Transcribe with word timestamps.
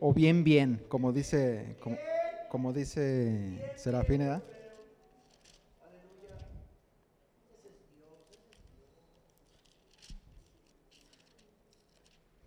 o 0.00 0.12
bien 0.12 0.44
bien, 0.44 0.84
como 0.88 1.12
dice, 1.12 1.76
como, 1.80 1.96
como 2.48 2.72
dice 2.72 3.72
Serafín. 3.76 4.22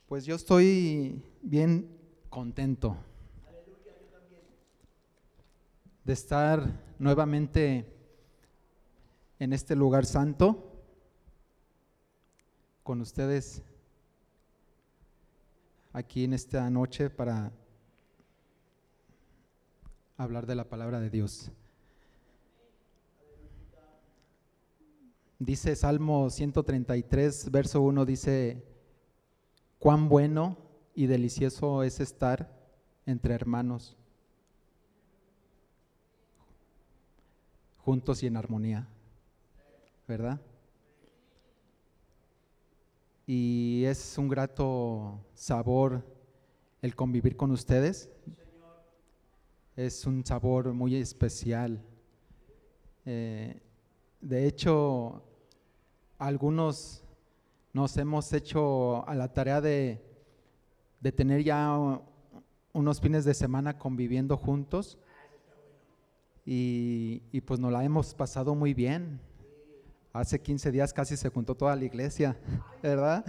Pues 0.08 0.26
yo 0.26 0.36
estoy 0.36 1.24
bien 1.42 1.98
contento 2.30 2.98
de 6.04 6.14
estar 6.14 6.82
nuevamente 7.00 7.86
en 9.40 9.54
este 9.54 9.76
lugar 9.76 10.06
santo 10.06 10.72
con 12.84 13.02
ustedes 13.02 13.64
aquí 15.94 16.24
en 16.24 16.34
esta 16.34 16.70
noche 16.70 17.10
para 17.10 17.52
hablar 20.18 20.46
de 20.46 20.56
la 20.56 20.70
palabra 20.70 21.00
de 21.00 21.10
Dios. 21.10 21.52
Dice 25.40 25.76
Salmo 25.76 26.30
133, 26.30 27.50
verso 27.50 27.82
1, 27.82 28.06
dice, 28.06 28.64
cuán 29.80 30.08
bueno 30.08 30.58
y 30.94 31.08
delicioso 31.08 31.82
es 31.82 32.00
estar 32.00 32.56
entre 33.08 33.34
hermanos, 33.34 33.98
juntos 37.80 38.22
y 38.22 38.28
en 38.28 38.38
armonía, 38.38 38.88
¿verdad? 40.08 40.40
Y 43.28 43.84
es 43.86 44.18
un 44.18 44.28
grato 44.28 45.24
sabor 45.34 46.04
el 46.82 46.96
convivir 46.96 47.38
con 47.38 47.52
ustedes. 47.52 48.10
Es 49.76 50.06
un 50.06 50.26
sabor 50.26 50.74
muy 50.74 50.96
especial. 50.96 51.82
Eh, 53.06 53.62
de 54.20 54.48
hecho, 54.48 55.24
algunos 56.18 57.04
nos 57.74 57.96
hemos 57.98 58.34
hecho 58.34 59.08
a 59.08 59.16
la 59.16 59.32
tarea 59.32 59.62
de, 59.62 60.02
tener 61.16 61.44
ya 61.44 62.02
unos 62.74 63.02
fines 63.02 63.26
de 63.26 63.34
semana 63.34 63.78
conviviendo 63.78 64.38
juntos 64.38 64.98
y, 66.46 67.24
y, 67.32 67.42
pues 67.42 67.60
nos 67.60 67.72
la 67.72 67.84
hemos 67.84 68.14
pasado 68.14 68.56
muy 68.56 68.74
bien. 68.74 69.20
Hace 70.14 70.42
15 70.42 70.72
días 70.72 70.94
casi 70.94 71.16
se 71.16 71.30
juntó 71.30 71.56
toda 71.56 71.76
la 71.76 71.86
iglesia, 71.86 72.38
¿verdad? 72.84 73.26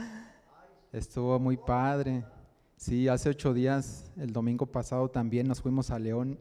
Estuvo 0.92 1.38
muy 1.38 1.56
padre. 1.56 2.24
Sí, 2.76 3.08
hace 3.08 3.30
ocho 3.30 3.54
días, 3.54 4.10
el 4.16 4.32
domingo 4.32 4.66
pasado 4.66 5.08
también 5.08 5.46
nos 5.46 5.62
fuimos 5.62 5.90
a 5.90 5.98
León 5.98 6.38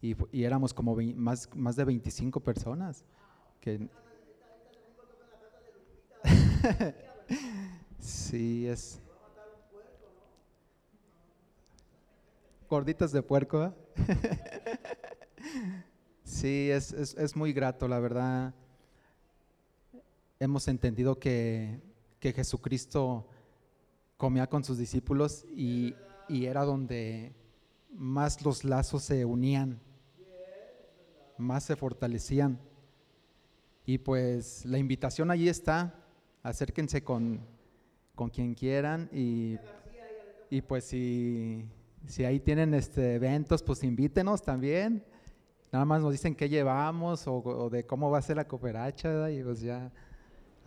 y, 0.00 0.16
y 0.32 0.44
éramos 0.44 0.72
como 0.72 0.96
más, 1.14 1.48
más 1.54 1.76
de 1.76 1.84
25 1.84 2.40
personas. 2.40 3.04
Sí, 7.98 8.66
es. 8.66 9.00
Gorditas 12.68 13.12
de 13.12 13.22
puerco. 13.22 13.64
¿eh? 13.64 13.72
sí, 16.24 16.70
es, 16.70 16.92
es, 16.92 17.36
muy 17.36 17.52
grato, 17.52 17.88
la 17.88 17.98
verdad. 17.98 18.54
Hemos 20.40 20.68
entendido 20.68 21.18
que, 21.18 21.80
que 22.20 22.32
Jesucristo 22.32 23.26
comía 24.16 24.48
con 24.48 24.62
sus 24.64 24.78
discípulos 24.78 25.44
y, 25.54 25.94
y 26.28 26.46
era 26.46 26.64
donde 26.64 27.32
más 27.90 28.44
los 28.44 28.64
lazos 28.64 29.02
se 29.02 29.24
unían, 29.24 29.80
más 31.38 31.64
se 31.64 31.76
fortalecían. 31.76 32.58
Y 33.86 33.98
pues 33.98 34.64
la 34.66 34.78
invitación 34.78 35.30
allí 35.30 35.48
está, 35.48 35.94
acérquense 36.42 37.02
con, 37.02 37.40
con 38.14 38.28
quien 38.28 38.54
quieran 38.54 39.08
y, 39.12 39.56
y 40.50 40.60
pues 40.62 40.84
si, 40.84 41.64
si, 42.06 42.24
ahí 42.24 42.38
tienen 42.40 42.74
este 42.74 43.14
eventos, 43.14 43.62
pues 43.62 43.82
invítenos 43.82 44.42
también. 44.42 45.04
Nada 45.72 45.84
más 45.84 46.02
nos 46.02 46.12
dicen 46.12 46.34
qué 46.34 46.48
llevamos 46.48 47.24
o, 47.26 47.68
de 47.70 47.86
cómo 47.86 48.10
va 48.10 48.18
a 48.18 48.22
ser 48.22 48.36
la 48.36 48.48
cooperacha 48.48 49.30
y 49.30 49.42
pues 49.42 49.60
ya 49.60 49.92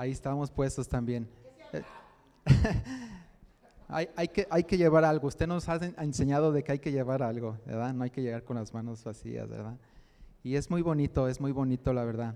ahí 0.02 0.12
estamos 0.12 0.50
puestos 0.50 0.88
también. 0.88 1.28
que, 4.34 4.48
hay 4.50 4.64
que 4.64 4.78
llevar 4.78 5.06
algo. 5.06 5.28
Usted 5.28 5.46
nos 5.46 5.70
ha 5.70 5.76
enseñado 6.00 6.52
de 6.52 6.64
que 6.64 6.72
hay 6.72 6.80
que 6.80 6.92
llevar 6.92 7.22
algo, 7.22 7.60
¿verdad? 7.68 7.94
No 7.94 8.04
hay 8.04 8.10
que 8.10 8.24
llegar 8.24 8.44
con 8.44 8.58
las 8.58 8.74
manos 8.74 9.04
vacías, 9.04 9.48
¿verdad? 9.48 9.78
Y 10.44 10.56
es 10.56 10.72
muy 10.72 10.82
bonito, 10.82 11.28
es 11.28 11.40
muy 11.40 11.52
bonito, 11.52 11.94
la 11.94 12.04
verdad, 12.04 12.36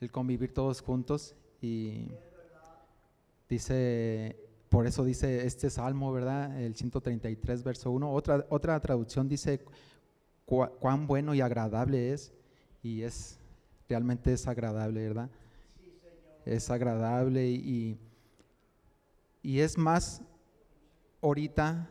el 0.00 0.10
convivir 0.10 0.54
todos 0.54 0.80
juntos 0.80 1.36
y 1.60 2.08
Dice, 3.46 4.38
por 4.70 4.86
eso 4.86 5.04
dice 5.04 5.46
este 5.46 5.68
salmo, 5.68 6.10
¿verdad? 6.10 6.58
El 6.58 6.74
133, 6.74 7.62
verso 7.62 7.90
1. 7.90 8.10
Otra, 8.10 8.46
otra 8.48 8.80
traducción 8.80 9.28
dice, 9.28 9.60
cuán 10.46 11.06
bueno 11.06 11.34
y 11.34 11.42
agradable 11.42 12.14
es. 12.14 12.32
Y 12.82 13.02
es, 13.02 13.38
realmente 13.86 14.32
es 14.32 14.48
agradable, 14.48 15.02
¿verdad? 15.02 15.28
Es 16.44 16.70
agradable 16.70 17.48
y, 17.48 17.98
y 19.42 19.60
es 19.60 19.78
más, 19.78 20.22
ahorita, 21.22 21.90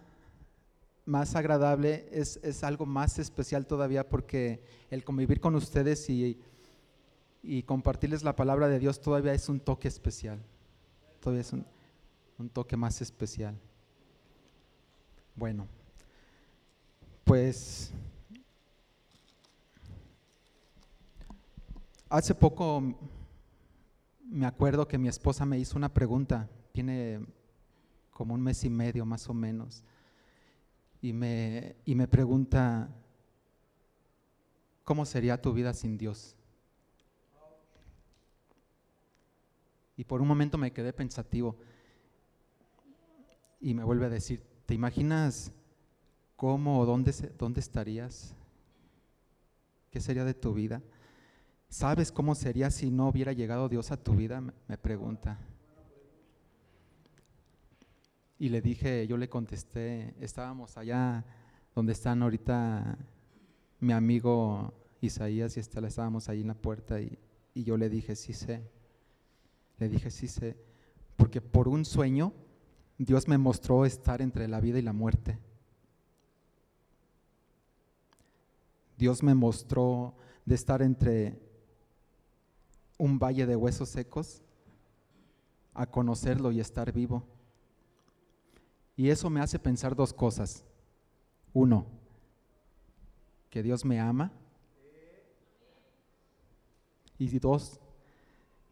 más 1.05 1.35
agradable, 1.35 2.07
es, 2.11 2.39
es, 2.43 2.63
algo 2.63 2.85
más 2.85 3.19
especial 3.19 3.65
todavía 3.65 4.07
porque 4.07 4.63
el 4.89 5.03
convivir 5.03 5.39
con 5.39 5.55
ustedes 5.55 6.09
y, 6.09 6.39
y 7.41 7.63
compartirles 7.63 8.23
la 8.23 8.35
palabra 8.35 8.67
de 8.67 8.79
Dios 8.79 9.01
todavía 9.01 9.33
es 9.33 9.49
un 9.49 9.59
toque 9.59 9.87
especial 9.87 10.39
todavía 11.23 11.41
es 11.41 11.53
un, 11.53 11.65
toque 12.51 12.75
más 12.75 13.01
especial. 13.01 13.57
Bueno, 15.33 15.65
pues 17.23 17.93
hace 22.09 22.35
poco 22.35 22.83
me 24.23 24.45
acuerdo 24.45 24.87
que 24.87 24.97
mi 24.97 25.07
esposa 25.07 25.45
me 25.45 25.59
hizo 25.59 25.77
una 25.77 25.93
pregunta, 25.93 26.49
tiene 26.71 27.25
como 28.11 28.33
un 28.33 28.41
mes 28.41 28.63
y 28.63 28.69
medio 28.69 29.05
más 29.05 29.29
o 29.29 29.33
menos, 29.33 29.83
y 31.01 31.13
me, 31.13 31.75
y 31.85 31.95
me 31.95 32.07
pregunta, 32.07 32.89
¿cómo 34.83 35.05
sería 35.05 35.41
tu 35.41 35.53
vida 35.53 35.73
sin 35.73 35.97
Dios? 35.97 36.35
Y 39.97 40.05
por 40.05 40.21
un 40.21 40.27
momento 40.27 40.57
me 40.57 40.71
quedé 40.71 40.93
pensativo 40.93 41.57
y 43.59 43.73
me 43.73 43.83
vuelve 43.83 44.05
a 44.05 44.09
decir, 44.09 44.43
¿te 44.65 44.73
imaginas 44.73 45.51
cómo 46.35 46.79
o 46.79 46.85
dónde, 46.85 47.11
dónde 47.37 47.59
estarías? 47.59 48.35
¿Qué 49.91 50.01
sería 50.01 50.25
de 50.25 50.33
tu 50.33 50.53
vida? 50.53 50.81
¿Sabes 51.73 52.11
cómo 52.11 52.35
sería 52.35 52.69
si 52.69 52.91
no 52.91 53.07
hubiera 53.07 53.33
llegado 53.33 53.67
Dios 53.67 53.91
a 53.91 53.97
tu 53.97 54.13
vida? 54.13 54.43
Me 54.67 54.77
pregunta. 54.77 55.39
Y 58.37 58.49
le 58.49 58.61
dije, 58.61 59.07
yo 59.07 59.17
le 59.17 59.27
contesté, 59.27 60.13
estábamos 60.19 60.77
allá 60.77 61.25
donde 61.73 61.93
están 61.93 62.21
ahorita 62.21 62.95
mi 63.79 63.91
amigo 63.91 64.71
Isaías 65.01 65.57
y 65.57 65.61
Estela, 65.61 65.87
estábamos 65.87 66.29
ahí 66.29 66.41
en 66.41 66.49
la 66.49 66.53
puerta 66.53 67.01
y, 67.01 67.17
y 67.55 67.63
yo 67.63 67.75
le 67.75 67.89
dije, 67.89 68.15
sí 68.15 68.33
sé. 68.33 68.69
Le 69.79 69.89
dije, 69.89 70.11
sí 70.11 70.27
sé, 70.27 70.55
porque 71.15 71.41
por 71.41 71.67
un 71.67 71.85
sueño 71.85 72.33
Dios 72.99 73.27
me 73.27 73.39
mostró 73.39 73.87
estar 73.87 74.21
entre 74.21 74.47
la 74.47 74.59
vida 74.59 74.77
y 74.77 74.83
la 74.83 74.93
muerte. 74.93 75.39
Dios 78.95 79.23
me 79.23 79.33
mostró 79.33 80.13
de 80.45 80.53
estar 80.53 80.83
entre 80.83 81.51
un 82.97 83.19
valle 83.19 83.45
de 83.45 83.55
huesos 83.55 83.89
secos 83.89 84.41
a 85.73 85.85
conocerlo 85.85 86.51
y 86.51 86.59
estar 86.59 86.91
vivo. 86.91 87.23
Y 88.95 89.09
eso 89.09 89.29
me 89.29 89.41
hace 89.41 89.57
pensar 89.59 89.95
dos 89.95 90.13
cosas. 90.13 90.63
Uno, 91.51 91.85
que 93.49 93.63
Dios 93.63 93.83
me 93.85 93.99
ama. 93.99 94.31
Y 97.17 97.39
dos, 97.39 97.79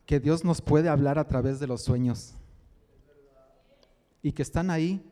que 0.06 0.19
Dios 0.19 0.44
nos 0.44 0.62
puede 0.62 0.89
hablar 0.89 1.18
a 1.18 1.27
través 1.27 1.59
de 1.59 1.68
los 1.68 1.81
sueños 1.81 2.35
y 4.21 4.31
que 4.31 4.41
están 4.41 4.69
ahí 4.69 5.03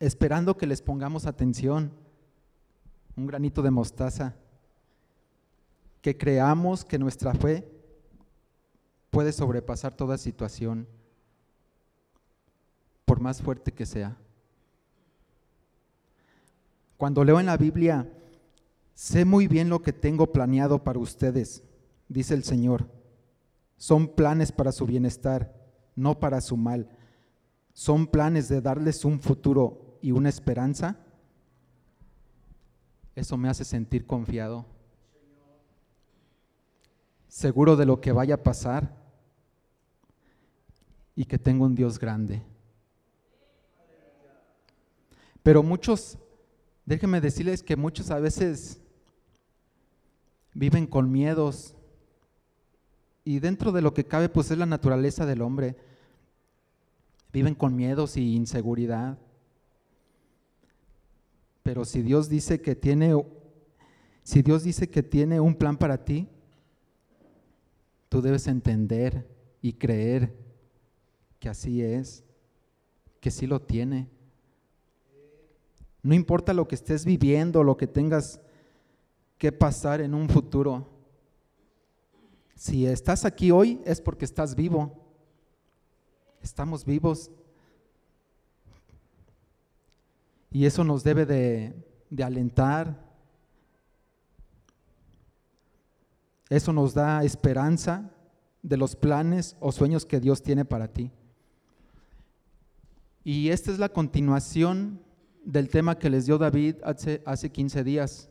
esperando 0.00 0.56
que 0.56 0.66
les 0.66 0.82
pongamos 0.82 1.26
atención, 1.26 1.92
un 3.16 3.26
granito 3.26 3.62
de 3.62 3.70
mostaza, 3.70 4.34
que 6.00 6.16
creamos 6.16 6.84
que 6.84 6.98
nuestra 6.98 7.34
fe 7.34 7.68
puede 9.12 9.30
sobrepasar 9.32 9.94
toda 9.94 10.16
situación, 10.16 10.88
por 13.04 13.20
más 13.20 13.42
fuerte 13.42 13.70
que 13.70 13.84
sea. 13.84 14.16
Cuando 16.96 17.22
leo 17.22 17.38
en 17.38 17.44
la 17.44 17.58
Biblia, 17.58 18.10
sé 18.94 19.26
muy 19.26 19.48
bien 19.48 19.68
lo 19.68 19.82
que 19.82 19.92
tengo 19.92 20.32
planeado 20.32 20.82
para 20.82 20.98
ustedes, 20.98 21.62
dice 22.08 22.32
el 22.32 22.42
Señor. 22.42 22.88
Son 23.76 24.08
planes 24.08 24.50
para 24.50 24.72
su 24.72 24.86
bienestar, 24.86 25.54
no 25.94 26.18
para 26.18 26.40
su 26.40 26.56
mal. 26.56 26.88
Son 27.74 28.06
planes 28.06 28.48
de 28.48 28.62
darles 28.62 29.04
un 29.04 29.20
futuro 29.20 29.98
y 30.00 30.12
una 30.12 30.30
esperanza. 30.30 30.96
Eso 33.14 33.36
me 33.36 33.50
hace 33.50 33.66
sentir 33.66 34.06
confiado, 34.06 34.64
seguro 37.28 37.76
de 37.76 37.84
lo 37.84 38.00
que 38.00 38.12
vaya 38.12 38.36
a 38.36 38.42
pasar 38.42 39.01
y 41.14 41.24
que 41.24 41.38
tengo 41.38 41.64
un 41.64 41.74
Dios 41.74 41.98
grande. 41.98 42.42
Pero 45.42 45.62
muchos, 45.62 46.18
déjenme 46.86 47.20
decirles 47.20 47.62
que 47.62 47.76
muchos 47.76 48.10
a 48.10 48.20
veces 48.20 48.80
viven 50.54 50.86
con 50.86 51.10
miedos 51.10 51.74
y 53.24 53.38
dentro 53.38 53.72
de 53.72 53.82
lo 53.82 53.94
que 53.94 54.04
cabe 54.04 54.28
pues 54.28 54.50
es 54.50 54.58
la 54.58 54.66
naturaleza 54.66 55.26
del 55.26 55.42
hombre. 55.42 55.76
Viven 57.32 57.54
con 57.54 57.74
miedos 57.74 58.16
y 58.16 58.34
inseguridad. 58.34 59.18
Pero 61.62 61.84
si 61.84 62.02
Dios 62.02 62.28
dice 62.28 62.60
que 62.60 62.74
tiene 62.74 63.14
si 64.24 64.42
Dios 64.42 64.62
dice 64.62 64.88
que 64.88 65.02
tiene 65.02 65.40
un 65.40 65.54
plan 65.54 65.76
para 65.76 66.04
ti, 66.04 66.28
tú 68.08 68.22
debes 68.22 68.46
entender 68.46 69.26
y 69.60 69.72
creer 69.72 70.41
que 71.42 71.48
así 71.48 71.82
es, 71.82 72.22
que 73.18 73.28
sí 73.32 73.48
lo 73.48 73.60
tiene. 73.60 74.08
No 76.00 76.14
importa 76.14 76.54
lo 76.54 76.68
que 76.68 76.76
estés 76.76 77.04
viviendo, 77.04 77.64
lo 77.64 77.76
que 77.76 77.88
tengas 77.88 78.40
que 79.38 79.50
pasar 79.50 80.00
en 80.00 80.14
un 80.14 80.28
futuro. 80.28 80.88
Si 82.54 82.86
estás 82.86 83.24
aquí 83.24 83.50
hoy 83.50 83.80
es 83.84 84.00
porque 84.00 84.24
estás 84.24 84.54
vivo. 84.54 85.04
Estamos 86.40 86.84
vivos. 86.84 87.28
Y 90.52 90.64
eso 90.64 90.84
nos 90.84 91.02
debe 91.02 91.26
de, 91.26 91.74
de 92.08 92.22
alentar. 92.22 93.04
Eso 96.48 96.72
nos 96.72 96.94
da 96.94 97.24
esperanza 97.24 98.12
de 98.62 98.76
los 98.76 98.94
planes 98.94 99.56
o 99.58 99.72
sueños 99.72 100.06
que 100.06 100.20
Dios 100.20 100.40
tiene 100.40 100.64
para 100.64 100.86
ti. 100.86 101.10
Y 103.24 103.50
esta 103.50 103.70
es 103.70 103.78
la 103.78 103.88
continuación 103.88 105.00
del 105.44 105.68
tema 105.68 105.98
que 105.98 106.10
les 106.10 106.26
dio 106.26 106.38
David 106.38 106.76
hace, 106.84 107.22
hace 107.24 107.50
15 107.50 107.84
días. 107.84 108.28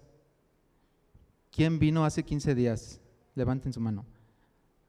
¿Quién 1.51 1.79
vino 1.79 2.05
hace 2.05 2.23
15 2.23 2.55
días? 2.55 2.99
Levanten 3.35 3.71
su 3.71 3.79
mano. 3.79 4.05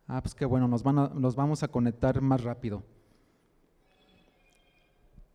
Ah, 0.08 0.20
pues 0.20 0.34
qué 0.34 0.44
bueno, 0.44 0.66
nos, 0.66 0.84
nos 0.84 1.36
vamos 1.36 1.62
a 1.62 1.68
conectar 1.68 2.20
más 2.20 2.42
rápido. 2.42 2.82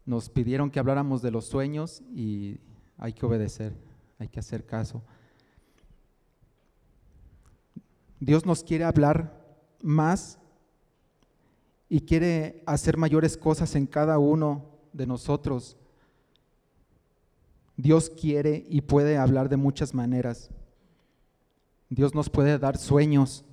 Nos 0.06 0.30
pidieron 0.30 0.70
que 0.70 0.80
habláramos 0.80 1.22
de 1.22 1.32
los 1.32 1.46
sueños 1.46 2.02
y 2.14 2.60
hay 2.98 3.14
que 3.14 3.26
obedecer, 3.26 3.74
hay 4.20 4.28
que 4.28 4.40
hacer 4.40 4.66
caso. 4.66 5.02
Dios 8.20 8.46
nos 8.46 8.64
quiere 8.64 8.84
hablar 8.84 9.46
más 9.82 10.40
y 11.90 12.02
quiere 12.02 12.64
hacer 12.66 12.98
mayores 12.98 13.38
cosas 13.38 13.76
en 13.76 13.86
cada 13.86 14.20
uno 14.20 14.66
de 14.94 15.08
nosotros. 15.08 15.78
Dios 17.78 18.10
quiere 18.10 18.66
y 18.68 18.82
puede 18.82 19.18
hablar 19.18 19.50
de 19.50 19.58
muchas 19.58 19.94
maneras. 19.94 20.50
Dios 21.90 22.14
nos 22.14 22.30
puede 22.30 22.58
dar 22.58 22.78
sueños 22.78 23.46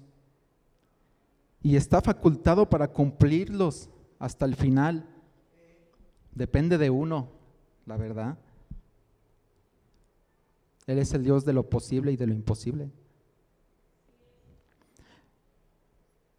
y 1.63 1.77
está 1.77 2.01
facultado 2.01 2.69
para 2.69 2.89
cumplirlos 2.89 3.89
hasta 4.19 4.45
el 4.45 4.57
final. 4.57 5.09
Depende 6.35 6.79
de 6.79 6.91
uno, 6.91 7.29
la 7.87 7.97
verdad. 7.97 8.39
Él 10.87 10.99
es 10.99 11.15
el 11.15 11.23
Dios 11.23 11.45
de 11.45 11.53
lo 11.53 11.71
posible 11.71 12.13
y 12.13 12.17
de 12.17 12.27
lo 12.27 12.35
imposible. 12.35 12.91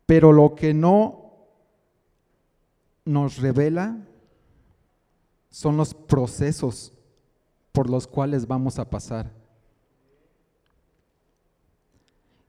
Pero 0.06 0.32
lo 0.32 0.54
que 0.54 0.74
no 0.74 1.25
nos 3.06 3.38
revela 3.38 4.06
son 5.50 5.78
los 5.78 5.94
procesos 5.94 6.92
por 7.72 7.90
los 7.90 8.08
cuales 8.08 8.46
vamos 8.46 8.80
a 8.80 8.90
pasar. 8.90 9.32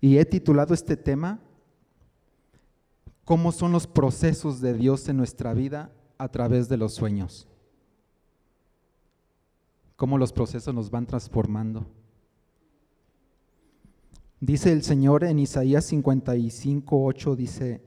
Y 0.00 0.18
he 0.18 0.24
titulado 0.24 0.74
este 0.74 0.96
tema, 0.96 1.40
¿Cómo 3.26 3.50
son 3.50 3.72
los 3.72 3.88
procesos 3.88 4.60
de 4.60 4.72
Dios 4.72 5.08
en 5.08 5.16
nuestra 5.16 5.52
vida 5.52 5.90
a 6.16 6.28
través 6.28 6.68
de 6.68 6.76
los 6.76 6.94
sueños? 6.94 7.48
¿Cómo 9.96 10.16
los 10.16 10.32
procesos 10.32 10.72
nos 10.72 10.92
van 10.92 11.06
transformando? 11.06 11.88
Dice 14.38 14.70
el 14.70 14.84
Señor 14.84 15.24
en 15.24 15.40
Isaías 15.40 15.86
55, 15.86 17.04
8, 17.04 17.34
dice, 17.34 17.82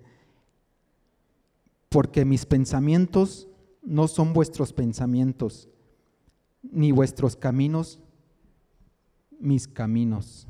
porque 1.90 2.24
mis 2.24 2.46
pensamientos 2.46 3.48
no 3.82 4.08
son 4.08 4.34
vuestros 4.34 4.74
pensamientos, 4.74 5.68
ni 6.62 6.92
vuestros 6.92 7.36
caminos 7.36 8.00
mis 9.40 9.68
caminos. 9.68 10.48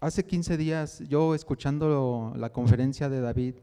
Hace 0.00 0.24
15 0.24 0.56
días 0.56 1.02
yo 1.08 1.34
escuchando 1.34 2.32
la 2.36 2.52
conferencia 2.52 3.08
de 3.08 3.20
David, 3.20 3.54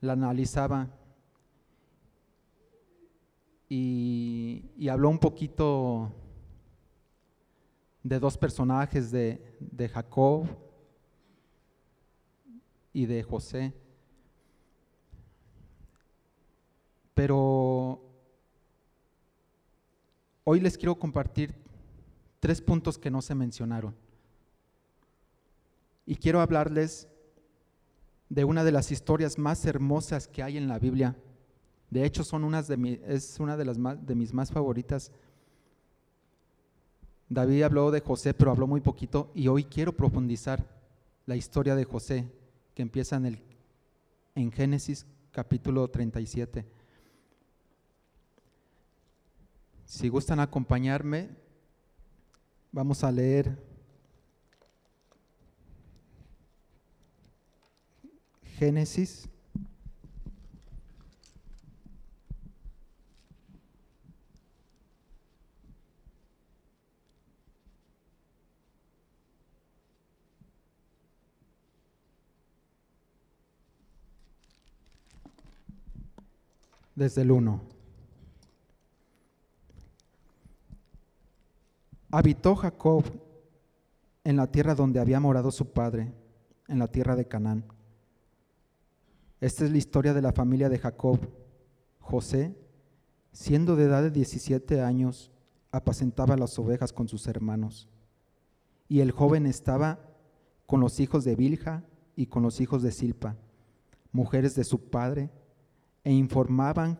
la 0.00 0.14
analizaba 0.14 0.88
y, 3.68 4.64
y 4.76 4.88
habló 4.88 5.08
un 5.10 5.18
poquito 5.18 6.12
de 8.04 8.20
dos 8.20 8.36
personajes 8.36 9.10
de, 9.10 9.40
Jacob 9.92 10.46
y 12.92 13.06
de 13.06 13.22
José. 13.22 13.72
Pero 17.14 18.02
hoy 20.44 20.60
les 20.60 20.76
quiero 20.76 20.94
compartir 20.96 21.54
tres 22.40 22.60
puntos 22.60 22.98
que 22.98 23.10
no 23.10 23.22
se 23.22 23.34
mencionaron. 23.34 23.96
Y 26.04 26.16
quiero 26.16 26.42
hablarles 26.42 27.08
de 28.28 28.44
una 28.44 28.64
de 28.64 28.72
las 28.72 28.92
historias 28.92 29.38
más 29.38 29.64
hermosas 29.64 30.28
que 30.28 30.42
hay 30.42 30.58
en 30.58 30.68
la 30.68 30.78
Biblia. 30.78 31.16
De 31.88 32.04
hecho, 32.04 32.22
son 32.22 32.44
unas 32.44 32.68
de 32.68 33.00
es 33.06 33.40
una 33.40 33.56
de, 33.56 33.64
las 33.64 33.78
de 33.78 34.14
mis 34.14 34.34
más 34.34 34.50
favoritas 34.50 35.10
David 37.28 37.62
habló 37.62 37.90
de 37.90 38.00
José, 38.00 38.34
pero 38.34 38.50
habló 38.50 38.66
muy 38.66 38.80
poquito 38.80 39.30
y 39.34 39.48
hoy 39.48 39.64
quiero 39.64 39.92
profundizar 39.92 40.64
la 41.26 41.36
historia 41.36 41.74
de 41.74 41.84
José, 41.84 42.30
que 42.74 42.82
empieza 42.82 43.16
en, 43.16 43.26
el, 43.26 43.38
en 44.34 44.52
Génesis 44.52 45.06
capítulo 45.32 45.88
37. 45.88 46.64
Si 49.86 50.08
gustan 50.08 50.40
acompañarme, 50.40 51.30
vamos 52.72 53.04
a 53.04 53.10
leer 53.10 53.56
Génesis 58.58 59.28
desde 76.94 77.22
el 77.22 77.30
1. 77.30 77.60
Habitó 82.10 82.54
Jacob 82.54 83.04
en 84.22 84.36
la 84.36 84.46
tierra 84.46 84.74
donde 84.74 85.00
había 85.00 85.20
morado 85.20 85.50
su 85.50 85.72
padre, 85.72 86.12
en 86.68 86.78
la 86.78 86.88
tierra 86.88 87.16
de 87.16 87.26
Canaán. 87.26 87.64
Esta 89.40 89.64
es 89.64 89.70
la 89.70 89.78
historia 89.78 90.14
de 90.14 90.22
la 90.22 90.32
familia 90.32 90.68
de 90.68 90.78
Jacob. 90.78 91.18
José, 92.00 92.56
siendo 93.32 93.76
de 93.76 93.84
edad 93.84 94.02
de 94.02 94.10
17 94.10 94.80
años, 94.80 95.30
apacentaba 95.70 96.36
las 96.36 96.58
ovejas 96.58 96.92
con 96.92 97.08
sus 97.08 97.26
hermanos. 97.26 97.88
Y 98.88 99.00
el 99.00 99.10
joven 99.10 99.46
estaba 99.46 99.98
con 100.66 100.80
los 100.80 101.00
hijos 101.00 101.24
de 101.24 101.36
Bilja 101.36 101.82
y 102.16 102.26
con 102.26 102.42
los 102.42 102.60
hijos 102.60 102.82
de 102.82 102.92
Silpa, 102.92 103.36
mujeres 104.12 104.54
de 104.54 104.64
su 104.64 104.88
padre, 104.88 105.30
e 106.04 106.12
informaban 106.12 106.98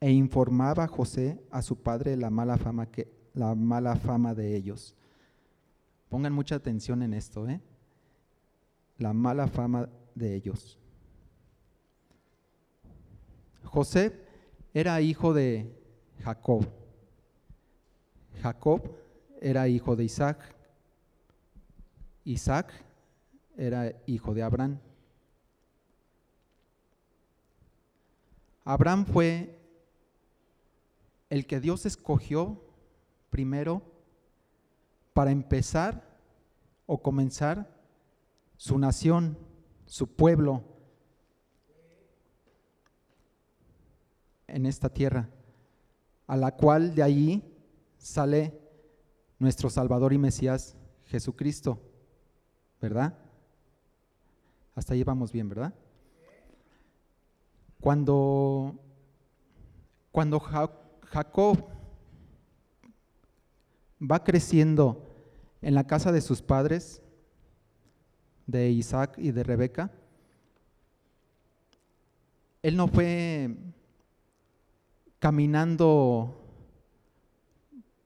e 0.00 0.10
informaba 0.10 0.86
José 0.86 1.40
a 1.50 1.62
su 1.62 1.82
padre 1.82 2.16
la 2.16 2.28
mala 2.28 2.58
fama 2.58 2.86
que 2.86 3.10
la 3.32 3.54
mala 3.54 3.96
fama 3.96 4.34
de 4.34 4.54
ellos. 4.54 4.94
Pongan 6.08 6.32
mucha 6.32 6.54
atención 6.56 7.02
en 7.02 7.14
esto, 7.14 7.48
¿eh? 7.48 7.60
La 8.98 9.12
mala 9.12 9.48
fama 9.48 9.88
de 10.14 10.34
ellos. 10.34 10.78
José 13.64 14.12
era 14.72 15.00
hijo 15.00 15.32
de 15.32 15.74
Jacob. 16.22 16.66
Jacob 18.42 18.82
era 19.40 19.66
hijo 19.68 19.96
de 19.96 20.04
Isaac. 20.04 20.38
Isaac 22.24 22.72
era 23.56 23.92
hijo 24.06 24.34
de 24.34 24.42
Abraham. 24.42 24.78
Abraham 28.64 29.04
fue 29.04 29.58
el 31.28 31.46
que 31.46 31.60
Dios 31.60 31.84
escogió 31.84 32.62
primero 33.30 33.82
para 35.12 35.30
empezar 35.30 36.02
o 36.86 37.02
comenzar 37.02 37.74
su 38.56 38.78
nación, 38.78 39.36
su 39.86 40.06
pueblo 40.06 40.62
en 44.46 44.66
esta 44.66 44.88
tierra, 44.88 45.28
a 46.26 46.36
la 46.36 46.52
cual 46.52 46.94
de 46.94 47.02
allí 47.02 47.42
sale 47.98 48.58
nuestro 49.38 49.68
Salvador 49.68 50.12
y 50.12 50.18
Mesías 50.18 50.76
Jesucristo, 51.06 51.80
¿verdad? 52.80 53.18
Hasta 54.74 54.94
ahí 54.94 55.04
vamos 55.04 55.32
bien, 55.32 55.48
¿verdad? 55.48 55.74
Cuando, 57.84 58.80
cuando 60.10 60.40
Jacob 60.40 61.66
va 64.00 64.24
creciendo 64.24 65.06
en 65.60 65.74
la 65.74 65.86
casa 65.86 66.10
de 66.10 66.22
sus 66.22 66.40
padres, 66.40 67.02
de 68.46 68.70
Isaac 68.70 69.18
y 69.18 69.32
de 69.32 69.42
Rebeca, 69.42 69.90
él 72.62 72.78
no 72.78 72.88
fue 72.88 73.54
caminando 75.18 76.40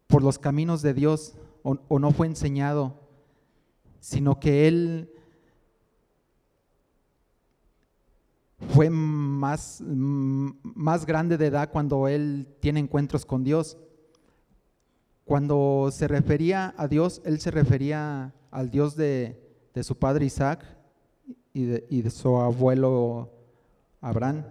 por 0.09 0.25
los 0.25 0.41
caminos 0.41 0.83
de 0.83 0.93
Dios 0.93 1.37
o, 1.63 2.01
no 2.01 2.11
fue 2.11 2.27
enseñado, 2.27 2.99
sino 4.01 4.41
que 4.41 4.67
él 4.67 5.13
fue 8.75 8.91
más, 9.39 9.81
más 9.83 11.07
grande 11.07 11.39
de 11.39 11.47
edad 11.47 11.71
cuando 11.71 12.09
él 12.09 12.47
tiene 12.61 12.81
encuentros 12.81 13.25
con 13.25 13.45
Dios. 13.45 13.79
Cuando 15.25 15.91
se 15.93 16.09
refería 16.09 16.75
a 16.77 16.89
Dios, 16.89 17.23
él 17.25 17.41
se 17.41 17.51
refería 17.51 18.35
al 18.51 18.71
Dios 18.71 18.97
de, 18.97 19.41
su 19.83 19.97
padre 19.97 20.27
Isaac 20.27 20.65
y 21.53 21.65
de, 21.65 22.11
su 22.11 22.37
abuelo 22.37 23.31
Abraham. 24.01 24.45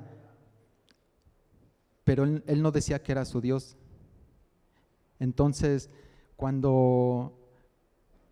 Pero 2.04 2.24
él, 2.24 2.62
no 2.62 2.72
decía 2.72 3.04
que 3.04 3.12
era 3.12 3.26
su 3.26 3.42
Dios. 3.42 3.76
Entonces, 5.20 5.90
cuando, 6.36 7.34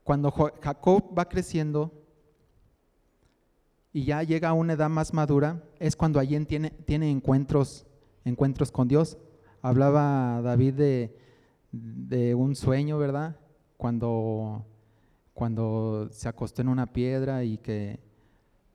cuando 0.04 0.32
Jacob 0.32 1.18
va 1.18 1.28
creciendo 1.28 2.05
y 3.96 4.04
ya 4.04 4.24
llega 4.24 4.50
a 4.50 4.54
una 4.54 4.74
edad 4.74 4.90
más 4.90 5.14
madura, 5.14 5.64
es 5.80 5.96
cuando 5.96 6.20
allí 6.20 6.38
tiene, 6.44 6.70
tiene 6.70 7.10
encuentros, 7.10 7.88
encuentros 8.26 8.70
con 8.70 8.90
Dios. 8.90 9.18
Hablaba 9.62 10.42
David 10.42 10.74
de, 10.74 11.18
de 11.72 12.36
un 12.36 12.58
sueño, 12.58 12.98
¿verdad? 12.98 13.38
Cuando, 13.78 14.66
cuando 15.34 16.10
se 16.12 16.28
acostó 16.28 16.62
en 16.62 16.68
una 16.68 16.88
piedra 16.88 17.46
y 17.46 17.58
que, 17.58 18.02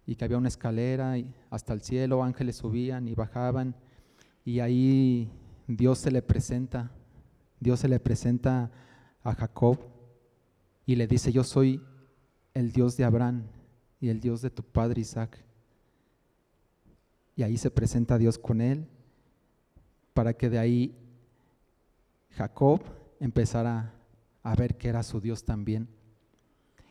y 0.07 0.15
que 0.15 0.25
había 0.25 0.39
una 0.39 0.49
escalera 0.49 1.19
y 1.19 1.31
hasta 1.51 1.75
el 1.75 1.83
cielo, 1.83 2.25
ángeles 2.25 2.57
subían 2.57 3.07
y 3.07 3.15
bajaban, 3.15 3.75
y 4.43 4.61
ahí 4.61 5.31
Dios 5.67 5.99
se 5.99 6.11
le 6.11 6.23
presenta, 6.23 6.93
Dios 7.61 7.81
se 7.81 7.89
le 7.89 8.01
presenta 8.01 8.71
a 9.23 9.35
Jacob 9.35 9.81
y 10.87 10.97
le 10.97 11.07
dice, 11.07 11.31
yo 11.31 11.45
soy 11.45 11.83
el 12.55 12.73
Dios 12.73 12.97
de 12.97 13.05
Abraham 13.05 13.43
y 14.01 14.09
el 14.09 14.21
Dios 14.21 14.43
de 14.43 14.51
tu 14.51 14.63
padre 14.63 15.03
Isaac. 15.03 15.39
Y 17.37 17.43
ahí 17.43 17.57
se 17.59 17.71
presenta 17.71 18.19
Dios 18.19 18.39
con 18.39 18.61
él 18.61 18.87
para 20.15 20.35
que 20.35 20.51
de 20.51 20.59
ahí 20.59 20.97
Jacob 22.31 22.83
empezara 23.21 23.95
a 24.43 24.55
ver 24.55 24.77
que 24.77 24.89
era 24.89 25.03
su 25.03 25.21
Dios 25.21 25.45
también. 25.45 25.89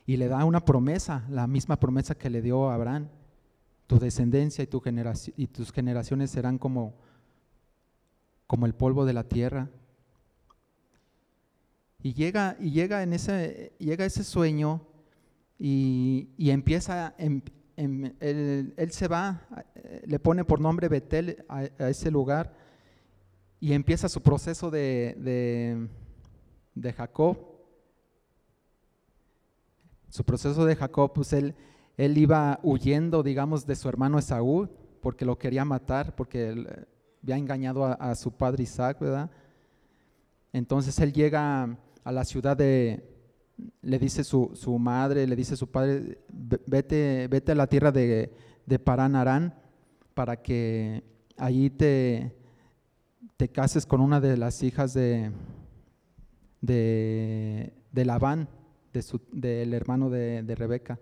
Y 0.06 0.16
le 0.16 0.28
da 0.28 0.44
una 0.44 0.64
promesa, 0.64 1.24
la 1.28 1.46
misma 1.46 1.78
promesa 1.78 2.16
que 2.16 2.30
le 2.30 2.42
dio 2.42 2.70
Abraham. 2.70 3.08
Tu 3.86 3.98
descendencia 3.98 4.64
y, 4.64 4.68
y 5.36 5.46
tus 5.48 5.72
generaciones 5.72 6.30
serán 6.30 6.58
como, 6.58 6.94
como 8.46 8.66
el 8.66 8.74
polvo 8.74 9.04
de 9.04 9.12
la 9.12 9.24
tierra. 9.24 9.68
Y 12.02 12.14
llega, 12.14 12.56
y 12.58 12.70
llega, 12.70 13.02
en 13.02 13.12
ese, 13.12 13.72
llega 13.78 14.04
ese 14.04 14.24
sueño 14.24 14.80
y, 15.62 16.50
empieza, 16.50 17.14
él, 17.18 18.88
se 18.90 19.08
va, 19.08 19.46
le 20.06 20.18
pone 20.18 20.44
por 20.44 20.58
nombre 20.58 20.88
Betel 20.88 21.44
a 21.48 21.88
ese 21.88 22.10
lugar 22.10 22.54
y 23.60 23.74
empieza 23.74 24.08
su 24.08 24.22
proceso 24.22 24.70
de, 24.70 25.86
de, 26.74 26.92
Jacob. 26.94 27.36
Su 30.08 30.24
proceso 30.24 30.64
de 30.64 30.74
Jacob, 30.74 31.12
pues 31.12 31.34
él, 31.34 31.54
él 31.98 32.16
iba 32.16 32.58
huyendo, 32.62 33.22
digamos, 33.22 33.66
de 33.66 33.76
su 33.76 33.86
hermano 33.90 34.18
Esaú, 34.18 34.66
porque 35.02 35.26
lo 35.26 35.38
quería 35.38 35.66
matar, 35.66 36.16
porque 36.16 36.56
había 37.22 37.36
engañado 37.36 37.84
a, 37.84 38.14
su 38.14 38.32
padre 38.32 38.62
Isaac, 38.62 38.98
¿verdad? 38.98 39.30
Entonces 40.54 40.98
él 40.98 41.12
llega 41.12 41.76
a 42.02 42.12
la 42.12 42.24
ciudad 42.24 42.56
de, 42.56 43.09
le 43.82 43.98
dice 43.98 44.24
su, 44.24 44.50
su 44.54 44.78
madre, 44.78 45.26
le 45.26 45.36
dice 45.36 45.56
su 45.56 45.70
padre, 45.70 46.18
vete, 46.66 47.28
vete 47.28 47.52
a 47.52 47.54
la 47.54 47.66
tierra 47.66 47.92
de, 47.92 48.32
de 48.66 48.78
Parán 48.78 49.16
Arán 49.16 49.54
para 50.14 50.42
que 50.42 51.02
allí 51.36 51.70
te, 51.70 52.34
te 53.36 53.48
cases 53.48 53.86
con 53.86 54.00
una 54.00 54.20
de 54.20 54.36
las 54.36 54.62
hijas 54.62 54.92
de, 54.92 55.32
de, 56.60 57.72
Labán, 58.04 58.48
del 59.32 59.72
hermano 59.72 60.10
de, 60.10 60.54
Rebeca. 60.54 60.98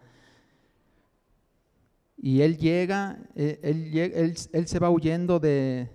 Y 2.16 2.42
él 2.42 2.58
llega, 2.58 3.18
eh, 3.34 3.58
él, 3.62 4.36
él, 4.52 4.66
se 4.66 4.78
va 4.78 4.90
huyendo 4.90 5.40
de, 5.40 5.88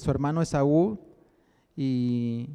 su 0.00 0.10
hermano 0.10 0.42
Esaú 0.42 0.98
y, 1.76 2.48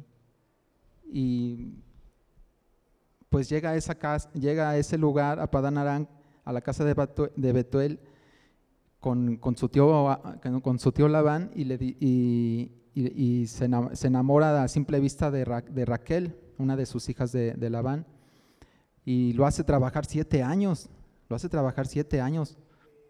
pues 3.34 3.48
llega 3.48 3.70
a, 3.70 3.74
esa 3.74 3.96
casa, 3.96 4.30
llega 4.30 4.70
a 4.70 4.78
ese 4.78 4.96
lugar, 4.96 5.40
a 5.40 5.50
Padán 5.50 5.76
Arán, 5.76 6.08
a 6.44 6.52
la 6.52 6.60
casa 6.60 6.84
de, 6.84 6.94
Betuel, 7.52 7.98
con, 9.00 9.40
su 9.56 9.68
tío, 9.68 10.20
con 10.62 10.78
su 10.78 10.92
tío 10.92 11.08
Labán 11.08 11.50
y, 11.52 12.70
se, 13.48 13.64
enamora 14.06 14.62
a 14.62 14.68
simple 14.68 15.00
vista 15.00 15.32
de, 15.32 15.44
Raquel, 15.44 16.36
una 16.58 16.76
de 16.76 16.86
sus 16.86 17.08
hijas 17.08 17.32
de, 17.32 17.70
Labán, 17.70 18.06
y 19.04 19.32
lo 19.32 19.46
hace 19.46 19.64
trabajar 19.64 20.06
siete 20.06 20.44
años, 20.44 20.88
lo 21.28 21.34
hace 21.34 21.48
trabajar 21.48 21.88
siete 21.88 22.20
años 22.20 22.56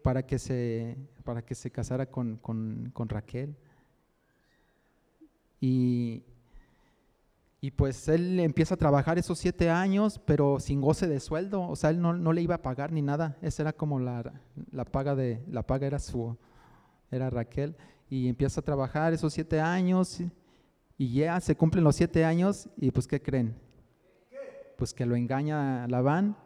para 0.01 0.25
que 0.25 0.39
se, 0.39 0.97
para 1.23 1.43
que 1.43 1.53
se 1.53 1.69
casara 1.69 2.07
con, 2.07 2.91
Raquel. 2.95 3.55
Y, 5.61 6.23
y, 7.65 7.71
pues 7.71 8.07
él 8.07 8.39
empieza 8.39 8.75
a 8.75 8.77
trabajar 8.77 9.17
esos 9.17 9.39
siete 9.39 9.69
años, 9.69 10.19
pero 10.23 10.59
sin 10.59 10.81
goce 10.81 11.07
de 11.07 11.19
sueldo, 11.19 11.67
o 11.67 11.75
sea, 11.75 11.89
él 11.89 11.99
no, 11.99 12.13
no 12.13 12.31
le 12.31 12.41
iba 12.41 12.55
a 12.55 12.61
pagar 12.61 12.91
ni 12.91 13.01
nada, 13.01 13.37
esa 13.41 13.63
era 13.63 13.73
como 13.73 13.99
la, 13.99 14.33
la, 14.71 14.85
paga 14.85 15.15
de, 15.15 15.43
la 15.49 15.63
paga 15.63 15.87
era 15.87 15.99
su, 15.99 16.37
era 17.09 17.29
Raquel 17.29 17.75
y 18.09 18.27
empieza 18.27 18.59
a 18.61 18.63
trabajar 18.63 19.13
esos 19.13 19.33
siete 19.33 19.59
años 19.59 20.21
y 20.97 21.13
ya 21.13 21.39
se 21.39 21.55
cumplen 21.55 21.83
los 21.83 21.95
siete 21.95 22.23
años 22.23 22.69
y 22.77 22.91
pues 22.91 23.07
¿qué 23.07 23.21
creen? 23.21 23.55
Pues 24.77 24.93
que 24.93 25.05
lo 25.05 25.15
engaña 25.15 25.87
Labán 25.87 26.37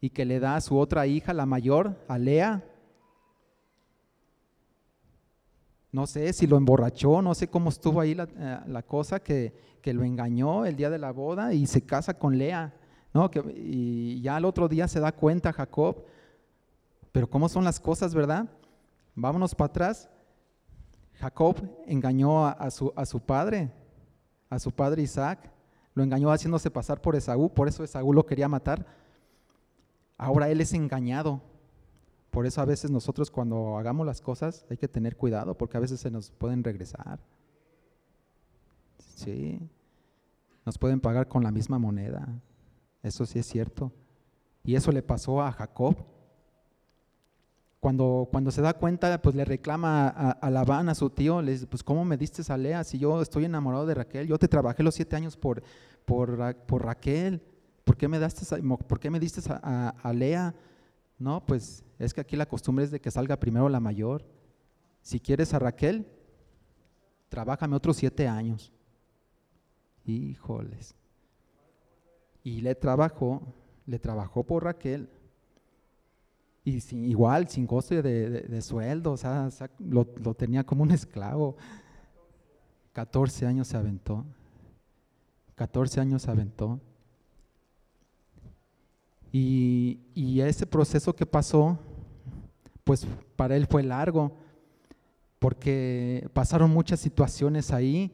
y 0.00 0.10
que 0.10 0.24
le 0.24 0.38
da 0.38 0.56
a 0.56 0.60
su 0.60 0.78
otra 0.78 1.06
hija, 1.06 1.34
la 1.34 1.46
mayor, 1.46 1.96
a 2.08 2.18
Lea. 2.18 2.64
No 5.92 6.06
sé 6.06 6.32
si 6.32 6.46
lo 6.46 6.56
emborrachó, 6.56 7.20
no 7.20 7.34
sé 7.34 7.48
cómo 7.48 7.70
estuvo 7.70 8.00
ahí 8.00 8.14
la, 8.14 8.28
eh, 8.36 8.82
cosa, 8.86 9.20
que, 9.20 9.52
lo 9.84 10.04
engañó 10.04 10.64
el 10.64 10.76
día 10.76 10.90
de 10.90 10.98
la 10.98 11.10
boda 11.10 11.52
y 11.52 11.66
se 11.66 11.82
casa 11.82 12.14
con 12.14 12.38
Lea. 12.38 12.72
¿no? 13.12 13.30
Que, 13.30 13.40
y 13.56 14.20
ya 14.20 14.36
al 14.36 14.44
otro 14.44 14.68
día 14.68 14.86
se 14.86 15.00
da 15.00 15.12
cuenta 15.12 15.52
Jacob. 15.52 16.04
Pero 17.10 17.28
¿cómo 17.28 17.48
son 17.48 17.64
las 17.64 17.80
cosas, 17.80 18.14
verdad? 18.14 18.48
Vámonos 19.16 19.54
para 19.54 19.66
atrás 19.66 20.08
Jacob 21.20 21.56
engañó 21.86 22.46
a, 22.46 22.70
su, 22.70 22.92
a 22.96 23.04
su 23.04 23.20
padre, 23.20 23.70
a 24.48 24.58
su 24.58 24.72
padre 24.72 25.02
Isaac, 25.02 25.52
lo 25.94 26.02
engañó 26.02 26.30
haciéndose 26.30 26.70
pasar 26.70 27.02
por 27.02 27.14
Esaú, 27.14 27.52
por 27.52 27.68
eso 27.68 27.84
Esaú 27.84 28.14
lo 28.14 28.24
quería 28.24 28.48
matar. 28.48 28.86
Ahora 30.16 30.48
él 30.48 30.62
es 30.62 30.72
engañado. 30.72 31.42
Por 32.30 32.46
eso 32.46 32.60
a 32.60 32.64
veces 32.64 32.90
nosotros 32.90 33.30
cuando 33.30 33.76
hagamos 33.76 34.06
las 34.06 34.20
cosas 34.20 34.64
hay 34.70 34.76
que 34.76 34.88
tener 34.88 35.16
cuidado 35.16 35.56
porque 35.56 35.76
a 35.76 35.80
veces 35.80 36.00
se 36.00 36.10
nos 36.10 36.30
pueden 36.30 36.62
regresar. 36.62 37.18
Sí, 39.16 39.60
nos 40.64 40.78
pueden 40.78 41.00
pagar 41.00 41.26
con 41.26 41.42
la 41.42 41.50
misma 41.50 41.78
moneda. 41.78 42.28
Eso 43.02 43.26
sí 43.26 43.38
es 43.38 43.46
cierto. 43.46 43.92
Y 44.62 44.76
eso 44.76 44.92
le 44.92 45.02
pasó 45.02 45.42
a 45.42 45.50
Jacob. 45.52 45.96
Cuando, 47.80 48.28
cuando 48.30 48.50
se 48.50 48.60
da 48.60 48.74
cuenta, 48.74 49.20
pues 49.22 49.34
le 49.34 49.44
reclama 49.44 50.08
a, 50.08 50.30
a 50.32 50.50
Labán, 50.50 50.90
a 50.90 50.94
su 50.94 51.08
tío, 51.10 51.40
le 51.40 51.52
dice, 51.52 51.66
pues 51.66 51.82
¿cómo 51.82 52.04
me 52.04 52.18
diste 52.18 52.42
a 52.52 52.56
Lea 52.56 52.84
si 52.84 52.98
yo 52.98 53.22
estoy 53.22 53.46
enamorado 53.46 53.86
de 53.86 53.94
Raquel? 53.94 54.28
Yo 54.28 54.38
te 54.38 54.48
trabajé 54.48 54.82
los 54.82 54.94
siete 54.94 55.16
años 55.16 55.36
por, 55.36 55.62
por, 56.04 56.54
por 56.66 56.84
Raquel. 56.84 57.42
¿Por 57.84 57.96
qué 57.96 58.06
me, 58.06 58.18
daste, 58.18 58.44
por 58.86 59.00
qué 59.00 59.10
me 59.10 59.18
diste 59.18 59.40
a, 59.50 59.94
a 60.00 60.12
Lea? 60.12 60.54
No, 61.20 61.44
pues 61.44 61.84
es 61.98 62.12
que 62.12 62.22
aquí 62.22 62.34
la 62.34 62.46
costumbre 62.46 62.84
es 62.84 62.90
de 62.90 63.00
que 63.00 63.10
salga 63.10 63.38
primero 63.38 63.68
la 63.68 63.78
mayor. 63.78 64.24
Si 65.02 65.20
quieres 65.20 65.54
a 65.54 65.58
Raquel, 65.58 66.08
trabájame 67.28 67.76
otros 67.76 67.98
siete 67.98 68.26
años. 68.26 68.72
Híjoles. 70.04 70.96
Y 72.42 72.62
le 72.62 72.74
trabajó, 72.74 73.42
le 73.86 73.98
trabajó 73.98 74.44
por 74.44 74.64
Raquel 74.64 75.08
y 76.64 76.80
sin, 76.80 77.04
igual, 77.04 77.48
sin 77.48 77.66
coste 77.66 78.02
de, 78.02 78.62
sueldo, 78.62 79.12
o 79.12 79.16
sea, 79.16 79.50
lo, 79.78 80.04
tenía 80.34 80.64
como 80.64 80.82
un 80.82 80.90
esclavo. 80.90 81.56
14 82.92 83.46
años 83.46 83.68
se 83.68 83.76
aventó. 83.76 84.24
14 85.54 86.00
años 86.00 86.22
se 86.22 86.30
aventó. 86.30 86.80
Y, 89.32 89.98
ese 90.40 90.66
proceso 90.66 91.14
que 91.14 91.26
pasó, 91.26 91.78
pues 92.84 93.06
para 93.36 93.56
él 93.56 93.66
fue 93.66 93.82
largo, 93.82 94.32
porque 95.38 96.28
pasaron 96.32 96.70
muchas 96.70 97.00
situaciones 97.00 97.72
ahí. 97.72 98.10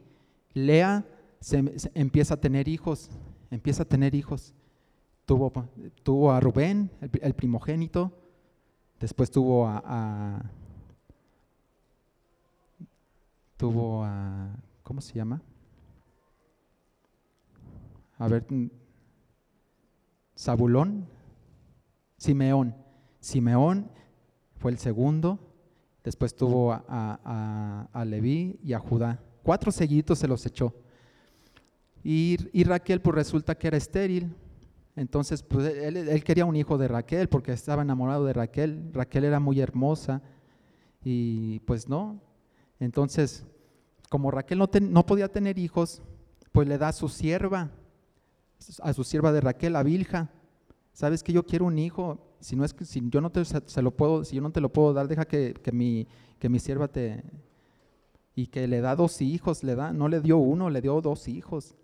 Lea 0.52 1.06
se, 1.40 1.64
empieza 1.94 2.34
a 2.34 2.40
tener 2.40 2.68
hijos, 2.68 3.10
empieza 3.50 3.84
a 3.84 3.86
tener 3.86 4.14
hijos. 4.14 4.54
Tuvo, 5.24 5.52
tuvo 6.02 6.32
a 6.32 6.40
Rubén, 6.40 6.90
el 7.00 7.34
primogénito, 7.34 8.12
Después 9.00 9.30
tuvo 9.30 9.66
a, 9.66 10.42
tuvo 13.58 14.04
a, 14.04 14.56
¿cómo 14.82 15.02
se 15.02 15.14
llama? 15.14 15.42
A 18.18 18.28
ver, 18.28 18.46
Zabulón, 20.38 21.08
Simeón. 22.16 22.74
Simeón 23.20 23.90
fue 24.56 24.70
el 24.70 24.78
segundo, 24.78 25.38
después 26.04 26.34
tuvo 26.34 26.72
a, 26.72 26.84
a, 26.88 27.88
a, 27.92 28.04
Leví 28.04 28.58
y 28.62 28.72
a 28.72 28.78
Judá. 28.78 29.20
Cuatro 29.42 29.72
seguidos 29.72 30.18
se 30.18 30.28
los 30.28 30.44
echó. 30.46 30.74
Y, 32.02 32.36
y 32.52 32.64
Raquel 32.64 33.00
pues 33.00 33.14
resulta 33.16 33.56
que 33.56 33.66
era 33.66 33.76
estéril, 33.76 34.34
entonces, 34.96 35.42
pues 35.42 35.74
él, 35.76 36.24
quería 36.24 36.46
un 36.46 36.56
hijo 36.56 36.78
de 36.78 36.88
Raquel 36.88 37.28
porque 37.28 37.52
estaba 37.52 37.82
enamorado 37.82 38.24
de 38.24 38.32
Raquel. 38.32 38.90
Raquel 38.94 39.24
era 39.24 39.38
muy 39.38 39.60
hermosa 39.60 40.22
y 41.04 41.60
pues 41.60 41.86
no. 41.86 42.18
Entonces, 42.80 43.44
como 44.08 44.30
Raquel 44.30 44.58
no, 44.58 44.70
no 44.80 45.04
podía 45.04 45.28
tener 45.28 45.58
hijos, 45.58 46.02
pues 46.50 46.66
le 46.66 46.78
da 46.78 46.88
a 46.88 46.92
su 46.92 47.10
sierva, 47.10 47.70
a 48.82 48.92
su 48.92 49.04
sierva 49.04 49.32
de 49.32 49.40
Raquel, 49.40 49.76
a 49.76 49.82
Vilja. 49.82 50.30
Sabes 50.92 51.22
que 51.22 51.32
yo 51.32 51.44
quiero 51.44 51.66
un 51.66 51.78
hijo. 51.78 52.18
Si 52.40 52.56
no 52.56 52.64
es 52.64 52.74
que 52.74 52.84
si 52.84 53.02
yo 53.08 53.20
no 53.20 53.30
te 53.30 53.44
se 53.44 53.82
lo 53.82 53.90
puedo, 53.90 54.24
si 54.24 54.36
yo 54.36 54.42
no 54.42 54.50
te 54.50 54.60
lo 54.60 54.72
puedo 54.72 54.92
dar, 54.92 55.08
deja 55.08 55.26
que, 55.26 55.54
que 55.54 55.72
mi 55.72 56.06
que 56.38 56.48
mi 56.48 56.58
sierva 56.58 56.88
te 56.88 57.24
y 58.34 58.48
que 58.48 58.68
le 58.68 58.82
da 58.82 58.94
dos 58.94 59.22
hijos, 59.22 59.64
le 59.64 59.74
da, 59.74 59.92
no 59.92 60.08
le 60.08 60.20
dio 60.20 60.36
uno, 60.36 60.68
le 60.68 60.82
dio 60.82 61.00
dos 61.00 61.26
hijos. 61.26 61.74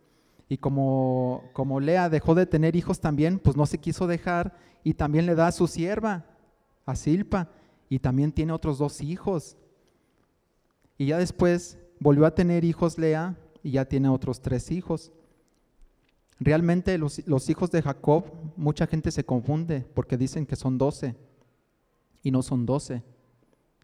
Y 0.49 0.59
como, 0.59 1.45
como 1.55 1.81
Lea 1.81 2.11
dejó 2.11 2.35
de 2.35 2.45
tener 2.45 2.77
hijos 2.77 3.01
también, 3.01 3.39
pues 3.39 3.57
no 3.57 3.65
se 3.65 3.79
quiso 3.79 4.07
dejar 4.07 4.55
y 4.85 4.93
también 4.93 5.25
le 5.25 5.35
da 5.35 5.47
a 5.47 5.53
su 5.53 5.67
sierva, 5.67 6.27
a 6.85 6.95
Silpa, 6.95 7.49
y 7.89 8.01
también 8.01 8.33
tiene 8.33 8.53
otros 8.53 8.77
dos 8.77 9.01
hijos. 9.01 9.57
Y 10.99 11.07
ya 11.07 11.17
después 11.17 11.79
volvió 11.99 12.27
a 12.27 12.35
tener 12.35 12.65
hijos 12.65 12.99
Lea 12.99 13.35
y 13.63 13.73
ya 13.73 13.87
tiene 13.87 14.11
otros 14.11 14.43
tres 14.43 14.71
hijos. 14.71 15.11
Realmente 16.45 16.99
los, 16.99 17.21
hijos 17.49 17.71
de 17.71 17.83
Jacob, 17.83 18.25
mucha 18.57 18.89
gente 18.89 19.13
se 19.13 19.25
confunde 19.25 19.83
porque 19.95 20.17
dicen 20.17 20.45
que 20.45 20.57
son 20.57 20.77
doce 20.77 21.15
y 22.21 22.33
no 22.33 22.43
son 22.43 22.67
doce. 22.67 23.05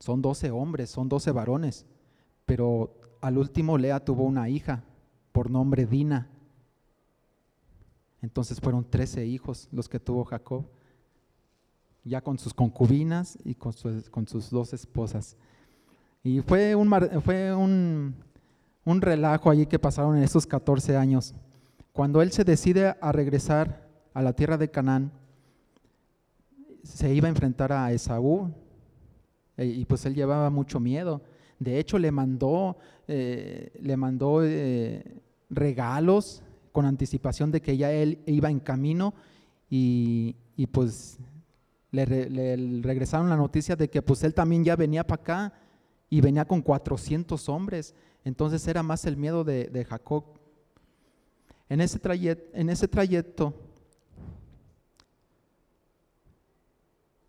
Son 0.00 0.20
doce 0.20 0.50
hombres, 0.50 0.90
son 0.90 1.08
doce 1.08 1.30
varones. 1.30 1.86
Pero 2.46 2.96
al 3.20 3.38
último 3.38 3.78
Lea 3.78 4.04
tuvo 4.04 4.24
una 4.24 4.48
hija 4.48 4.82
por 5.30 5.50
nombre 5.50 5.86
Dina. 5.86 6.28
Entonces 8.22 8.60
fueron 8.60 8.84
trece 8.84 9.24
hijos 9.24 9.68
los 9.70 9.88
que 9.88 10.00
tuvo 10.00 10.24
Jacob, 10.24 10.64
ya 12.02 12.20
con 12.20 12.38
sus 12.38 12.52
concubinas 12.52 13.38
y 13.44 13.54
con, 13.54 13.72
sus 14.26 14.50
dos 14.50 14.72
esposas. 14.72 15.36
Y 16.24 16.40
fue 16.40 16.74
un, 16.74 16.90
fue 17.22 17.54
un, 17.54 18.16
un 18.84 19.00
relajo 19.00 19.48
allí 19.48 19.64
que 19.66 19.78
pasaron 19.78 20.16
en 20.16 20.24
esos 20.24 20.44
14 20.44 20.96
años. 20.96 21.36
Cuando 21.98 22.22
él 22.22 22.30
se 22.30 22.44
decide 22.44 22.94
a 23.00 23.10
regresar 23.10 23.88
a 24.14 24.22
la 24.22 24.32
tierra 24.32 24.56
de 24.56 24.70
Canaán, 24.70 25.10
se 26.84 27.12
iba 27.12 27.26
a 27.26 27.28
enfrentar 27.28 27.72
a 27.72 27.90
Esaú 27.90 28.54
e, 29.56 29.66
y 29.66 29.84
pues 29.84 30.06
él 30.06 30.14
llevaba 30.14 30.48
mucho 30.48 30.78
miedo. 30.78 31.22
De 31.58 31.76
hecho, 31.80 31.98
le 31.98 32.12
mandó, 32.12 32.76
eh, 33.08 33.72
le 33.82 33.96
mandó 33.96 34.44
eh, 34.44 35.20
regalos 35.50 36.44
con 36.70 36.86
anticipación 36.86 37.50
de 37.50 37.60
que 37.60 37.76
ya 37.76 37.90
él 37.90 38.20
iba 38.26 38.48
en 38.48 38.60
camino 38.60 39.12
y, 39.68 40.36
pues 40.70 41.18
le, 41.90 42.04
regresaron 42.80 43.28
la 43.28 43.36
noticia 43.36 43.74
de 43.74 43.90
que 43.90 44.02
pues 44.02 44.22
él 44.22 44.34
también 44.34 44.62
ya 44.62 44.76
venía 44.76 45.04
para 45.04 45.20
acá 45.20 45.52
y 46.08 46.20
venía 46.20 46.44
con 46.44 46.62
400 46.62 47.48
hombres. 47.48 47.92
Entonces 48.22 48.68
era 48.68 48.84
más 48.84 49.04
el 49.04 49.16
miedo 49.16 49.42
de, 49.42 49.84
Jacob. 49.84 50.37
En 51.68 51.80
ese, 51.80 51.98
trayecto, 51.98 52.56
en 52.56 52.70
ese 52.70 52.88
trayecto, 52.88 53.54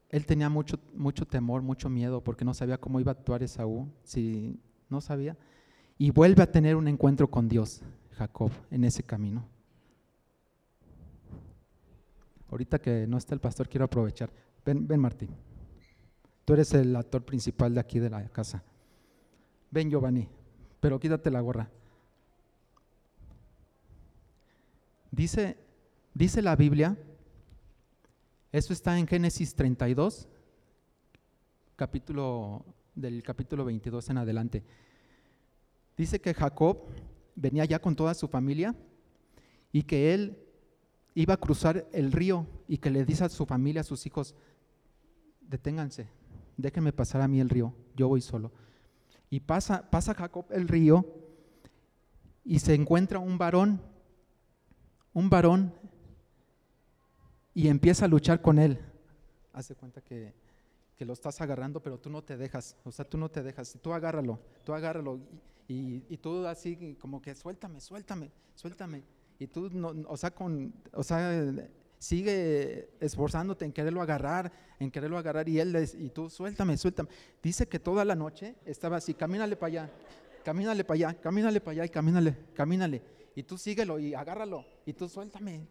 él 0.09 0.25
tenía 0.25 0.49
mucho, 0.49 0.79
mucho 0.93 1.25
temor, 1.25 1.61
mucho 1.61 1.89
miedo, 1.89 2.23
porque 2.23 2.45
no 2.45 2.53
sabía 2.53 2.77
cómo 2.77 2.99
iba 2.99 3.11
a 3.11 3.15
actuar 3.15 3.43
Esaú, 3.43 3.87
si 4.03 4.59
no 4.89 5.01
sabía. 5.01 5.37
Y 5.97 6.11
vuelve 6.11 6.41
a 6.41 6.51
tener 6.51 6.75
un 6.75 6.87
encuentro 6.87 7.29
con 7.29 7.47
Dios. 7.47 7.81
Jacob 8.19 8.51
en 8.69 8.83
ese 8.83 9.01
camino. 9.01 9.45
Ahorita 12.51 12.79
que 12.79 13.07
no 13.07 13.17
está 13.17 13.33
el 13.33 13.39
pastor, 13.39 13.69
quiero 13.69 13.85
aprovechar. 13.85 14.29
Ven, 14.65 14.87
ven 14.87 14.99
Martín. 14.99 15.29
Tú 16.43 16.53
eres 16.53 16.73
el 16.73 16.95
actor 16.95 17.23
principal 17.23 17.73
de 17.73 17.79
aquí 17.79 17.99
de 17.99 18.09
la 18.09 18.27
casa. 18.29 18.63
Ven 19.71 19.89
Giovanni, 19.89 20.27
pero 20.79 20.99
quítate 20.99 21.31
la 21.31 21.41
gorra. 21.41 21.69
Dice, 25.11 25.57
dice 26.13 26.41
la 26.41 26.55
Biblia, 26.55 26.97
eso 28.51 28.73
está 28.73 28.97
en 28.97 29.07
Génesis 29.07 29.55
32, 29.55 30.27
capítulo 31.75 32.65
del 32.95 33.23
capítulo 33.23 33.65
22 33.65 34.09
en 34.09 34.17
adelante. 34.17 34.63
Dice 35.97 36.19
que 36.19 36.33
Jacob 36.33 36.85
venía 37.35 37.65
ya 37.65 37.79
con 37.79 37.95
toda 37.95 38.13
su 38.13 38.27
familia 38.27 38.75
y 39.71 39.83
que 39.83 40.13
él 40.13 40.37
iba 41.15 41.33
a 41.33 41.37
cruzar 41.37 41.87
el 41.91 42.11
río 42.11 42.45
y 42.67 42.77
que 42.77 42.89
le 42.89 43.05
dice 43.05 43.23
a 43.23 43.29
su 43.29 43.45
familia, 43.45 43.81
a 43.81 43.85
sus 43.85 44.05
hijos, 44.05 44.35
deténganse, 45.41 46.07
déjenme 46.55 46.93
pasar 46.93 47.21
a 47.21 47.27
mí 47.27 47.39
el 47.39 47.49
río, 47.49 47.73
yo 47.95 48.07
voy 48.07 48.21
solo. 48.21 48.51
Y 49.29 49.39
pasa, 49.39 49.89
pasa 49.89 50.13
Jacob 50.13 50.45
el 50.51 50.67
río 50.67 51.05
y 52.43 52.59
se 52.59 52.73
encuentra 52.73 53.19
un 53.19 53.37
varón, 53.37 53.81
un 55.13 55.29
varón, 55.29 55.73
y 57.59 57.67
empieza 57.67 58.05
a 58.05 58.07
luchar 58.07 58.41
con 58.41 58.57
él. 58.57 58.79
Hace 59.51 59.75
cuenta 59.75 60.01
que, 60.01 60.33
lo 60.99 61.13
estás 61.13 61.41
agarrando, 61.41 61.81
pero 61.81 61.97
tú 61.97 62.09
no 62.09 62.21
te 62.21 62.37
dejas, 62.37 62.77
o 62.85 62.91
sea, 62.91 63.03
tú 63.03 63.17
no 63.17 63.29
te 63.29 63.43
dejas, 63.43 63.77
tú 63.81 63.93
agárralo, 63.93 64.39
tú 64.63 64.73
agárralo. 64.73 65.19
Y, 65.67 66.17
tú 66.17 66.47
así 66.47 66.95
como 66.99 67.21
que 67.21 67.35
suéltame, 67.35 67.81
suéltame, 67.81 68.31
suéltame. 68.55 69.03
Y 69.39 69.47
tú, 69.47 69.69
o 70.07 70.17
sea, 70.17 71.53
sigue 71.97 72.89
esforzándote 73.01 73.65
en 73.65 73.73
quererlo 73.73 74.01
agarrar, 74.01 74.51
en 74.79 74.89
quererlo 74.89 75.17
agarrar 75.17 75.47
y 75.49 75.59
él 75.59 75.75
y 75.97 76.09
tú 76.09 76.29
suéltame, 76.29 76.77
suéltame. 76.77 77.09
Dice 77.43 77.67
que 77.67 77.79
toda 77.79 78.05
la 78.05 78.15
noche 78.15 78.55
estaba 78.65 78.97
así, 78.97 79.13
camínale 79.13 79.57
para 79.57 79.67
allá, 79.67 79.91
camínale 80.43 80.83
para 80.85 80.95
allá, 80.95 81.21
camínale 81.21 81.59
para 81.59 81.71
allá 81.73 81.85
y 81.85 81.89
camínale, 81.89 82.37
camínale. 82.53 83.18
Y 83.39 83.43
tú 83.43 83.57
síguelo 83.57 83.97
y 83.99 84.13
agárralo 84.13 84.65
y 84.85 84.91
tú 84.91 85.07
suéltame. 85.07 85.65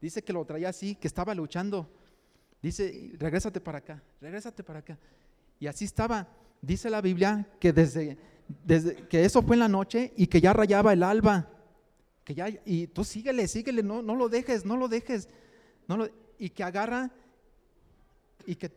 Dice 0.00 0.24
que 0.24 0.32
lo 0.32 0.44
traía 0.44 0.70
así, 0.70 0.96
que 0.96 1.06
estaba 1.06 1.32
luchando. 1.36 1.88
Dice, 2.60 3.12
regrésate 3.16 3.60
para 3.60 3.78
acá, 3.78 4.02
regrésate 4.20 4.64
para 4.64 4.80
acá. 4.80 4.98
Y 5.60 5.68
así 5.68 5.84
estaba. 5.84 6.26
Dice 6.60 6.90
la 6.90 7.00
Biblia 7.00 7.48
que 7.60 7.72
desde, 7.72 8.18
que 9.08 9.24
eso 9.24 9.40
fue 9.40 9.54
en 9.54 9.60
la 9.60 9.68
noche 9.68 10.12
y 10.16 10.26
que 10.26 10.40
ya 10.40 10.52
rayaba 10.52 10.92
el 10.92 11.04
alba. 11.04 11.48
Que 12.24 12.34
ya, 12.34 12.48
y 12.64 12.88
tú 12.88 13.04
síguele, 13.04 13.46
síguele, 13.46 13.84
no, 13.84 14.02
no 14.02 14.16
lo 14.16 14.28
dejes, 14.28 14.64
no 14.64 14.76
lo 14.76 14.88
dejes. 14.88 15.28
Y 16.40 16.50
que 16.50 16.64
agarra 16.64 17.08
y 18.46 18.56
que 18.56 18.68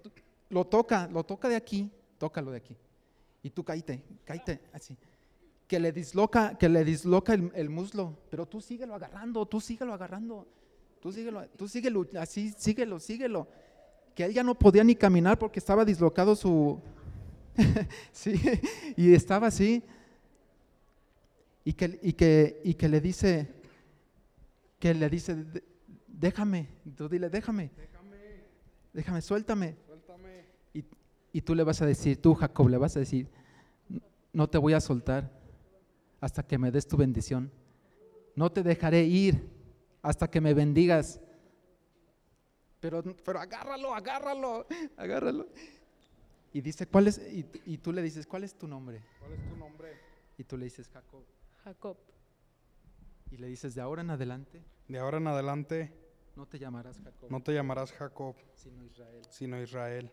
lo 0.49 0.65
toca, 0.67 1.08
lo 1.08 1.23
toca 1.23 1.49
de 1.49 1.55
aquí, 1.55 1.89
tócalo 2.19 2.51
de 2.51 2.58
aquí. 2.58 2.77
Y 3.41 3.49
tú 3.49 3.63
caíte, 3.63 4.03
caíte 4.23 4.62
así. 4.71 4.95
Que 5.67 5.80
le 5.80 5.91
disloca, 5.91 6.58
que 6.58 6.69
le 6.69 6.84
disloca 6.84 7.34
el, 7.34 7.51
el 7.56 7.69
muslo, 7.69 8.17
pero 8.30 8.45
tú 8.45 8.62
síguelo 8.62 8.93
agarrando, 8.95 9.45
tú 9.45 9.60
síguelo 9.60 9.93
agarrando. 9.93 10.47
Tú 11.01 11.12
síguelo, 11.12 11.47
tú 11.56 11.67
síguelo, 11.67 12.08
así, 12.19 12.51
síguelo, 12.58 12.99
síguelo. 12.99 13.47
Que 14.15 14.25
él 14.25 14.34
ya 14.34 14.43
no 14.43 14.56
podía 14.56 14.84
ni 14.84 14.95
caminar 14.95 15.38
porque 15.38 15.60
estaba 15.60 15.86
dislocado 15.86 16.36
su, 16.36 16.80
sí, 18.12 18.39
y 18.95 19.13
estaba 19.13 19.47
así. 19.47 19.84
Y 21.63 21.73
que, 21.73 21.99
y 22.01 22.13
que, 22.13 22.62
y 22.63 22.73
que 22.75 22.88
le 22.89 23.01
dice, 23.01 23.47
que 24.80 24.93
le 24.93 25.10
dice, 25.10 25.36
"De- 25.36 25.63
déjame, 26.08 26.69
tú 26.95 27.10
dile, 27.10 27.30
déjame, 27.30 27.71
Déjame, 27.75 28.17
déjame, 28.93 29.21
suéltame. 29.21 29.75
suéltame. 29.88 30.45
Y, 30.73 30.84
y 31.34 31.41
tú 31.41 31.56
le 31.56 31.63
vas 31.63 31.82
a 31.82 31.86
decir, 31.88 32.21
tú 32.21 32.36
Jacob, 32.36 32.69
le 32.69 32.78
vas 32.78 32.95
a 32.95 32.99
decir, 32.99 33.28
no 34.32 34.47
te 34.49 34.58
voy 34.60 34.73
a 34.73 34.80
soltar 34.82 35.32
hasta 36.26 36.42
que 36.42 36.58
me 36.58 36.72
des 36.72 36.88
tu 36.88 36.98
bendición. 36.98 37.52
No 38.36 38.52
te 38.52 38.64
dejaré 38.64 39.04
ir 39.04 39.48
hasta 40.02 40.28
que 40.28 40.42
me 40.42 40.56
bendigas. 40.56 41.22
Pero, 42.80 43.04
pero 43.24 43.40
agárralo, 43.40 43.94
agárralo, 43.94 44.66
agárralo. 44.98 45.48
Y 46.52 46.62
dice, 46.62 46.88
¿cuál 46.88 47.10
es? 47.10 47.20
Y, 47.32 47.46
y 47.68 47.78
tú 47.78 47.94
le 47.94 48.02
dices, 48.02 48.26
¿cuál 48.26 48.44
es 48.44 48.56
tu 48.56 48.68
nombre? 48.68 49.04
¿Cuál 49.20 49.34
es 49.34 49.48
tu 49.48 49.56
nombre? 49.56 49.94
Y 50.36 50.44
tú 50.44 50.58
le 50.58 50.66
dices, 50.66 50.90
Jacob. 50.90 51.24
Jacob. 51.64 51.98
Y 53.30 53.38
le 53.38 53.46
dices, 53.46 53.76
de 53.76 53.82
ahora 53.82 54.02
en 54.02 54.10
adelante 54.10 54.64
De 54.88 54.98
ahora 54.98 55.18
en 55.18 55.28
adelante 55.28 55.94
no 56.36 56.48
te 56.48 56.58
llamarás 56.58 57.02
Jacob, 57.02 57.30
no 57.30 57.44
te 57.44 57.54
llamarás 57.54 57.92
Jacob, 57.92 58.36
sino 58.56 58.84
Israel, 58.84 59.22
sino 59.30 59.62
Israel, 59.62 60.12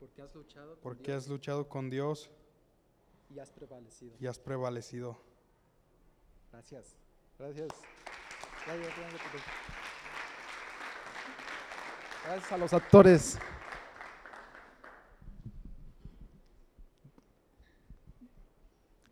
porque 0.00 0.22
has 0.22 0.34
luchado 0.34 0.74
con 0.74 0.82
porque 0.82 1.12
Dios 1.12 1.24
has 1.24 1.28
luchado 1.28 1.68
con 1.68 1.88
Dios 1.88 2.30
y 3.30 3.38
has 3.38 3.50
prevalecido. 3.52 4.16
y 4.20 4.26
has 4.26 4.38
prevalecido. 4.38 5.35
Gracias. 6.56 6.96
Gracias. 7.38 7.68
Gracias, 12.24 12.52
a 12.52 12.56
los 12.56 12.72
actores. 12.72 13.38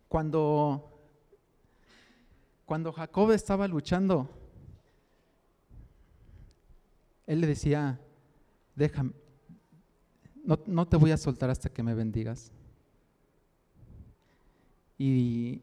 Cuando, 0.07 0.91
cuando 2.65 2.91
Jacob 2.91 3.31
estaba 3.31 3.67
luchando, 3.67 4.27
él 7.27 7.41
le 7.41 7.47
decía, 7.47 7.99
déjame, 8.73 9.11
no, 10.43 10.59
no 10.65 10.87
te 10.87 10.97
voy 10.97 11.11
a 11.11 11.17
soltar 11.17 11.51
hasta 11.51 11.69
que 11.69 11.83
me 11.83 11.93
bendigas. 11.93 12.51
Y, 14.97 15.61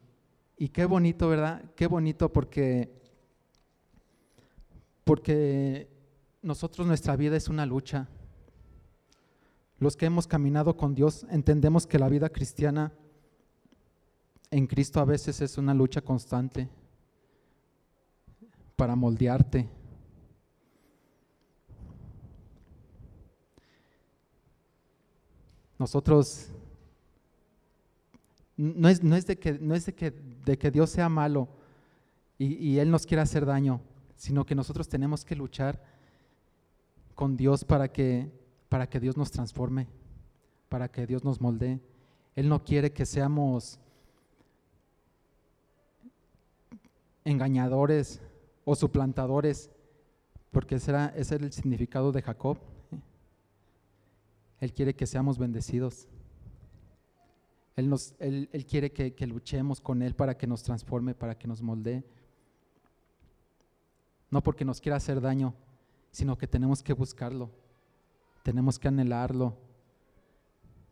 y 0.63 0.69
qué 0.69 0.85
bonito, 0.85 1.27
¿verdad? 1.27 1.61
Qué 1.75 1.87
bonito 1.87 2.31
porque, 2.31 2.89
porque 5.03 5.89
nosotros 6.41 6.87
nuestra 6.87 7.17
vida 7.17 7.35
es 7.35 7.49
una 7.49 7.65
lucha. 7.65 8.07
Los 9.77 9.97
que 9.97 10.05
hemos 10.05 10.25
caminado 10.25 10.77
con 10.77 10.95
Dios 10.95 11.25
entendemos 11.29 11.85
que 11.85 11.99
la 11.99 12.07
vida 12.07 12.29
cristiana 12.29 12.93
en 14.51 14.65
Cristo 14.65 15.01
a 15.01 15.03
veces 15.03 15.41
es 15.41 15.57
una 15.57 15.73
lucha 15.73 15.99
constante 15.99 16.69
para 18.77 18.95
moldearte. 18.95 19.67
Nosotros 25.77 26.47
no 28.55 28.87
es, 28.87 29.03
no 29.03 29.17
es 29.17 29.25
de, 29.25 29.37
que, 29.37 29.59
no 29.59 29.75
es 29.75 29.85
de, 29.87 29.93
que, 29.93 30.13
de 30.45 30.57
que 30.57 30.71
Dios 30.71 30.89
sea 30.89 31.09
malo 31.09 31.47
y, 32.37 32.77
Él 32.77 32.91
nos 32.91 33.05
quiera 33.05 33.23
hacer 33.23 33.45
daño, 33.45 33.79
sino 34.15 34.45
que 34.45 34.55
nosotros 34.55 34.89
tenemos 34.89 35.23
que 35.23 35.35
luchar 35.35 35.81
con 37.15 37.37
Dios 37.37 37.63
para 37.63 37.91
que, 37.91 38.29
para 38.67 38.89
que 38.89 38.99
Dios 38.99 39.15
nos 39.15 39.31
transforme, 39.31 39.87
para 40.67 40.89
que 40.89 41.07
Dios 41.07 41.23
nos 41.23 41.39
moldee. 41.39 41.79
Él 42.35 42.49
no 42.49 42.63
quiere 42.63 42.91
que 42.91 43.05
seamos 43.05 43.79
engañadores 47.23 48.21
o 48.65 48.75
suplantadores, 48.75 49.69
porque 50.51 50.75
ese 50.75 50.91
era, 50.91 51.13
ese 51.15 51.35
el 51.35 51.53
significado 51.53 52.11
de 52.11 52.21
Jacob. 52.21 52.57
Él 54.59 54.73
quiere 54.73 54.95
que 54.95 55.05
seamos 55.05 55.37
bendecidos. 55.37 56.07
Él, 57.75 57.89
nos, 57.89 58.13
él, 58.19 58.49
él 58.51 58.65
quiere 58.65 58.91
que, 58.91 59.27
luchemos 59.27 59.81
con 59.81 60.01
Él 60.01 60.15
para 60.15 60.37
que 60.37 60.45
nos 60.45 60.61
transforme, 60.61 61.15
para 61.15 61.37
que 61.37 61.47
nos 61.47 61.61
moldee. 61.61 62.03
No 64.29 64.41
porque 64.41 64.65
nos 64.65 64.79
quiera 64.79 64.97
hacer 64.97 65.21
daño, 65.21 65.53
sino 66.11 66.37
que 66.37 66.47
tenemos 66.47 66.83
que 66.83 66.93
buscarlo, 66.93 67.49
tenemos 68.43 68.77
que 68.77 68.87
anhelarlo. 68.87 69.57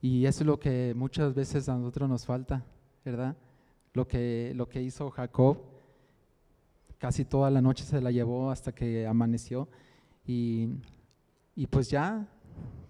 Y 0.01 0.25
eso 0.25 0.41
es 0.43 0.47
lo 0.47 0.59
que 0.59 0.93
muchas 0.95 1.35
veces 1.35 1.69
a 1.69 1.75
nosotros 1.75 2.09
nos 2.09 2.25
falta, 2.25 2.65
¿verdad? 3.05 3.35
Lo 3.93 4.07
que, 4.07 4.53
lo 4.55 4.67
que 4.67 4.81
hizo 4.81 5.11
Jacob, 5.11 5.59
casi 6.97 7.25
toda 7.25 7.51
la 7.51 7.61
noche 7.61 7.83
se 7.83 8.01
la 8.01 8.09
llevó 8.09 8.49
hasta 8.49 8.71
que 8.71 9.05
amaneció. 9.05 9.67
Y, 10.25 10.69
y 11.55 11.67
pues 11.67 11.89
ya 11.89 12.27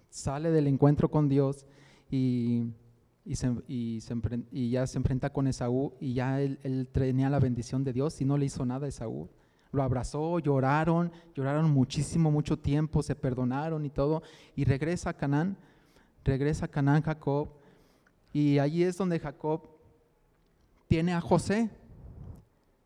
sale 0.08 0.50
del 0.50 0.66
encuentro 0.68 1.10
con 1.10 1.28
Dios 1.28 1.66
y, 2.10 2.66
y, 3.24 4.70
ya 4.70 4.86
se 4.86 4.98
enfrenta 4.98 5.30
con 5.30 5.46
Esaú 5.46 5.92
y 6.00 6.14
ya 6.14 6.40
él, 6.40 6.58
él 6.62 6.88
tenía 6.90 7.30
la 7.30 7.38
bendición 7.38 7.84
de 7.84 7.92
Dios 7.92 8.20
y 8.20 8.24
no 8.24 8.36
le 8.36 8.46
hizo 8.46 8.64
nada 8.64 8.86
a 8.86 8.88
Esaú. 8.88 9.28
Lo 9.72 9.82
abrazó, 9.82 10.38
lloraron, 10.38 11.10
lloraron 11.34 11.70
muchísimo, 11.70 12.30
mucho 12.30 12.58
tiempo, 12.58 13.02
se 13.02 13.14
perdonaron 13.14 13.84
y 13.86 13.90
todo. 13.90 14.22
Y 14.54 14.64
regresa 14.64 15.10
a 15.10 15.16
Canaán, 15.16 15.56
regresa 16.24 16.66
a 16.66 16.68
Canaán 16.68 17.02
Jacob. 17.02 17.48
Y 18.32 18.58
allí 18.58 18.82
es 18.82 18.98
donde 18.98 19.18
Jacob 19.18 19.68
tiene 20.88 21.14
a 21.14 21.22
José, 21.22 21.70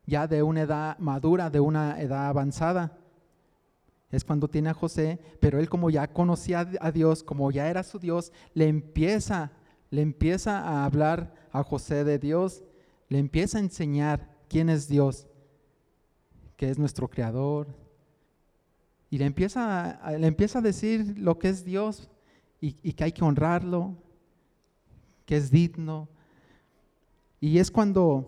ya 0.05 0.27
de 0.27 0.41
una 0.41 0.61
edad 0.61 0.97
madura, 0.99 1.49
de 1.49 1.59
una 1.59 1.99
edad 1.99 2.27
avanzada. 2.27 2.97
Es 4.09 4.23
cuando 4.23 4.47
tiene 4.47 4.69
a 4.69 4.73
José, 4.73 5.19
pero 5.41 5.59
él 5.59 5.67
como 5.67 5.89
ya 5.89 6.07
conocía 6.07 6.69
a 6.79 6.91
Dios, 6.91 7.21
como 7.23 7.51
ya 7.51 7.69
era 7.69 7.83
su 7.83 7.99
Dios, 7.99 8.31
le 8.53 8.69
empieza, 8.69 9.51
le 9.89 10.01
empieza 10.01 10.59
a 10.59 10.85
hablar 10.85 11.33
a 11.51 11.63
José 11.63 12.03
de 12.03 12.19
Dios, 12.19 12.63
le 13.09 13.19
empieza 13.19 13.57
a 13.57 13.61
enseñar 13.61 14.29
quién 14.49 14.69
es 14.69 14.87
Dios, 14.87 15.27
que 16.55 16.69
es 16.69 16.77
nuestro 16.77 17.07
creador. 17.07 17.67
Y 19.09 19.17
le 19.17 19.25
empieza, 19.25 19.99
le 20.17 20.27
empieza 20.27 20.59
a 20.59 20.61
decir 20.61 21.17
lo 21.17 21.39
que 21.39 21.49
es 21.49 21.63
Dios 21.63 22.09
y, 22.59 22.71
que 22.93 23.03
hay 23.05 23.11
que 23.11 23.23
honrarlo, 23.23 23.95
que 25.25 25.37
es 25.37 25.49
digno. 25.49 26.09
Y 27.39 27.59
es 27.59 27.71
cuando, 27.71 28.27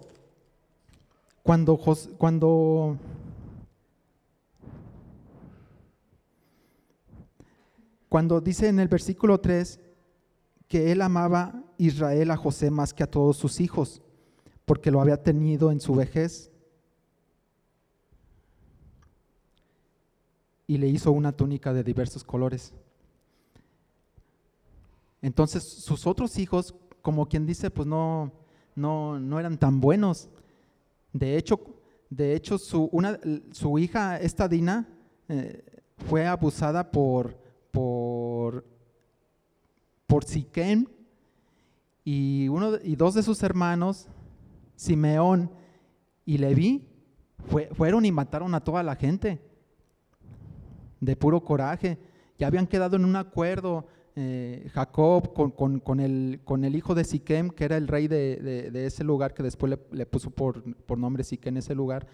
cuando, 1.43 1.77
cuando 2.17 2.97
Cuando 8.09 8.41
dice 8.41 8.67
en 8.67 8.79
el 8.79 8.87
versículo 8.87 9.39
3 9.39 9.79
que 10.69 10.91
él 10.91 11.01
amaba 11.01 11.65
Israel 11.77 12.31
a 12.31 12.37
José 12.37 12.71
más 12.71 12.93
que 12.93 13.03
a 13.03 13.11
todos 13.11 13.35
sus 13.35 13.59
hijos, 13.59 14.01
porque 14.63 14.91
lo 14.91 15.01
había 15.01 15.21
tenido 15.21 15.71
en 15.71 15.81
su 15.81 15.95
vejez. 15.95 16.51
Y 20.67 20.77
le 20.77 20.87
hizo 20.87 21.11
una 21.11 21.31
túnica 21.31 21.73
de 21.73 21.83
diversos 21.83 22.23
colores. 22.23 22.71
Entonces 25.23 25.63
sus 25.63 26.05
otros 26.05 26.37
hijos, 26.37 26.75
como 27.01 27.27
quien 27.27 27.47
dice, 27.47 27.71
pues 27.71 27.87
no, 27.87 28.31
no, 28.75 29.19
no 29.19 29.39
eran 29.39 29.57
tan 29.57 29.81
buenos. 29.81 30.29
De 31.11 31.35
hecho, 31.35 31.59
de 32.11 32.35
hecho 32.35 32.59
su, 32.59 32.89
una, 32.91 33.19
su 33.51 33.79
hija, 33.79 34.17
esta 34.17 34.47
Dina, 34.47 34.87
eh, 35.27 35.63
fue 36.07 36.27
abusada 36.27 36.91
por, 36.91 37.35
por, 37.71 38.65
por 40.09 40.23
Siquem 40.23 40.87
y, 42.03 42.47
uno, 42.47 42.71
y 42.83 42.95
dos 42.95 43.13
de 43.13 43.21
sus 43.21 43.43
hermanos, 43.43 44.07
Simeón 44.75 45.51
y 46.25 46.39
Leví, 46.39 46.87
fue- 47.45 47.69
fueron 47.73 48.05
y 48.05 48.11
mataron 48.11 48.55
a 48.55 48.63
toda 48.63 48.81
la 48.81 48.95
gente 48.95 49.39
de 50.99 51.15
puro 51.15 51.43
coraje. 51.43 51.99
Ya 52.39 52.47
habían 52.47 52.65
quedado 52.65 52.95
en 52.95 53.05
un 53.05 53.15
acuerdo 53.15 53.85
eh, 54.15 54.67
Jacob 54.73 55.31
con, 55.33 55.79
con- 55.79 55.99
el, 55.99 56.41
con 56.43 56.65
el 56.65 56.75
hijo 56.75 56.95
de 56.95 57.03
Siquem, 57.03 57.51
que 57.51 57.65
era 57.65 57.77
el 57.77 57.87
rey 57.87 58.07
de, 58.07 58.37
de- 58.37 58.71
de 58.71 58.85
ese 58.87 59.03
lugar, 59.03 59.35
que 59.35 59.43
después 59.43 59.69
le, 59.69 59.79
le 59.95 60.07
puso 60.07 60.31
por, 60.31 60.63
por 60.87 60.97
nombre 60.97 61.23
Siquem 61.23 61.55
ese 61.57 61.75
lugar. 61.75 62.07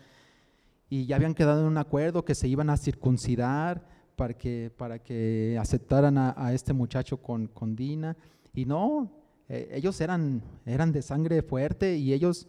Y 0.90 1.06
ya 1.06 1.16
habían 1.16 1.34
quedado 1.34 1.62
en 1.62 1.68
un 1.68 1.78
acuerdo 1.78 2.26
que 2.26 2.36
se 2.36 2.50
iban 2.50 2.70
a 2.70 2.76
circuncidar 2.78 3.88
para 4.16 4.34
que, 4.34 4.72
para 4.76 5.00
que 5.00 5.58
aceptaran 5.60 6.18
a, 6.18 6.34
a 6.38 6.54
este 6.54 6.74
muchacho 6.74 7.18
con, 7.18 7.48
con 7.48 7.76
Dina. 7.76 8.16
Y 8.54 8.66
no, 8.66 9.12
eh, 9.48 9.70
ellos 9.74 10.00
eran, 10.02 10.42
eran 10.66 10.92
de 10.92 11.02
sangre 11.02 11.42
fuerte 11.42 11.98
y 11.98 12.14
ellos 12.14 12.48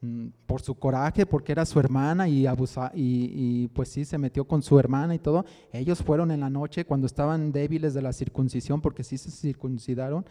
mm, 0.00 0.28
por 0.46 0.60
su 0.60 0.74
coraje, 0.74 1.24
porque 1.26 1.52
era 1.52 1.64
su 1.64 1.80
hermana 1.80 2.28
y, 2.28 2.46
abusa, 2.46 2.90
y, 2.94 3.30
y, 3.34 3.68
pues 3.68 3.88
sí, 3.88 4.04
se 4.04 4.18
metió 4.18 4.44
con 4.46 4.62
su 4.62 4.78
hermana 4.78 5.14
y 5.14 5.18
todo. 5.18 5.44
Ellos 5.72 6.02
fueron 6.02 6.30
en 6.30 6.40
la 6.40 6.50
noche 6.50 6.84
cuando 6.84 7.06
estaban 7.06 7.52
débiles 7.52 7.94
de 7.94 8.02
la 8.02 8.12
circuncisión, 8.12 8.80
porque 8.80 9.04
sí 9.04 9.16
se 9.16 9.30
circuncidaron 9.30 10.24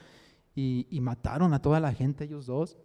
y, 0.56 0.88
y 0.90 1.02
mataron 1.02 1.54
a 1.54 1.62
toda 1.62 1.80
la 1.80 1.94
gente, 1.94 2.26
ellos 2.26 2.46
dos. 2.46 2.78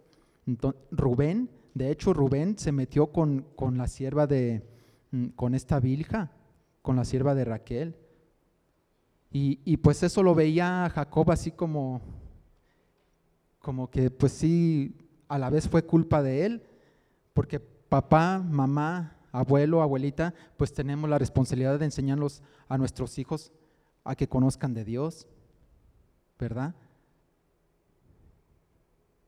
Entonces, 0.47 0.81
Rubén, 0.91 1.51
de 1.75 1.91
hecho, 1.91 2.15
Rubén 2.15 2.59
se 2.59 2.73
metió 2.73 3.09
con, 3.09 3.45
con 3.55 3.77
la 3.77 3.89
sierva 3.89 4.27
de, 4.27 4.63
mm, 5.11 5.27
con 5.29 5.55
esta 5.55 5.81
Vilja, 5.81 6.33
con 6.89 6.97
la 6.97 7.05
sierva 7.05 7.35
de 7.35 7.45
Raquel. 7.45 7.95
Y, 9.31 9.77
pues 9.77 10.03
eso 10.03 10.23
lo 10.23 10.35
veía 10.35 10.91
Jacob 10.95 11.31
así 11.31 11.51
como, 11.51 12.01
como 13.59 13.91
que 13.91 14.11
pues 14.11 14.33
sí, 14.33 14.97
a 15.29 15.37
la 15.37 15.51
vez 15.51 15.69
fue 15.69 15.85
culpa 15.85 16.23
de 16.23 16.47
él, 16.47 16.63
porque 17.35 17.61
papá, 17.61 18.39
mamá, 18.39 19.19
abuelo, 19.33 19.83
abuelita, 19.83 20.33
pues 20.57 20.73
tenemos 20.73 21.11
la 21.11 21.19
responsabilidad 21.19 21.79
de 21.79 21.85
enseñarlos 21.85 22.43
a 22.69 22.79
nuestros 22.79 23.19
hijos 23.19 23.53
a 24.03 24.17
que 24.17 24.27
conozcan 24.27 24.73
de 24.73 24.87
Dios, 24.87 25.27
¿verdad? 26.39 26.75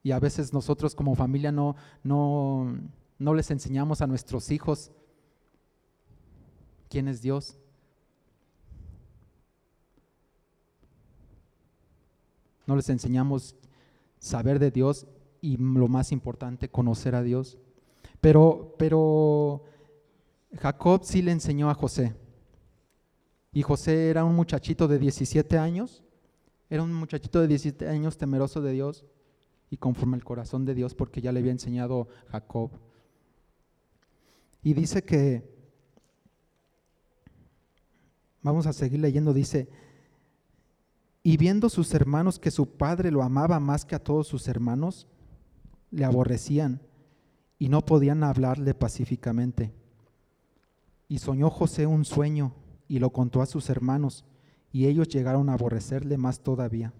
Y 0.02 0.12
a 0.12 0.18
veces 0.18 0.54
nosotros 0.54 0.94
como 0.94 1.14
familia 1.14 1.52
no, 1.52 1.76
no, 2.04 2.74
no 3.18 3.34
les 3.34 3.50
enseñamos 3.50 4.00
a 4.00 4.06
nuestros 4.06 4.50
hijos 4.50 4.92
quién 6.90 7.08
es 7.08 7.22
Dios. 7.22 7.56
No 12.66 12.76
les 12.76 12.90
enseñamos 12.90 13.56
saber 14.18 14.58
de 14.58 14.70
Dios 14.70 15.06
y 15.40 15.56
lo 15.56 15.88
más 15.88 16.12
importante, 16.12 16.68
conocer 16.68 17.14
a 17.14 17.22
Dios. 17.22 17.56
Pero, 18.20 18.74
pero 18.78 19.64
Jacob 20.58 21.00
sí 21.04 21.22
le 21.22 21.32
enseñó 21.32 21.70
a 21.70 21.74
José. 21.74 22.14
Y 23.52 23.62
José 23.62 24.10
era 24.10 24.24
un 24.24 24.34
muchachito 24.34 24.86
de 24.86 24.98
17 24.98 25.58
años, 25.58 26.04
era 26.68 26.82
un 26.82 26.92
muchachito 26.92 27.40
de 27.40 27.48
17 27.48 27.88
años 27.88 28.16
temeroso 28.16 28.60
de 28.60 28.72
Dios 28.72 29.04
y 29.70 29.76
conforme 29.76 30.16
al 30.16 30.24
corazón 30.24 30.64
de 30.64 30.74
Dios 30.74 30.94
porque 30.94 31.20
ya 31.20 31.32
le 31.32 31.40
había 31.40 31.52
enseñado 31.52 32.08
Jacob. 32.28 32.70
Y 34.62 34.74
dice 34.74 35.02
que, 35.02 35.59
vamos 38.42 38.66
a 38.66 38.72
seguir 38.72 39.00
leyendo, 39.00 39.32
dice, 39.32 39.68
y 41.22 41.36
viendo 41.36 41.68
sus 41.68 41.92
hermanos 41.92 42.38
que 42.38 42.50
su 42.50 42.66
padre 42.76 43.10
lo 43.10 43.22
amaba 43.22 43.60
más 43.60 43.84
que 43.84 43.94
a 43.94 44.02
todos 44.02 44.26
sus 44.26 44.48
hermanos, 44.48 45.06
le 45.90 46.04
aborrecían 46.04 46.80
y 47.58 47.68
no 47.68 47.84
podían 47.84 48.24
hablarle 48.24 48.72
pacíficamente. 48.74 49.72
Y 51.08 51.18
soñó 51.18 51.50
José 51.50 51.86
un 51.86 52.04
sueño 52.04 52.54
y 52.88 52.98
lo 52.98 53.10
contó 53.10 53.42
a 53.42 53.46
sus 53.46 53.68
hermanos, 53.68 54.24
y 54.72 54.86
ellos 54.86 55.08
llegaron 55.08 55.48
a 55.48 55.54
aborrecerle 55.54 56.16
más 56.16 56.40
todavía. 56.40 56.94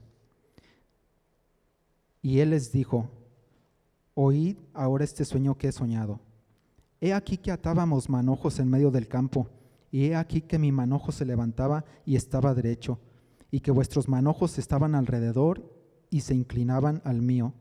Y 2.21 2.41
él 2.41 2.51
les 2.51 2.73
dijo, 2.73 3.09
oíd 4.15 4.57
ahora 4.75 5.05
este 5.05 5.25
sueño 5.25 5.57
que 5.57 5.69
he 5.69 5.73
soñado. 5.73 6.21
He 7.01 7.15
aquí 7.15 7.39
que 7.39 7.51
atábamos 7.51 8.11
manojos 8.11 8.59
en 8.59 8.69
medio 8.69 8.91
del 8.91 9.09
campo, 9.09 9.49
y 9.91 10.07
he 10.07 10.17
aquí 10.17 10.43
que 10.43 10.59
mi 10.59 10.73
manojo 10.73 11.13
se 11.13 11.25
levantaba 11.25 11.85
y 12.05 12.17
estaba 12.17 12.55
derecho, 12.55 13.01
y 13.51 13.61
que 13.61 13.71
vuestros 13.71 14.09
manojos 14.09 14.59
estaban 14.59 14.95
alrededor 14.95 15.63
y 16.11 16.21
se 16.21 16.35
inclinaban 16.35 17.03
al 17.05 17.23
mío. 17.23 17.55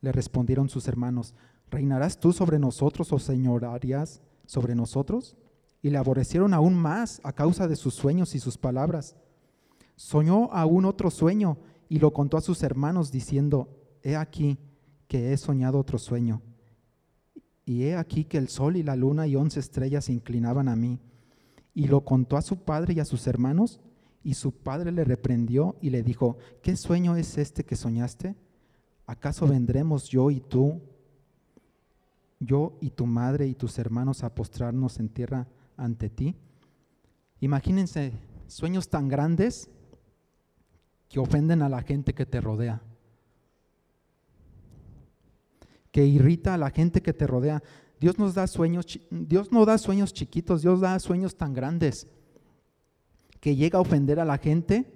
Le 0.00 0.12
respondieron 0.12 0.68
sus 0.68 0.88
hermanos, 0.88 1.34
¿reinarás 1.70 2.18
tú 2.18 2.32
sobre 2.32 2.58
nosotros 2.58 3.12
o 3.12 3.18
señorarías 3.18 4.22
sobre 4.46 4.74
nosotros? 4.74 5.36
Y 5.82 5.90
le 5.90 5.98
aborrecieron 5.98 6.54
aún 6.54 6.74
más 6.74 7.20
a 7.24 7.32
causa 7.32 7.68
de 7.68 7.76
sus 7.76 7.94
sueños 7.94 8.34
y 8.34 8.40
sus 8.40 8.56
palabras. 8.56 9.16
Soñó 9.94 10.50
aún 10.52 10.84
otro 10.84 11.10
sueño 11.10 11.58
y 11.88 11.98
lo 11.98 12.12
contó 12.12 12.36
a 12.36 12.42
sus 12.42 12.62
hermanos 12.62 13.12
diciendo, 13.12 13.68
he 14.02 14.16
aquí 14.16 14.58
que 15.08 15.32
he 15.32 15.36
soñado 15.36 15.78
otro 15.78 15.98
sueño. 15.98 16.42
Y 17.64 17.84
he 17.84 17.96
aquí 17.96 18.24
que 18.24 18.38
el 18.38 18.48
sol 18.48 18.76
y 18.76 18.82
la 18.82 18.96
luna 18.96 19.26
y 19.26 19.36
once 19.36 19.60
estrellas 19.60 20.06
se 20.06 20.12
inclinaban 20.12 20.68
a 20.68 20.76
mí. 20.76 21.00
Y 21.76 21.88
lo 21.88 22.06
contó 22.06 22.38
a 22.38 22.42
su 22.42 22.56
padre 22.56 22.94
y 22.94 23.00
a 23.00 23.04
sus 23.04 23.26
hermanos, 23.26 23.80
y 24.24 24.32
su 24.32 24.50
padre 24.50 24.92
le 24.92 25.04
reprendió 25.04 25.76
y 25.82 25.90
le 25.90 26.02
dijo, 26.02 26.38
¿qué 26.62 26.74
sueño 26.74 27.16
es 27.16 27.36
este 27.36 27.66
que 27.66 27.76
soñaste? 27.76 28.34
¿Acaso 29.06 29.46
vendremos 29.46 30.08
yo 30.08 30.30
y 30.30 30.40
tú, 30.40 30.80
yo 32.40 32.78
y 32.80 32.88
tu 32.88 33.04
madre 33.04 33.46
y 33.46 33.54
tus 33.54 33.78
hermanos 33.78 34.24
a 34.24 34.34
postrarnos 34.34 34.98
en 35.00 35.10
tierra 35.10 35.48
ante 35.76 36.08
ti? 36.08 36.34
Imagínense 37.40 38.14
sueños 38.46 38.88
tan 38.88 39.08
grandes 39.08 39.68
que 41.10 41.20
ofenden 41.20 41.60
a 41.60 41.68
la 41.68 41.82
gente 41.82 42.14
que 42.14 42.24
te 42.24 42.40
rodea, 42.40 42.80
que 45.92 46.06
irrita 46.06 46.54
a 46.54 46.58
la 46.58 46.70
gente 46.70 47.02
que 47.02 47.12
te 47.12 47.26
rodea. 47.26 47.62
Dios 47.98 48.18
nos 48.18 48.34
da 48.34 48.46
sueños, 48.46 48.98
Dios 49.10 49.50
no 49.50 49.64
da 49.64 49.78
sueños 49.78 50.12
chiquitos, 50.12 50.62
Dios 50.62 50.80
da 50.80 50.98
sueños 50.98 51.36
tan 51.36 51.54
grandes 51.54 52.06
que 53.40 53.56
llega 53.56 53.78
a 53.78 53.82
ofender 53.82 54.20
a 54.20 54.24
la 54.24 54.38
gente 54.38 54.92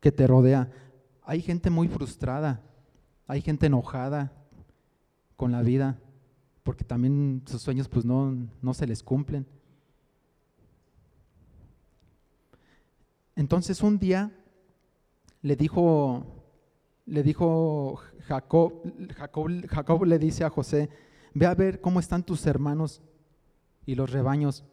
que 0.00 0.10
te 0.10 0.26
rodea. 0.26 0.70
Hay 1.22 1.42
gente 1.42 1.70
muy 1.70 1.88
frustrada, 1.88 2.62
hay 3.26 3.42
gente 3.42 3.66
enojada 3.66 4.32
con 5.36 5.52
la 5.52 5.62
vida, 5.62 5.98
porque 6.62 6.84
también 6.84 7.42
sus 7.46 7.60
sueños 7.60 7.88
pues 7.88 8.04
no, 8.04 8.36
no 8.62 8.74
se 8.74 8.86
les 8.86 9.02
cumplen. 9.02 9.46
Entonces 13.36 13.82
un 13.82 13.98
día 13.98 14.30
le 15.42 15.56
dijo, 15.56 16.24
le 17.06 17.22
dijo 17.22 17.96
Jacob, 18.26 18.82
Jacob, 19.16 19.66
Jacob 19.68 20.04
le 20.04 20.18
dice 20.18 20.44
a 20.44 20.50
José, 20.50 20.90
ve 21.34 21.46
a 21.46 21.54
ver 21.54 21.80
cómo 21.80 22.00
están 22.00 22.22
tus 22.22 22.46
hermanos 22.46 23.02
y 23.86 23.94
los 23.94 24.10
rebaños, 24.10 24.64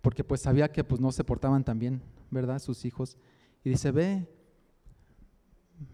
porque 0.00 0.24
pues 0.24 0.40
sabía 0.40 0.70
que 0.70 0.84
pues 0.84 1.00
no 1.00 1.12
se 1.12 1.24
portaban 1.24 1.64
tan 1.64 1.78
bien, 1.78 2.02
¿verdad? 2.30 2.58
Sus 2.58 2.84
hijos. 2.84 3.16
Y 3.64 3.70
dice, 3.70 3.90
ve, 3.90 4.26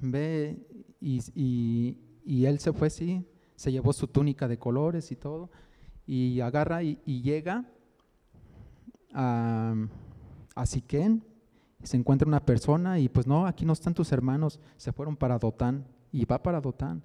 ve, 0.00 0.66
y, 1.00 1.20
y, 1.34 1.98
y 2.24 2.46
él 2.46 2.58
se 2.58 2.72
fue, 2.72 2.90
sí, 2.90 3.26
se 3.56 3.72
llevó 3.72 3.92
su 3.92 4.06
túnica 4.06 4.48
de 4.48 4.58
colores 4.58 5.10
y 5.10 5.16
todo, 5.16 5.50
y 6.06 6.40
agarra 6.40 6.82
y, 6.82 7.00
y 7.06 7.22
llega 7.22 7.64
a, 9.12 9.74
a 10.54 10.66
Siquén, 10.66 11.24
se 11.82 11.96
encuentra 11.96 12.28
una 12.28 12.44
persona 12.44 12.98
y 12.98 13.08
pues 13.08 13.26
no, 13.26 13.46
aquí 13.46 13.64
no 13.64 13.72
están 13.72 13.94
tus 13.94 14.12
hermanos, 14.12 14.60
se 14.76 14.92
fueron 14.92 15.16
para 15.16 15.38
Dotán 15.38 15.86
y 16.12 16.24
va 16.24 16.42
para 16.42 16.60
Dotán. 16.60 17.02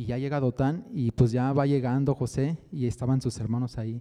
Y 0.00 0.06
ya 0.06 0.16
llega 0.16 0.40
Dotán 0.40 0.86
y 0.94 1.10
pues 1.10 1.30
ya 1.30 1.52
va 1.52 1.66
llegando 1.66 2.14
José 2.14 2.56
y 2.72 2.86
estaban 2.86 3.20
sus 3.20 3.38
hermanos 3.38 3.76
ahí 3.76 4.00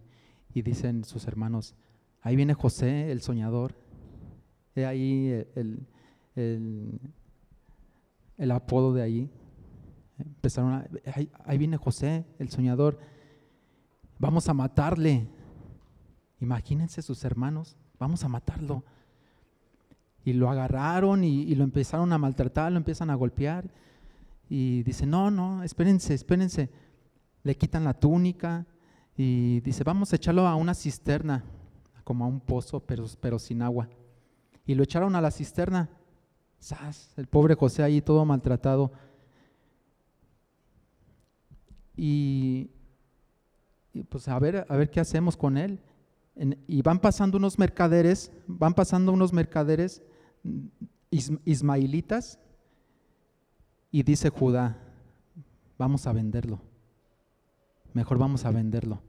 y 0.54 0.62
dicen 0.62 1.04
sus 1.04 1.28
hermanos, 1.28 1.76
ahí 2.22 2.38
viene 2.38 2.54
José, 2.54 3.12
el 3.12 3.20
soñador, 3.22 3.76
he 4.76 4.86
ahí 4.86 5.46
el, 5.56 5.86
el, 6.38 7.02
el 8.38 8.52
apodo 8.52 8.94
de 8.94 9.02
ahí. 9.02 9.30
Empezaron 10.18 10.72
a, 10.72 10.88
ahí, 11.14 11.30
ahí 11.44 11.58
viene 11.58 11.76
José, 11.76 12.26
el 12.38 12.48
soñador, 12.48 12.98
vamos 14.20 14.48
a 14.48 14.54
matarle. 14.54 15.28
Imagínense 16.40 17.02
sus 17.02 17.26
hermanos, 17.26 17.76
vamos 18.00 18.24
a 18.24 18.30
matarlo. 18.30 18.86
Y 20.24 20.32
lo 20.32 20.50
agarraron 20.50 21.26
y, 21.26 21.42
y, 21.42 21.56
lo 21.56 21.66
empezaron 21.66 22.14
a 22.14 22.18
maltratar, 22.18 22.72
lo 22.72 22.78
empiezan 22.78 23.10
a 23.10 23.16
golpear. 23.16 23.70
Y 24.50 24.82
dice, 24.84 25.06
no, 25.06 25.30
no, 25.30 25.64
espérense, 25.64 26.14
espérense. 26.14 26.70
Le 27.44 27.56
quitan 27.56 27.84
la 27.84 27.94
túnica 27.94 28.66
y 29.16 29.60
dice, 29.62 29.84
vamos 29.84 30.12
a 30.12 30.16
echarlo 30.16 30.48
a 30.48 30.56
una 30.56 30.74
cisterna, 30.74 31.44
como 32.04 32.26
a 32.26 32.28
un 32.28 32.40
pozo, 32.40 32.80
pero, 32.80 33.06
pero 33.22 33.38
sin 33.38 33.62
agua. 33.62 33.88
Y 34.66 34.76
lo 34.76 34.84
echaron 34.84 35.16
a 35.16 35.22
la 35.22 35.32
cisterna. 35.32 35.90
¡Sas! 36.60 37.14
El 37.16 37.28
pobre 37.28 37.56
José 37.56 37.84
ahí 37.84 38.02
todo 38.02 38.26
maltratado. 38.26 38.92
Y, 41.96 42.70
pues 44.10 44.28
a 44.28 44.40
ver, 44.40 44.66
a 44.70 44.76
ver 44.76 44.90
qué 44.90 45.00
hacemos 45.00 45.36
con 45.38 45.58
él. 45.58 45.80
Y 46.68 46.82
van 46.82 47.00
pasando 47.00 47.38
unos 47.38 47.60
mercaderes, 47.60 48.32
van 48.48 48.74
pasando 48.74 49.12
unos 49.12 49.34
mercaderes 49.34 50.02
mm, 50.44 50.66
is- 51.12 51.34
ismaelitas 51.44 52.40
y 53.92 54.04
dice 54.04 54.30
Judá, 54.30 54.78
vamos 55.78 56.06
a 56.08 56.14
venderlo. 56.14 56.60
Mejor 57.94 58.18
vamos 58.18 58.46
a 58.46 58.52
venderlo 58.52 59.02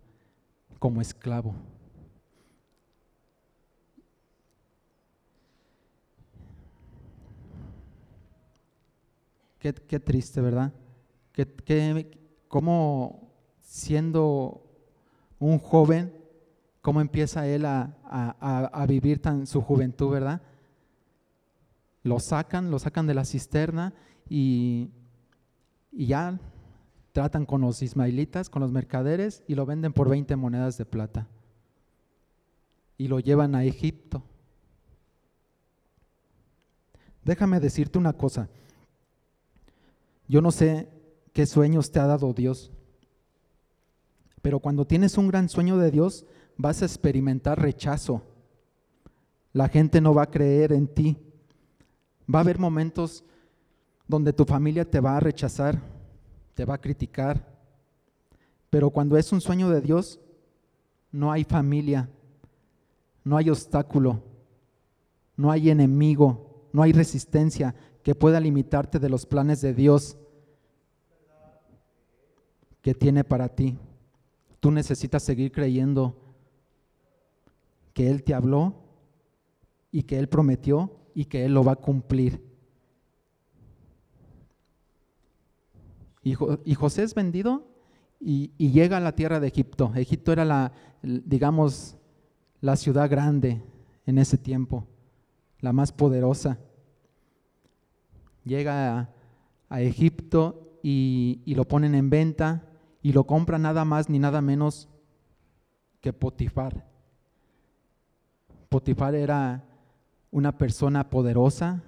como 0.78 1.00
esclavo. 1.00 1.54
Qué, 9.58 9.74
qué 9.74 10.00
triste, 10.00 10.40
¿verdad? 10.40 10.72
Que, 11.32 12.18
cómo 12.48 13.30
siendo 13.60 14.62
un 15.38 15.58
joven, 15.58 16.12
cómo 16.80 17.00
empieza 17.00 17.46
él 17.46 17.66
a- 17.66 17.94
a 18.72 18.86
vivir 18.86 19.20
tan 19.20 19.46
su 19.46 19.60
juventud, 19.60 20.10
¿verdad? 20.10 20.40
Lo 22.02 22.18
sacan, 22.18 22.70
lo 22.70 22.78
sacan 22.78 23.06
de 23.06 23.14
la 23.14 23.24
cisterna 23.24 23.92
y, 24.30 24.88
y 25.92 26.06
ya 26.06 26.40
tratan 27.12 27.44
con 27.44 27.60
los 27.60 27.82
ismaelitas, 27.82 28.48
con 28.48 28.62
los 28.62 28.72
mercaderes 28.72 29.42
y 29.46 29.56
lo 29.56 29.66
venden 29.66 29.92
por 29.92 30.08
20 30.08 30.36
monedas 30.36 30.78
de 30.78 30.86
plata. 30.86 31.26
Y 32.96 33.08
lo 33.08 33.18
llevan 33.18 33.54
a 33.54 33.64
Egipto. 33.64 34.22
Déjame 37.24 37.60
decirte 37.60 37.98
una 37.98 38.12
cosa. 38.12 38.48
Yo 40.28 40.40
no 40.40 40.52
sé 40.52 40.88
qué 41.32 41.44
sueños 41.44 41.90
te 41.90 41.98
ha 41.98 42.06
dado 42.06 42.32
Dios, 42.32 42.70
pero 44.42 44.60
cuando 44.60 44.86
tienes 44.86 45.18
un 45.18 45.28
gran 45.28 45.48
sueño 45.48 45.76
de 45.76 45.90
Dios, 45.90 46.24
vas 46.56 46.82
a 46.82 46.86
experimentar 46.86 47.60
rechazo. 47.60 48.22
La 49.52 49.68
gente 49.68 50.00
no 50.00 50.14
va 50.14 50.22
a 50.22 50.30
creer 50.30 50.72
en 50.72 50.86
ti. 50.86 51.18
Va 52.32 52.38
a 52.38 52.42
haber 52.42 52.58
momentos 52.58 53.24
donde 54.10 54.32
tu 54.32 54.44
familia 54.44 54.84
te 54.84 54.98
va 54.98 55.16
a 55.16 55.20
rechazar, 55.20 55.80
te 56.54 56.64
va 56.64 56.74
a 56.74 56.80
criticar. 56.80 57.46
Pero 58.68 58.90
cuando 58.90 59.16
es 59.16 59.32
un 59.32 59.40
sueño 59.40 59.70
de 59.70 59.80
Dios, 59.80 60.18
no 61.12 61.30
hay 61.30 61.44
familia, 61.44 62.10
no 63.22 63.36
hay 63.36 63.48
obstáculo, 63.48 64.22
no 65.36 65.50
hay 65.52 65.70
enemigo, 65.70 66.68
no 66.72 66.82
hay 66.82 66.92
resistencia 66.92 67.74
que 68.02 68.16
pueda 68.16 68.40
limitarte 68.40 68.98
de 68.98 69.08
los 69.08 69.26
planes 69.26 69.60
de 69.60 69.74
Dios 69.74 70.16
que 72.82 72.94
tiene 72.94 73.22
para 73.22 73.48
ti. 73.48 73.78
Tú 74.58 74.72
necesitas 74.72 75.22
seguir 75.22 75.52
creyendo 75.52 76.16
que 77.92 78.10
Él 78.10 78.24
te 78.24 78.34
habló 78.34 78.74
y 79.92 80.02
que 80.02 80.18
Él 80.18 80.28
prometió 80.28 80.96
y 81.14 81.26
que 81.26 81.44
Él 81.44 81.54
lo 81.54 81.62
va 81.62 81.72
a 81.72 81.76
cumplir. 81.76 82.49
Y, 86.30 86.34
Jo- 86.34 86.60
y 86.64 86.74
José 86.74 87.02
es 87.02 87.14
vendido 87.14 87.66
y, 88.20 88.52
llega 88.70 88.98
a 88.98 89.00
la 89.00 89.16
tierra 89.16 89.40
de 89.40 89.48
Egipto. 89.48 89.92
Egipto 89.96 90.30
era 90.32 90.44
la, 90.44 90.72
digamos, 91.02 91.96
la 92.60 92.76
ciudad 92.76 93.10
grande 93.10 93.62
en 94.06 94.18
ese 94.18 94.38
tiempo, 94.38 94.86
la 95.60 95.72
más 95.72 95.90
poderosa. 95.90 96.58
Llega 98.44 98.98
a, 98.98 99.10
a 99.68 99.80
Egipto 99.80 100.78
y, 100.84 101.40
y 101.44 101.54
lo 101.56 101.64
ponen 101.66 101.94
en 101.96 102.10
venta 102.10 102.64
y 103.02 103.12
lo 103.12 103.24
compra 103.24 103.58
nada 103.58 103.84
más 103.84 104.08
ni 104.08 104.18
nada 104.20 104.40
menos 104.40 104.88
que 106.00 106.12
Potifar. 106.12 106.86
Potifar 108.68 109.16
era 109.16 109.64
una 110.30 110.56
persona 110.56 111.10
poderosa, 111.10 111.82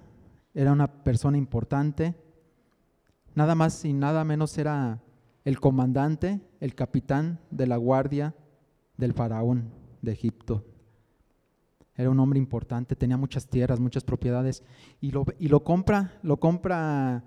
era 0.53 0.73
una 0.73 1.03
persona 1.03 1.37
importante, 1.37 2.13
nada 3.35 3.55
más 3.55 3.83
y 3.85 3.93
nada 3.93 4.23
menos 4.23 4.57
era 4.57 5.01
el 5.45 5.59
comandante, 5.59 6.41
el 6.59 6.75
capitán 6.75 7.39
de 7.51 7.67
la 7.67 7.77
guardia 7.77 8.35
del 8.97 9.13
faraón 9.13 9.71
de 10.01 10.11
Egipto. 10.11 10.65
Era 11.95 12.09
un 12.09 12.19
hombre 12.19 12.39
importante, 12.39 12.95
tenía 12.95 13.17
muchas 13.17 13.47
tierras, 13.47 13.79
muchas 13.79 14.03
propiedades 14.03 14.63
y 14.99 15.11
lo, 15.11 15.25
y 15.37 15.47
lo 15.47 15.63
compra, 15.63 16.19
lo 16.23 16.39
compra 16.39 17.23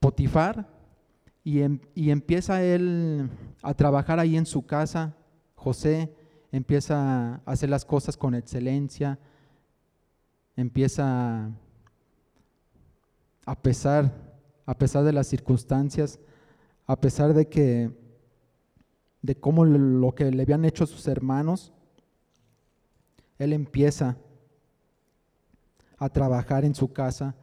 Potifar 0.00 0.68
y, 1.44 1.60
em- 1.62 1.80
y 1.94 2.10
empieza 2.10 2.62
él 2.62 3.30
a 3.62 3.74
trabajar 3.74 4.18
ahí 4.18 4.36
en 4.36 4.46
su 4.46 4.66
casa. 4.66 5.14
José 5.54 6.14
empieza 6.52 7.34
a 7.34 7.40
hacer 7.46 7.68
las 7.68 7.84
cosas 7.84 8.16
con 8.16 8.34
excelencia, 8.34 9.18
empieza 10.56 11.50
a 13.44 13.62
pesar, 13.62 14.12
a 14.68 14.74
pesar 14.76 15.02
de 15.02 15.14
las 15.14 15.26
circunstancias, 15.26 16.20
a 16.86 17.00
pesar 17.00 17.32
de 17.32 17.48
que 17.48 17.90
de 19.22 19.34
cómo 19.34 19.64
lo 19.64 20.14
que 20.14 20.30
le 20.30 20.42
habían 20.42 20.66
hecho 20.66 20.84
sus 20.84 21.08
hermanos, 21.08 21.72
él 23.38 23.54
empieza 23.54 24.18
a 25.96 26.10
trabajar 26.10 26.66
en 26.66 26.74
su 26.74 26.92
casa. 26.92 27.34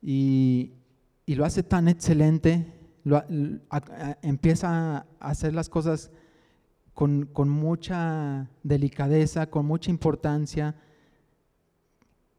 Y, 0.00 0.72
y 1.26 1.34
lo 1.34 1.44
hace 1.44 1.62
tan 1.62 1.88
excelente, 1.88 2.72
empieza 4.22 4.96
a 4.96 5.06
hacer 5.20 5.52
las 5.52 5.68
cosas 5.68 6.10
con, 6.94 7.26
con 7.26 7.50
mucha 7.50 8.48
delicadeza, 8.62 9.50
con 9.50 9.66
mucha 9.66 9.90
importancia, 9.90 10.74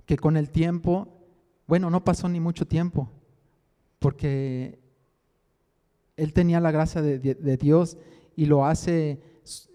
que 0.06 0.18
con 0.18 0.38
el 0.38 0.50
tiempo, 0.50 1.08
bueno, 1.68 1.90
no 1.90 2.04
pasó 2.04 2.28
ni 2.30 2.40
mucho 2.40 2.68
tiempo, 2.68 3.10
porque 4.00 4.80
él 6.18 6.34
tenía 6.34 6.60
la 6.60 6.72
gracia 6.72 7.02
de, 7.02 7.58
Dios 7.58 7.98
y 8.36 8.46
lo 8.46 8.66
hace, 8.66 9.22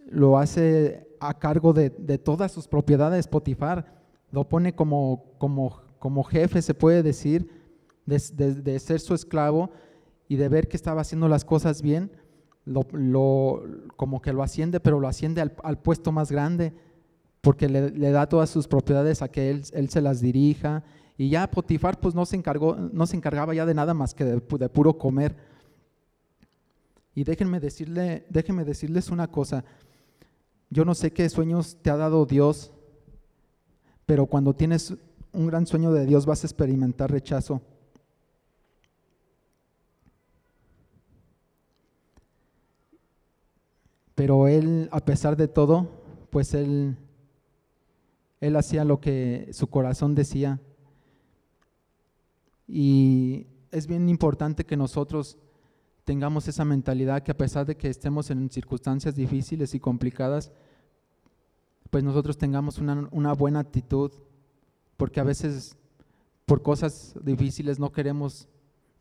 lo 0.06 0.38
hace 0.38 1.08
a 1.20 1.38
cargo 1.38 1.72
de, 1.72 1.90
todas 2.18 2.52
sus 2.52 2.68
propiedades, 2.68 3.26
Potifar, 3.26 3.98
lo 4.30 4.48
pone 4.48 4.74
como, 4.74 5.24
como, 5.38 5.80
como 5.98 6.22
jefe, 6.24 6.62
se 6.62 6.74
puede 6.74 7.02
decir, 7.02 7.50
de, 8.06 8.78
ser 8.78 9.00
su 9.00 9.14
esclavo 9.14 9.70
y 10.28 10.36
de 10.36 10.48
ver 10.48 10.68
que 10.68 10.76
estaba 10.76 11.00
haciendo 11.00 11.28
las 11.28 11.44
cosas 11.44 11.82
bien, 11.82 12.10
lo, 12.66 13.62
como 13.96 14.20
que 14.20 14.34
lo 14.34 14.42
asciende, 14.42 14.78
pero 14.78 15.00
lo 15.00 15.08
asciende 15.08 15.40
al 15.40 15.78
puesto 15.78 16.12
más 16.12 16.30
grande, 16.30 16.74
porque 17.40 17.68
le, 17.68 18.10
da 18.10 18.28
todas 18.28 18.50
sus 18.50 18.66
propiedades 18.66 19.22
a 19.22 19.28
que 19.28 19.50
él, 19.50 19.62
él 19.72 19.88
se 19.90 20.00
las 20.00 20.20
dirija. 20.20 20.84
Y 21.16 21.28
ya 21.30 21.50
Potifar 21.50 21.98
pues 22.00 22.14
no 22.14 22.26
se, 22.26 22.36
encargó, 22.36 22.76
no 22.76 23.06
se 23.06 23.16
encargaba 23.16 23.54
ya 23.54 23.66
de 23.66 23.74
nada 23.74 23.94
más 23.94 24.14
que 24.14 24.24
de, 24.24 24.40
de 24.40 24.68
puro 24.68 24.98
comer. 24.98 25.36
Y 27.14 27.24
déjenme, 27.24 27.58
decirle, 27.58 28.24
déjenme 28.28 28.64
decirles 28.64 29.10
una 29.10 29.26
cosa, 29.26 29.64
yo 30.70 30.84
no 30.84 30.94
sé 30.94 31.12
qué 31.12 31.28
sueños 31.28 31.76
te 31.82 31.90
ha 31.90 31.96
dado 31.96 32.26
Dios, 32.26 32.70
pero 34.06 34.26
cuando 34.26 34.54
tienes 34.54 34.94
un 35.32 35.46
gran 35.46 35.66
sueño 35.66 35.92
de 35.92 36.06
Dios 36.06 36.26
vas 36.26 36.44
a 36.44 36.46
experimentar 36.46 37.10
rechazo. 37.10 37.60
Pero 44.14 44.48
él, 44.48 44.88
a 44.92 45.04
pesar 45.04 45.36
de 45.36 45.48
todo, 45.48 45.88
pues 46.30 46.54
él, 46.54 46.96
él 48.40 48.56
hacía 48.56 48.84
lo 48.84 49.00
que 49.00 49.48
su 49.52 49.68
corazón 49.68 50.14
decía. 50.14 50.60
Y 52.66 53.46
es 53.70 53.86
bien 53.86 54.08
importante 54.08 54.64
que 54.64 54.76
nosotros 54.76 55.38
tengamos 56.04 56.48
esa 56.48 56.64
mentalidad 56.64 57.22
que 57.22 57.32
a 57.32 57.36
pesar 57.36 57.66
de 57.66 57.76
que 57.76 57.88
estemos 57.88 58.30
en 58.30 58.50
circunstancias 58.50 59.14
difíciles 59.14 59.74
y 59.74 59.80
complicadas, 59.80 60.50
pues 61.90 62.04
nosotros 62.04 62.38
tengamos 62.38 62.78
una, 62.78 63.32
buena 63.32 63.60
actitud, 63.60 64.12
porque 64.96 65.20
a 65.20 65.24
veces 65.24 65.76
por 66.46 66.62
cosas 66.62 67.14
difíciles 67.22 67.78
no 67.78 67.92
queremos, 67.92 68.48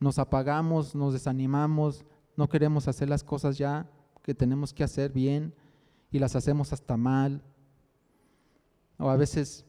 nos 0.00 0.18
apagamos, 0.18 0.94
nos 0.94 1.12
desanimamos, 1.12 2.04
no 2.36 2.48
queremos 2.48 2.88
hacer 2.88 3.08
las 3.08 3.24
cosas 3.24 3.58
ya 3.58 3.90
que 4.22 4.34
tenemos 4.34 4.72
que 4.72 4.84
hacer 4.84 5.12
bien 5.12 5.54
y 6.10 6.18
las 6.18 6.36
hacemos 6.36 6.72
hasta 6.72 6.96
mal. 6.96 7.42
O 8.98 9.08
a 9.10 9.16
veces 9.16 9.64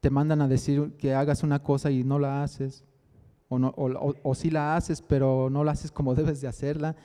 te 0.00 0.10
mandan 0.10 0.40
a 0.40 0.48
decir 0.48 0.92
que 0.98 1.14
hagas 1.14 1.42
una 1.42 1.62
cosa 1.62 1.90
y 1.90 2.04
no 2.04 2.18
la 2.18 2.42
haces, 2.42 2.84
o, 3.48 3.58
no, 3.58 3.72
o, 3.76 4.34
sí 4.34 4.50
la 4.50 4.76
haces, 4.76 5.02
pero 5.02 5.48
no 5.50 5.64
la 5.64 5.72
haces 5.72 5.90
como 5.92 6.14
debes 6.16 6.40
de 6.40 6.48
hacerla. 6.48 6.96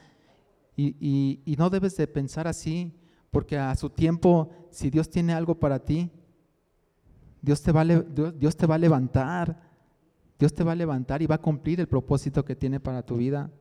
Y, 0.75 0.95
y- 0.99 1.41
y 1.45 1.55
no 1.57 1.69
debes 1.69 1.95
de 1.97 2.07
pensar 2.07 2.47
así, 2.47 2.93
porque 3.29 3.57
a 3.57 3.75
su 3.75 3.89
tiempo, 3.89 4.49
si 4.71 4.89
Dios 4.89 5.09
tiene 5.09 5.33
algo 5.33 5.55
para 5.55 5.79
ti, 5.79 6.11
Dios 7.41 7.61
te 7.61 7.71
va 7.71 7.83
Dios 7.85 8.55
te 8.55 8.67
va 8.67 8.75
a 8.75 8.79
levantar. 8.79 9.71
Dios 10.37 10.53
te 10.53 10.63
va 10.63 10.71
a 10.71 10.75
levantar 10.75 11.21
y 11.21 11.27
va 11.27 11.35
a 11.35 11.41
cumplir 11.41 11.79
el 11.79 11.87
propósito 11.87 12.43
que 12.43 12.55
tiene 12.55 12.79
para 12.79 13.03
tu 13.03 13.15
vida. 13.17 13.51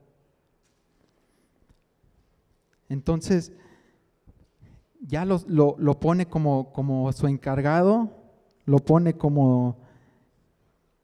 Entonces, 2.88 3.52
ya 5.00 5.24
lo, 5.24 5.40
lo- 5.46 6.00
pone 6.00 6.26
como, 6.26 6.72
como 6.72 7.12
su 7.12 7.26
encargado, 7.26 8.10
lo 8.66 8.78
pone 8.78 9.14
como, 9.14 9.76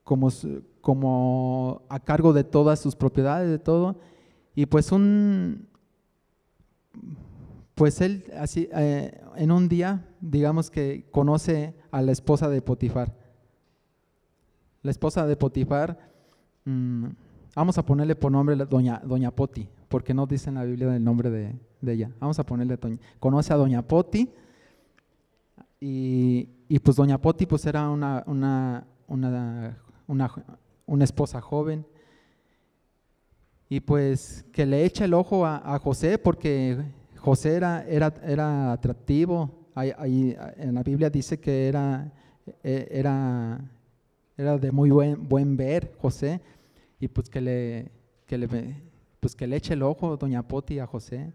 como, 0.04 0.28
como 0.80 1.82
a 1.88 2.00
cargo 2.00 2.32
de 2.32 2.44
todas 2.44 2.80
sus 2.80 2.94
propiedades, 2.94 3.50
de 3.50 3.58
todo. 3.58 3.96
Y 4.54 4.66
pues 4.66 4.92
un, 4.92 5.68
pues 7.74 8.00
él 8.00 8.24
así, 8.38 8.68
eh, 8.72 9.20
en 9.36 9.50
un 9.50 9.68
día, 9.68 10.06
digamos 10.20 10.70
que 10.70 11.06
conoce 11.10 11.74
a 11.90 12.02
la 12.02 12.12
esposa 12.12 12.48
de 12.48 12.62
Potifar. 12.62 13.14
La 14.82 14.90
esposa 14.90 15.26
de 15.26 15.36
Potifar, 15.36 15.98
mm, 16.64 17.06
vamos 17.54 17.76
a 17.76 17.84
ponerle 17.84 18.14
por 18.16 18.32
nombre 18.32 18.56
doña, 18.56 19.02
doña 19.04 19.30
Poti, 19.30 19.68
porque 19.88 20.14
no 20.14 20.26
dice 20.26 20.48
en 20.48 20.54
la 20.54 20.64
Biblia 20.64 20.94
el 20.94 21.04
nombre 21.04 21.28
de, 21.30 21.58
de 21.86 21.94
ella. 21.94 22.10
Vamos 22.20 22.38
a 22.38 22.44
ponerle, 22.44 22.78
conoce 23.18 23.52
a 23.52 23.56
doña 23.56 23.80
Poti. 23.80 24.28
Y, 25.80 26.48
y 26.68 26.78
pues 26.78 26.96
doña 26.96 27.18
Poti 27.18 27.46
pues 27.46 27.64
era 27.64 27.88
una, 27.88 28.22
una, 28.26 28.86
una, 29.06 29.78
una, 30.86 31.04
esposa 31.04 31.40
joven. 31.40 31.86
Y 33.68 33.80
pues 33.80 34.44
que 34.52 34.66
le 34.66 34.84
echa 34.84 35.04
el 35.04 35.14
ojo 35.14 35.46
a, 35.46 35.78
José 35.78 36.18
porque 36.18 36.76
José 37.16 37.54
era, 37.54 37.84
era, 37.86 38.12
era 38.22 38.72
atractivo. 38.72 39.66
Ahí- 39.74 40.36
en 40.56 40.74
la 40.74 40.82
Biblia 40.82 41.10
dice 41.10 41.38
que 41.38 41.68
era, 41.68 42.12
eh, 42.62 42.88
era, 42.90 43.60
era 44.36 44.58
de 44.58 44.72
muy 44.72 44.90
buen, 44.90 45.28
buen 45.28 45.56
ver 45.56 45.94
José. 45.98 46.40
Y 46.98 47.08
pues 47.08 47.28
que 47.28 47.40
le, 47.40 47.90
que 48.26 48.38
le, 48.38 48.48
pues 49.20 49.36
que 49.36 49.46
le 49.46 49.56
eche 49.56 49.74
el 49.74 49.82
ojo 49.82 50.16
doña 50.16 50.46
Poti 50.46 50.78
a 50.78 50.86
José 50.86 51.32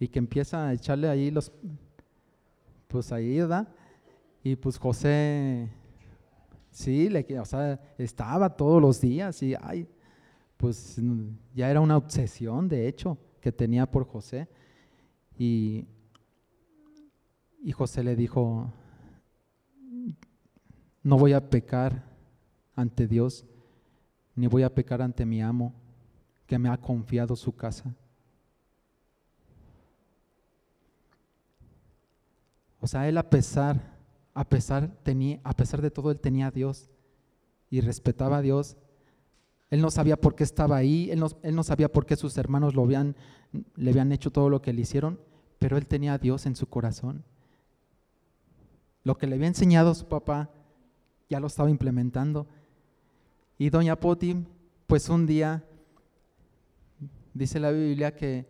y 0.00 0.08
que 0.08 0.18
empieza 0.18 0.66
a 0.66 0.72
echarle 0.72 1.08
ahí 1.08 1.30
los, 1.30 1.52
pues 2.88 3.12
ahí, 3.12 3.38
¿verdad? 3.38 3.68
Y 4.42 4.56
pues 4.56 4.78
José, 4.78 5.68
sí, 6.70 7.10
le, 7.10 7.26
o 7.38 7.44
sea, 7.44 7.78
estaba 7.98 8.56
todos 8.56 8.80
los 8.80 8.98
días 8.98 9.42
y, 9.42 9.54
ay, 9.60 9.86
pues 10.56 10.98
ya 11.54 11.70
era 11.70 11.82
una 11.82 11.98
obsesión, 11.98 12.66
de 12.66 12.88
hecho, 12.88 13.18
que 13.42 13.52
tenía 13.52 13.84
por 13.90 14.06
José. 14.06 14.48
Y, 15.38 15.86
y 17.62 17.72
José 17.72 18.02
le 18.02 18.16
dijo, 18.16 18.72
no 21.02 21.18
voy 21.18 21.34
a 21.34 21.50
pecar 21.50 22.04
ante 22.74 23.06
Dios, 23.06 23.44
ni 24.34 24.46
voy 24.46 24.62
a 24.62 24.74
pecar 24.74 25.02
ante 25.02 25.26
mi 25.26 25.42
amo, 25.42 25.74
que 26.46 26.58
me 26.58 26.70
ha 26.70 26.78
confiado 26.78 27.36
su 27.36 27.54
casa. 27.54 27.94
O 32.80 32.86
sea, 32.86 33.08
él 33.08 33.18
a 33.18 33.28
pesar, 33.28 33.98
a 34.34 34.48
pesar, 34.48 34.90
tenía, 35.02 35.40
a 35.44 35.54
pesar 35.54 35.82
de 35.82 35.90
todo, 35.90 36.10
él 36.10 36.18
tenía 36.18 36.48
a 36.48 36.50
Dios 36.50 36.90
y 37.68 37.80
respetaba 37.80 38.38
a 38.38 38.42
Dios. 38.42 38.76
Él 39.70 39.82
no 39.82 39.90
sabía 39.90 40.16
por 40.16 40.34
qué 40.34 40.44
estaba 40.44 40.76
ahí, 40.76 41.10
él 41.10 41.20
no, 41.20 41.28
él 41.42 41.54
no 41.54 41.62
sabía 41.62 41.92
por 41.92 42.06
qué 42.06 42.16
sus 42.16 42.36
hermanos 42.38 42.74
lo 42.74 42.86
le 42.86 43.90
habían 43.90 44.12
hecho 44.12 44.30
todo 44.30 44.48
lo 44.48 44.62
que 44.62 44.72
le 44.72 44.80
hicieron, 44.80 45.20
pero 45.58 45.76
él 45.76 45.86
tenía 45.86 46.14
a 46.14 46.18
Dios 46.18 46.46
en 46.46 46.56
su 46.56 46.66
corazón. 46.66 47.24
Lo 49.04 49.16
que 49.16 49.26
le 49.26 49.36
había 49.36 49.46
enseñado 49.46 49.94
su 49.94 50.06
papá, 50.06 50.50
ya 51.28 51.38
lo 51.38 51.46
estaba 51.46 51.70
implementando. 51.70 52.48
Y 53.58 53.70
doña 53.70 53.96
Poti, 53.96 54.44
pues 54.86 55.08
un 55.08 55.26
día, 55.26 55.64
dice 57.34 57.60
la 57.60 57.70
Biblia 57.70 58.16
que, 58.16 58.49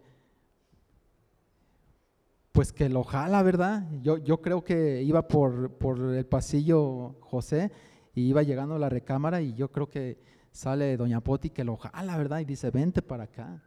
pues 2.60 2.74
que 2.74 2.90
lo 2.90 3.04
jala, 3.04 3.42
¿verdad? 3.42 3.88
Yo, 4.02 4.18
yo 4.18 4.42
creo 4.42 4.62
que 4.62 5.02
iba 5.02 5.26
por, 5.26 5.78
por 5.78 5.98
el 5.98 6.26
pasillo 6.26 7.14
José 7.20 7.72
y 8.14 8.28
iba 8.28 8.42
llegando 8.42 8.74
a 8.74 8.78
la 8.78 8.90
recámara 8.90 9.40
y 9.40 9.54
yo 9.54 9.72
creo 9.72 9.88
que 9.88 10.18
sale 10.52 10.98
doña 10.98 11.22
Poti 11.22 11.48
que 11.48 11.64
lo 11.64 11.78
jala, 11.78 12.18
¿verdad? 12.18 12.40
Y 12.40 12.44
dice, 12.44 12.70
vente 12.70 13.00
para 13.00 13.24
acá, 13.24 13.62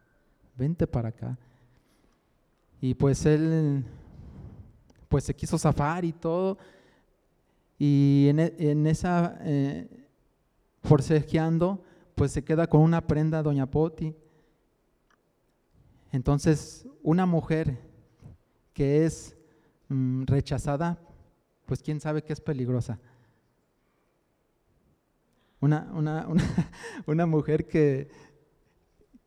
vente 0.54 0.86
para 0.86 1.08
acá. 1.08 1.36
Y 2.80 2.94
pues 2.94 3.26
él, 3.26 3.84
pues 5.08 5.24
se 5.24 5.34
quiso 5.34 5.58
zafar 5.58 6.04
y 6.04 6.12
todo. 6.12 6.56
Y 7.76 8.28
en, 8.28 8.38
e- 8.38 8.54
en 8.60 8.86
esa, 8.86 9.38
eh, 9.40 9.88
forcejeando, 10.84 11.82
pues 12.14 12.30
se 12.30 12.44
queda 12.44 12.68
con 12.68 12.80
una 12.80 13.04
prenda 13.04 13.42
doña 13.42 13.68
Poti. 13.68 14.14
Entonces, 16.12 16.86
una 17.02 17.26
mujer 17.26 17.83
que 18.74 19.06
es 19.06 19.36
mm, 19.88 20.24
rechazada, 20.24 20.98
pues 21.64 21.82
quién 21.82 22.00
sabe 22.00 22.22
que 22.22 22.34
es 22.34 22.40
peligrosa. 22.40 22.98
Una, 25.60 25.90
una, 25.94 26.28
una, 27.06 27.26
mujer 27.26 27.66
que, 27.66 28.10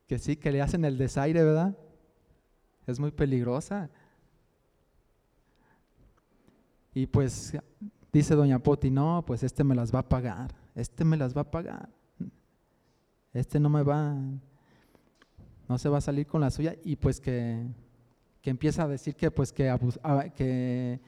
que 0.05 0.19
sí, 0.19 0.35
que 0.35 0.51
le 0.51 0.61
hacen 0.61 0.85
el 0.85 0.97
desaire, 0.97 1.43
¿verdad? 1.43 1.75
Es 2.85 2.99
muy 2.99 3.11
peligrosa. 3.11 3.89
Y 6.93 7.07
pues 7.07 7.57
dice 8.11 8.35
doña 8.35 8.59
Poti, 8.59 8.91
no, 8.91 9.23
pues 9.25 9.43
este 9.43 9.63
me 9.63 9.75
las 9.75 9.93
va 9.93 9.99
a 9.99 10.09
pagar, 10.09 10.53
este 10.75 11.05
me 11.05 11.17
las 11.17 11.35
va 11.35 11.41
a 11.41 11.51
pagar. 11.51 11.89
Este 13.33 13.59
no 13.59 13.69
me 13.69 13.83
va, 13.83 14.15
no 15.67 15.77
se 15.77 15.89
va 15.89 15.99
a 15.99 16.01
salir 16.01 16.25
con 16.25 16.41
la 16.41 16.49
suya. 16.49 16.75
Y 16.83 16.95
pues 16.95 17.19
que, 17.19 17.67
que 18.47 18.51
empieza 18.51 18.83
a 18.83 18.87
decir 18.87 19.13
que 19.13 19.29
pues 19.29 19.51
que, 19.51 19.69
abus- 19.69 19.99
a- 20.03 20.29
que 20.29 21.01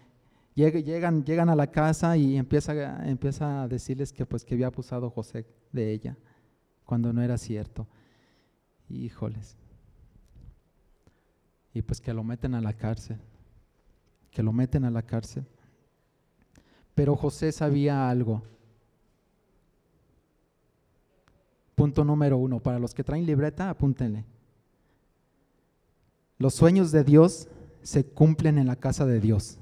llegan, 0.55 1.23
llegan 1.23 1.47
a 1.47 1.55
la 1.55 1.67
casa 1.67 2.17
y 2.17 2.35
empieza, 2.35 3.07
empieza 3.07 3.63
a 3.63 3.67
decirles 3.69 4.11
que 4.11 4.25
pues 4.25 4.43
que 4.43 4.55
había 4.55 4.67
abusado 4.67 5.09
José 5.09 5.45
de 5.71 5.89
ella, 5.93 6.17
cuando 6.83 7.13
no 7.13 7.21
era 7.21 7.37
cierto. 7.37 7.87
Híjoles. 8.89 9.55
Y 11.73 11.81
pues 11.81 12.01
que 12.01 12.13
lo 12.13 12.25
meten 12.25 12.55
a 12.55 12.59
la 12.59 12.73
cárcel, 12.73 13.21
que 14.31 14.43
lo 14.43 14.51
meten 14.51 14.83
a 14.83 14.91
la 14.91 15.03
cárcel. 15.03 15.45
Pero 16.93 17.15
José 17.15 17.53
sabía 17.53 18.09
algo. 18.09 18.43
Punto 21.73 22.03
número 22.03 22.37
uno, 22.37 22.59
para 22.59 22.79
los 22.79 22.93
que 22.93 23.05
traen 23.05 23.25
libreta, 23.25 23.69
apúntenle. 23.69 24.25
Los 26.39 26.55
sueños 26.55 26.91
de 26.93 27.03
Dios 27.03 27.49
se 27.83 28.05
cumplen 28.05 28.57
en 28.57 28.67
la 28.67 28.77
casa 28.77 29.05
de 29.05 29.19
Dios. 29.19 29.59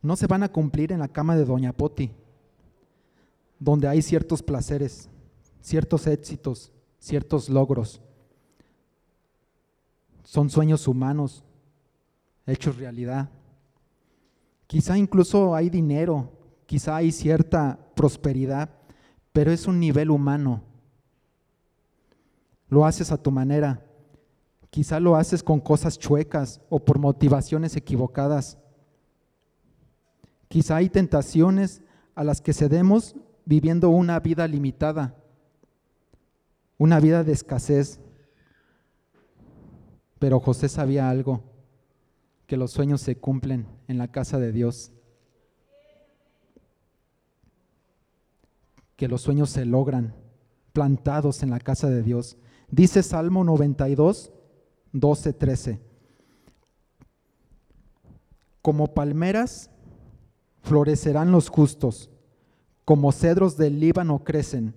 No 0.00 0.16
se 0.16 0.26
van 0.26 0.42
a 0.42 0.50
cumplir 0.50 0.90
en 0.90 1.00
la 1.00 1.08
cama 1.08 1.36
de 1.36 1.44
Doña 1.44 1.74
Poti, 1.74 2.10
donde 3.58 3.88
hay 3.88 4.00
ciertos 4.00 4.42
placeres, 4.42 5.10
ciertos 5.60 6.06
éxitos, 6.06 6.72
ciertos 6.98 7.50
logros. 7.50 8.00
Son 10.22 10.48
sueños 10.48 10.88
humanos, 10.88 11.44
hechos 12.46 12.76
realidad. 12.76 13.28
Quizá 14.66 14.96
incluso 14.96 15.54
hay 15.54 15.68
dinero, 15.68 16.32
quizá 16.64 16.96
hay 16.96 17.12
cierta 17.12 17.78
prosperidad, 17.94 18.70
pero 19.32 19.52
es 19.52 19.66
un 19.66 19.78
nivel 19.78 20.10
humano. 20.10 20.62
Lo 22.74 22.84
haces 22.84 23.12
a 23.12 23.22
tu 23.22 23.30
manera. 23.30 23.86
Quizá 24.68 24.98
lo 24.98 25.14
haces 25.14 25.44
con 25.44 25.60
cosas 25.60 25.96
chuecas 25.96 26.60
o 26.68 26.84
por 26.84 26.98
motivaciones 26.98 27.76
equivocadas. 27.76 28.58
Quizá 30.48 30.74
hay 30.74 30.88
tentaciones 30.88 31.82
a 32.16 32.24
las 32.24 32.40
que 32.40 32.52
cedemos 32.52 33.14
viviendo 33.44 33.90
una 33.90 34.18
vida 34.18 34.48
limitada, 34.48 35.14
una 36.76 36.98
vida 36.98 37.22
de 37.22 37.30
escasez. 37.30 38.00
Pero 40.18 40.40
José 40.40 40.68
sabía 40.68 41.08
algo, 41.08 41.44
que 42.48 42.56
los 42.56 42.72
sueños 42.72 43.00
se 43.00 43.16
cumplen 43.16 43.68
en 43.86 43.98
la 43.98 44.08
casa 44.08 44.40
de 44.40 44.50
Dios, 44.50 44.90
que 48.96 49.06
los 49.06 49.22
sueños 49.22 49.50
se 49.50 49.64
logran 49.64 50.12
plantados 50.72 51.44
en 51.44 51.50
la 51.50 51.60
casa 51.60 51.88
de 51.88 52.02
Dios. 52.02 52.36
Dice 52.70 53.02
Salmo 53.02 53.44
92, 53.44 54.32
12, 54.92 55.32
13. 55.32 55.80
Como 58.62 58.94
palmeras 58.94 59.70
florecerán 60.62 61.30
los 61.30 61.48
justos, 61.48 62.10
como 62.84 63.12
cedros 63.12 63.56
del 63.56 63.80
Líbano 63.80 64.24
crecen, 64.24 64.74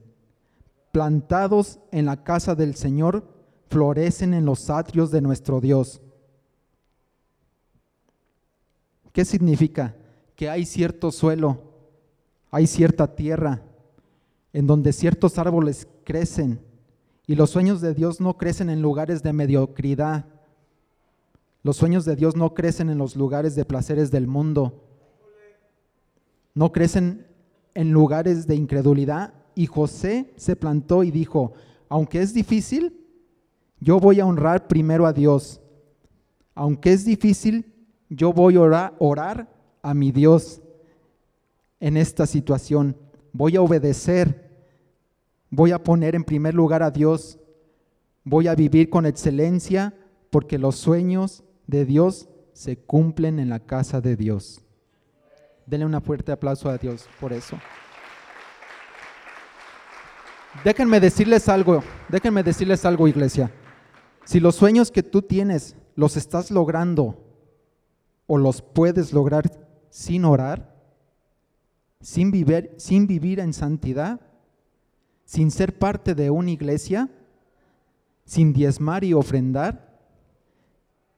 plantados 0.92 1.80
en 1.92 2.06
la 2.06 2.24
casa 2.24 2.56
del 2.56 2.76
Señor 2.76 3.28
florecen 3.70 4.34
en 4.34 4.46
los 4.46 4.70
atrios 4.70 5.12
de 5.12 5.22
nuestro 5.22 5.62
Dios. 5.62 6.02
¿Qué 9.12 9.26
significa? 9.26 9.96
Que 10.36 10.50
hay 10.50 10.66
cierto 10.66 11.12
suelo, 11.12 11.62
hay 12.52 12.68
cierta 12.68 13.16
tierra 13.16 13.64
en 14.54 14.68
donde 14.68 14.94
ciertos 14.94 15.38
árboles 15.38 15.88
crecen 16.04 16.60
y 17.28 17.36
los 17.36 17.50
sueños 17.50 17.82
de 17.82 17.94
Dios 17.94 18.22
no 18.22 18.38
crecen 18.38 18.70
en 18.70 18.82
lugares 18.82 19.22
de 19.22 19.34
mediocridad. 19.34 20.26
Los 21.62 21.76
sueños 21.76 22.06
de 22.06 22.16
Dios 22.16 22.38
no 22.38 22.54
crecen 22.54 22.90
en 22.90 22.98
los 22.98 23.18
lugares 23.18 23.54
de 23.54 23.66
placeres 23.66 24.10
del 24.12 24.28
mundo. 24.28 24.86
No 26.56 26.72
crecen 26.72 27.28
en 27.74 27.92
lugares 27.92 28.48
de 28.48 28.56
incredulidad. 28.56 29.34
Y 29.56 29.66
José 29.66 30.34
se 30.38 30.56
plantó 30.56 31.04
y 31.04 31.12
dijo, 31.12 31.52
aunque 31.90 32.22
es 32.22 32.34
difícil, 32.34 33.06
yo 33.82 34.00
voy 34.00 34.22
a 34.22 34.26
honrar 34.26 34.70
primero 34.70 35.06
a 35.06 35.12
Dios. 35.12 35.60
Aunque 36.56 36.94
es 36.94 37.04
difícil, 37.04 37.74
yo 38.10 38.32
voy 38.32 38.56
a 38.56 38.94
orar, 39.00 39.54
a 39.82 39.94
mi 39.94 40.12
Dios 40.12 40.62
en 41.80 41.98
esta 41.98 42.26
situación. 42.26 42.96
Voy 43.34 43.58
a 43.58 43.62
obedecer. 43.62 44.47
Voy 45.50 45.72
a 45.72 45.84
poner 45.84 46.16
en 46.16 46.24
primer 46.24 46.54
lugar 46.54 46.84
a 46.84 46.92
Dios. 46.92 47.40
Voy 48.24 48.48
a 48.48 48.56
vivir 48.56 48.90
con 48.90 49.06
excelencia 49.06 49.94
porque 50.30 50.58
los 50.58 50.76
sueños 50.76 51.44
de 51.68 51.86
Dios 51.86 52.30
se 52.54 52.78
cumplen 52.78 53.40
en 53.40 53.50
la 53.50 53.60
casa 53.60 54.02
de 54.02 54.16
Dios. 54.16 54.62
Denle 55.66 55.86
un 55.86 56.02
fuerte 56.02 56.32
aplauso 56.32 56.70
a 56.70 56.78
Dios 56.78 57.08
por 57.20 57.32
eso. 57.34 57.58
Déjenme 60.64 61.00
decirles 61.00 61.48
algo, 61.50 61.84
déjenme 62.10 62.42
decirles 62.42 62.84
algo, 62.84 63.08
iglesia. 63.08 63.52
Si 64.26 64.40
los 64.40 64.56
sueños 64.56 64.92
que 64.92 65.04
tú 65.04 65.22
tienes 65.22 65.76
los 65.96 66.18
estás 66.18 66.52
logrando 66.52 67.24
o 68.26 68.38
los 68.38 68.62
puedes 68.62 69.14
lograr 69.14 69.52
sin 69.90 70.26
orar, 70.26 70.76
sin 72.02 72.32
vivir, 72.32 72.74
sin 72.78 73.08
vivir 73.08 73.40
en 73.40 73.54
santidad, 73.54 74.20
sin 75.28 75.52
ser 75.52 75.78
parte 75.78 76.16
de 76.16 76.30
una 76.30 76.52
iglesia, 76.52 77.10
sin 78.24 78.54
diezmar 78.54 79.04
y 79.04 79.14
ofrendar, 79.14 80.00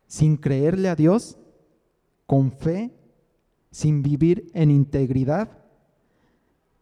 sin 0.07 0.36
creerle 0.36 0.89
a 0.89 0.95
Dios, 0.95 1.38
con 2.26 2.51
fe, 2.51 2.91
sin 3.70 4.01
vivir 4.01 4.49
en 4.55 4.72
integridad, 4.72 5.51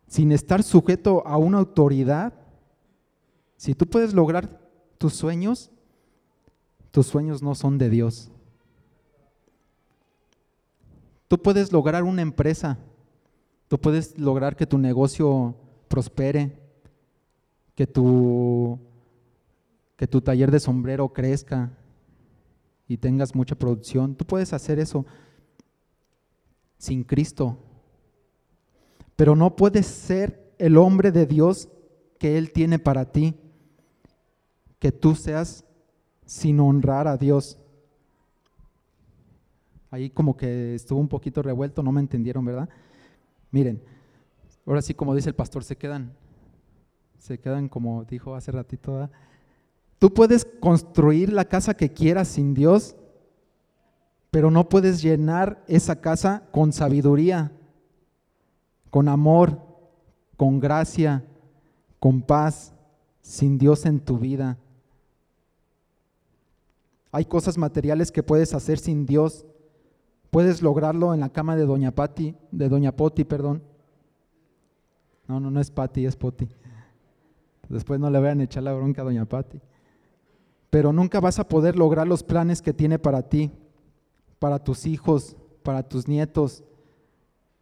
sin 0.08 0.32
estar 0.32 0.64
sujeto 0.64 1.28
a 1.28 1.38
una 1.38 1.58
autoridad, 1.58 2.34
si 3.58 3.76
tú 3.76 3.86
puedes 3.88 4.14
lograr 4.14 4.62
tus 4.98 5.14
sueños, 5.14 5.70
tus 6.92 7.08
sueños 7.08 7.44
no 7.44 7.56
son 7.56 7.78
de 7.78 7.90
Dios. 7.90 8.32
Tú 11.28 11.38
puedes 11.38 11.74
lograr 11.74 12.06
una 12.06 12.22
empresa, 12.22 12.78
tú 13.68 13.78
puedes 13.78 14.18
lograr 14.18 14.56
que 14.56 14.66
tu 14.66 14.78
negocio 14.78 15.58
prospere, 15.90 16.67
que 17.78 17.86
tu, 17.86 18.80
que 19.96 20.08
tu 20.08 20.20
taller 20.20 20.50
de 20.50 20.60
sombrero 20.60 21.14
crezca 21.14 21.70
y 22.88 22.98
tengas 22.98 23.36
mucha 23.36 23.54
producción. 23.54 24.16
Tú 24.16 24.26
puedes 24.26 24.52
hacer 24.52 24.80
eso 24.80 25.06
sin 26.80 27.04
Cristo. 27.04 27.60
Pero 29.16 29.36
no 29.36 29.56
puedes 29.56 29.86
ser 29.86 30.56
el 30.58 30.76
hombre 30.76 31.12
de 31.12 31.28
Dios 31.28 31.70
que 32.18 32.40
Él 32.40 32.52
tiene 32.52 32.80
para 32.80 33.12
ti, 33.12 33.36
que 34.80 34.92
tú 34.92 35.14
seas 35.14 35.64
sin 36.26 36.60
honrar 36.60 37.08
a 37.08 37.16
Dios. 37.16 37.60
Ahí 39.92 40.10
como 40.10 40.36
que 40.36 40.74
estuvo 40.74 41.00
un 41.00 41.08
poquito 41.08 41.44
revuelto, 41.44 41.84
no 41.84 41.92
me 41.92 42.02
entendieron, 42.02 42.44
¿verdad? 42.44 42.70
Miren, 43.52 43.84
ahora 44.66 44.82
sí 44.82 44.96
como 44.96 45.14
dice 45.14 45.30
el 45.30 45.36
pastor, 45.36 45.64
se 45.64 45.78
quedan, 45.78 46.12
se 47.18 47.40
quedan 47.40 47.70
como 47.70 48.06
dijo 48.06 48.36
hace 48.36 48.52
ratito, 48.52 49.10
tú 50.00 50.14
puedes 50.14 50.46
construir 50.46 51.32
la 51.32 51.46
casa 51.46 51.74
que 51.74 51.92
quieras 51.92 52.28
sin 52.28 52.54
Dios, 52.54 52.96
pero 54.32 54.52
no 54.52 54.70
puedes 54.70 55.02
llenar 55.02 55.64
esa 55.68 56.00
casa 56.02 56.44
con 56.52 56.74
sabiduría, 56.74 57.52
con 58.90 59.08
amor, 59.08 59.62
con 60.36 60.60
gracia, 60.60 61.26
con 62.00 62.22
paz, 62.22 62.74
sin 63.22 63.58
Dios 63.58 63.86
en 63.86 64.00
tu 64.00 64.18
vida. 64.18 64.58
Hay 67.12 67.26
cosas 67.26 67.58
materiales 67.58 68.12
que 68.12 68.24
puedes 68.24 68.54
hacer 68.54 68.78
sin 68.78 69.06
Dios. 69.06 69.46
Puedes 70.30 70.62
lograrlo 70.62 71.14
en 71.14 71.20
la 71.22 71.30
cama 71.30 71.56
de 71.56 71.66
Doña 71.66 71.92
Pati, 71.92 72.36
de 72.52 72.70
Doña 72.70 72.92
Poti, 72.92 73.24
perdón. 73.24 73.64
No, 75.28 75.40
no, 75.40 75.50
no 75.50 75.60
es 75.60 75.72
Pati, 75.72 76.06
es 76.06 76.16
Poti. 76.16 76.48
Después 77.70 78.00
no 78.00 78.10
le 78.10 78.20
vayan 78.20 78.42
a 78.42 78.44
echar 78.44 78.64
la 78.64 78.74
bronca 78.74 79.02
a 79.02 79.06
Doña 79.06 79.26
Pati. 79.26 79.60
Pero 80.70 80.94
nunca 80.94 81.20
vas 81.20 81.40
a 81.40 81.48
poder 81.48 81.76
lograr 81.76 82.08
los 82.08 82.24
planes 82.24 82.62
que 82.62 82.74
tiene 82.74 83.00
para 83.00 83.24
ti, 83.24 83.52
para 84.40 84.64
tus 84.64 84.86
hijos, 84.86 85.36
para 85.64 85.84
tus 85.84 86.08
nietos 86.08 86.64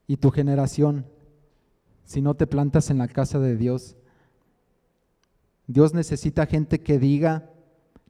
y 0.08 0.18
tu 0.18 0.32
generación, 0.32 1.06
si 2.04 2.22
no 2.22 2.36
te 2.36 2.48
plantas 2.48 2.90
en 2.90 2.98
la 2.98 3.08
casa 3.08 3.40
de 3.40 3.56
Dios. 3.56 3.96
Dios 5.68 5.94
necesita 5.94 6.46
gente 6.46 6.80
que 6.80 7.00
diga, 7.00 7.50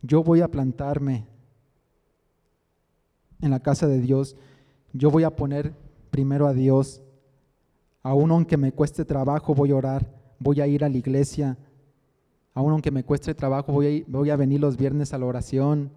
yo 0.01 0.23
voy 0.23 0.41
a 0.41 0.49
plantarme 0.49 1.25
en 3.41 3.51
la 3.51 3.59
casa 3.59 3.87
de 3.87 3.99
Dios, 3.99 4.35
yo 4.93 5.09
voy 5.09 5.23
a 5.23 5.35
poner 5.35 5.73
primero 6.09 6.47
a 6.47 6.53
Dios, 6.53 7.01
aun 8.03 8.31
aunque 8.31 8.57
me 8.57 8.71
cueste 8.71 9.05
trabajo, 9.05 9.55
voy 9.55 9.71
a 9.71 9.75
orar, 9.75 10.11
voy 10.39 10.61
a 10.61 10.67
ir 10.67 10.83
a 10.83 10.89
la 10.89 10.97
iglesia, 10.97 11.57
aun 12.55 12.71
aunque 12.71 12.89
me 12.89 13.03
cueste 13.03 13.35
trabajo, 13.35 13.73
voy 13.73 14.05
a, 14.07 14.11
voy 14.11 14.29
a 14.31 14.35
venir 14.35 14.61
los 14.61 14.77
viernes 14.77 15.13
a 15.13 15.17
la 15.17 15.25
oración, 15.25 15.91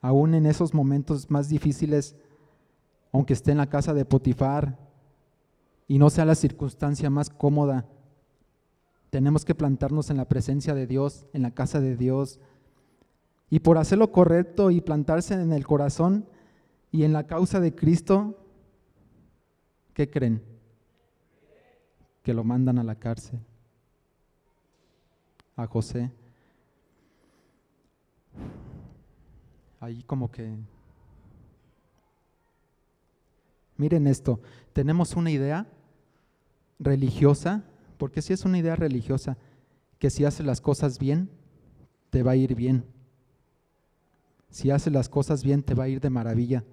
aún 0.00 0.34
en 0.34 0.46
esos 0.46 0.72
momentos 0.74 1.30
más 1.30 1.48
difíciles, 1.48 2.16
aunque 3.12 3.34
esté 3.34 3.52
en 3.52 3.58
la 3.58 3.68
casa 3.68 3.92
de 3.92 4.06
Potifar 4.06 4.78
y 5.86 5.98
no 5.98 6.08
sea 6.08 6.24
la 6.24 6.34
circunstancia 6.34 7.10
más 7.10 7.28
cómoda, 7.28 7.86
tenemos 9.10 9.44
que 9.44 9.54
plantarnos 9.54 10.10
en 10.10 10.16
la 10.16 10.28
presencia 10.28 10.74
de 10.74 10.86
Dios, 10.86 11.26
en 11.32 11.42
la 11.42 11.50
casa 11.50 11.80
de 11.80 11.96
Dios. 11.96 12.40
Y 13.50 13.60
por 13.60 13.78
hacer 13.78 13.98
lo 13.98 14.12
correcto 14.12 14.70
y 14.70 14.80
plantarse 14.80 15.34
en 15.34 15.52
el 15.52 15.66
corazón 15.66 16.26
y 16.90 17.04
en 17.04 17.12
la 17.12 17.26
causa 17.26 17.60
de 17.60 17.74
Cristo, 17.74 18.38
¿qué 19.94 20.10
creen? 20.10 20.42
Que 22.22 22.34
lo 22.34 22.44
mandan 22.44 22.78
a 22.78 22.84
la 22.84 22.96
cárcel. 22.96 23.40
A 25.58 25.66
José. 25.66 26.10
Ahí 29.80 30.02
como 30.04 30.30
que... 30.30 30.56
Miren 33.76 34.06
esto, 34.06 34.40
tenemos 34.72 35.14
una 35.16 35.30
idea 35.30 35.66
religiosa 36.78 37.64
porque 37.98 38.22
si 38.22 38.32
es 38.32 38.44
una 38.44 38.58
idea 38.58 38.76
religiosa, 38.76 39.36
que 39.98 40.10
si 40.10 40.24
haces 40.24 40.46
las 40.46 40.60
cosas 40.60 40.98
bien, 40.98 41.28
te 42.10 42.22
va 42.22 42.30
a 42.30 42.36
ir 42.36 42.54
bien. 42.54 42.84
Si 44.50 44.70
haces 44.70 44.92
las 44.92 45.08
cosas 45.08 45.42
bien, 45.42 45.62
te 45.62 45.74
va 45.74 45.84
a 45.84 45.88
ir 45.88 46.00
de 46.00 46.08
maravilla. 46.08 46.64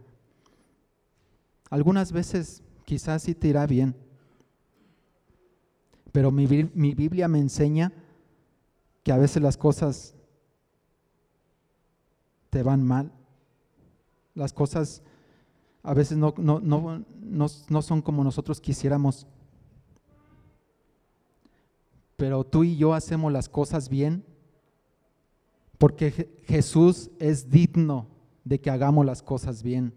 Algunas 1.72 2.12
veces 2.12 2.62
quizás 2.86 3.24
sí 3.24 3.34
te 3.34 3.48
irá 3.48 3.66
bien, 3.66 3.96
pero 6.12 6.32
mi, 6.32 6.48
mi 6.48 6.94
Biblia 6.94 7.28
me 7.28 7.40
enseña 7.40 7.92
que 9.06 9.14
a 9.14 9.18
veces 9.18 9.42
las 9.42 9.56
cosas 9.56 10.16
te 12.50 12.62
van 12.62 12.84
mal. 12.84 13.14
Las 14.34 14.52
cosas 14.52 15.02
a 15.82 15.94
veces 15.94 16.18
no, 16.18 16.34
no, 16.38 16.60
no, 16.60 17.06
no 17.22 17.82
son 17.82 18.02
como 18.02 18.26
nosotros 18.26 18.60
quisiéramos 18.60 19.28
pero 22.16 22.44
tú 22.44 22.64
y 22.64 22.78
yo 22.78 22.94
hacemos 22.94 23.32
las 23.32 23.50
cosas 23.50 23.90
bien 23.90 24.24
porque 25.78 26.42
Jesús 26.46 27.12
es 27.20 27.50
digno 27.50 28.08
de 28.44 28.62
que 28.62 28.70
hagamos 28.70 29.06
las 29.06 29.22
cosas 29.22 29.62
bien. 29.62 29.94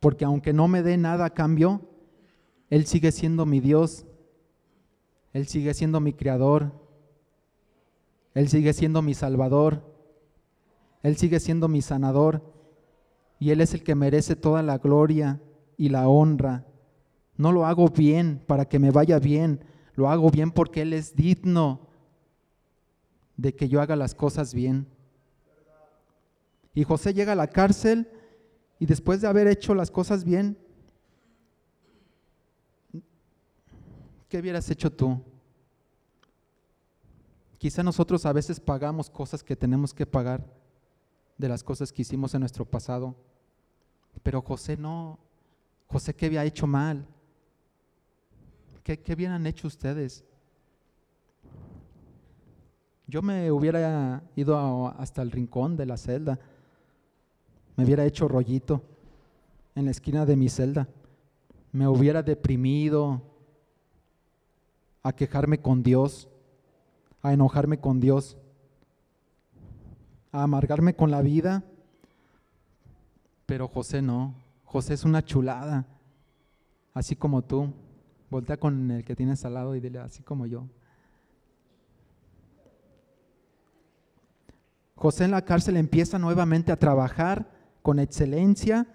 Porque 0.00 0.24
aunque 0.24 0.52
no 0.52 0.68
me 0.68 0.82
dé 0.82 0.98
nada 0.98 1.26
a 1.26 1.30
cambio, 1.30 1.80
Él 2.68 2.86
sigue 2.86 3.10
siendo 3.12 3.46
mi 3.46 3.60
Dios, 3.60 4.04
Él 5.32 5.46
sigue 5.46 5.74
siendo 5.74 6.00
mi 6.00 6.12
creador, 6.12 6.72
Él 8.34 8.48
sigue 8.48 8.72
siendo 8.72 9.02
mi 9.02 9.14
salvador, 9.14 9.82
Él 11.02 11.16
sigue 11.16 11.40
siendo 11.40 11.68
mi 11.68 11.82
sanador. 11.82 12.52
Y 13.38 13.50
Él 13.50 13.60
es 13.60 13.74
el 13.74 13.82
que 13.82 13.94
merece 13.94 14.36
toda 14.36 14.62
la 14.62 14.78
gloria 14.78 15.40
y 15.76 15.88
la 15.88 16.08
honra. 16.08 16.64
No 17.36 17.50
lo 17.50 17.66
hago 17.66 17.88
bien 17.88 18.40
para 18.46 18.66
que 18.66 18.78
me 18.78 18.90
vaya 18.90 19.18
bien, 19.18 19.64
lo 19.94 20.08
hago 20.08 20.30
bien 20.30 20.52
porque 20.52 20.82
Él 20.82 20.92
es 20.92 21.16
digno 21.16 21.88
de 23.36 23.54
que 23.54 23.68
yo 23.68 23.80
haga 23.80 23.96
las 23.96 24.14
cosas 24.14 24.54
bien. 24.54 24.86
Y 26.74 26.84
José 26.84 27.14
llega 27.14 27.32
a 27.32 27.36
la 27.36 27.48
cárcel 27.48 28.08
y 28.78 28.86
después 28.86 29.20
de 29.20 29.28
haber 29.28 29.48
hecho 29.48 29.74
las 29.74 29.90
cosas 29.90 30.24
bien, 30.24 30.56
¿qué 34.32 34.38
hubieras 34.38 34.70
hecho 34.70 34.90
tú? 34.90 35.20
Quizá 37.58 37.82
nosotros 37.82 38.24
a 38.24 38.32
veces 38.32 38.58
pagamos 38.58 39.10
cosas 39.10 39.44
que 39.44 39.54
tenemos 39.54 39.92
que 39.92 40.06
pagar 40.06 40.42
de 41.36 41.50
las 41.50 41.62
cosas 41.62 41.92
que 41.92 42.00
hicimos 42.00 42.32
en 42.32 42.40
nuestro 42.40 42.64
pasado, 42.64 43.14
pero 44.22 44.40
José 44.40 44.78
no. 44.78 45.18
José, 45.86 46.14
¿qué 46.14 46.24
había 46.24 46.46
hecho 46.46 46.66
mal? 46.66 47.06
¿Qué, 48.82 48.98
qué 48.98 49.12
hubieran 49.12 49.46
hecho 49.46 49.68
ustedes? 49.68 50.24
Yo 53.06 53.20
me 53.20 53.52
hubiera 53.52 54.22
ido 54.34 54.86
hasta 54.98 55.20
el 55.20 55.30
rincón 55.30 55.76
de 55.76 55.84
la 55.84 55.98
celda, 55.98 56.38
me 57.76 57.84
hubiera 57.84 58.06
hecho 58.06 58.28
rollito 58.28 58.82
en 59.74 59.84
la 59.84 59.90
esquina 59.90 60.24
de 60.24 60.36
mi 60.36 60.48
celda, 60.48 60.88
me 61.70 61.86
hubiera 61.86 62.22
deprimido 62.22 63.31
a 65.02 65.12
quejarme 65.12 65.60
con 65.60 65.82
Dios, 65.82 66.28
a 67.22 67.32
enojarme 67.32 67.78
con 67.78 68.00
Dios, 68.00 68.36
a 70.30 70.42
amargarme 70.42 70.94
con 70.94 71.10
la 71.10 71.22
vida. 71.22 71.64
Pero 73.46 73.68
José 73.68 74.02
no, 74.02 74.34
José 74.64 74.94
es 74.94 75.04
una 75.04 75.24
chulada, 75.24 75.86
así 76.94 77.16
como 77.16 77.42
tú. 77.42 77.72
Voltea 78.30 78.56
con 78.56 78.90
el 78.90 79.04
que 79.04 79.14
tienes 79.14 79.44
al 79.44 79.54
lado 79.54 79.76
y 79.76 79.80
dile 79.80 79.98
así 79.98 80.22
como 80.22 80.46
yo. 80.46 80.66
José 84.94 85.24
en 85.24 85.32
la 85.32 85.44
cárcel 85.44 85.76
empieza 85.76 86.18
nuevamente 86.18 86.72
a 86.72 86.78
trabajar 86.78 87.50
con 87.82 87.98
excelencia 87.98 88.86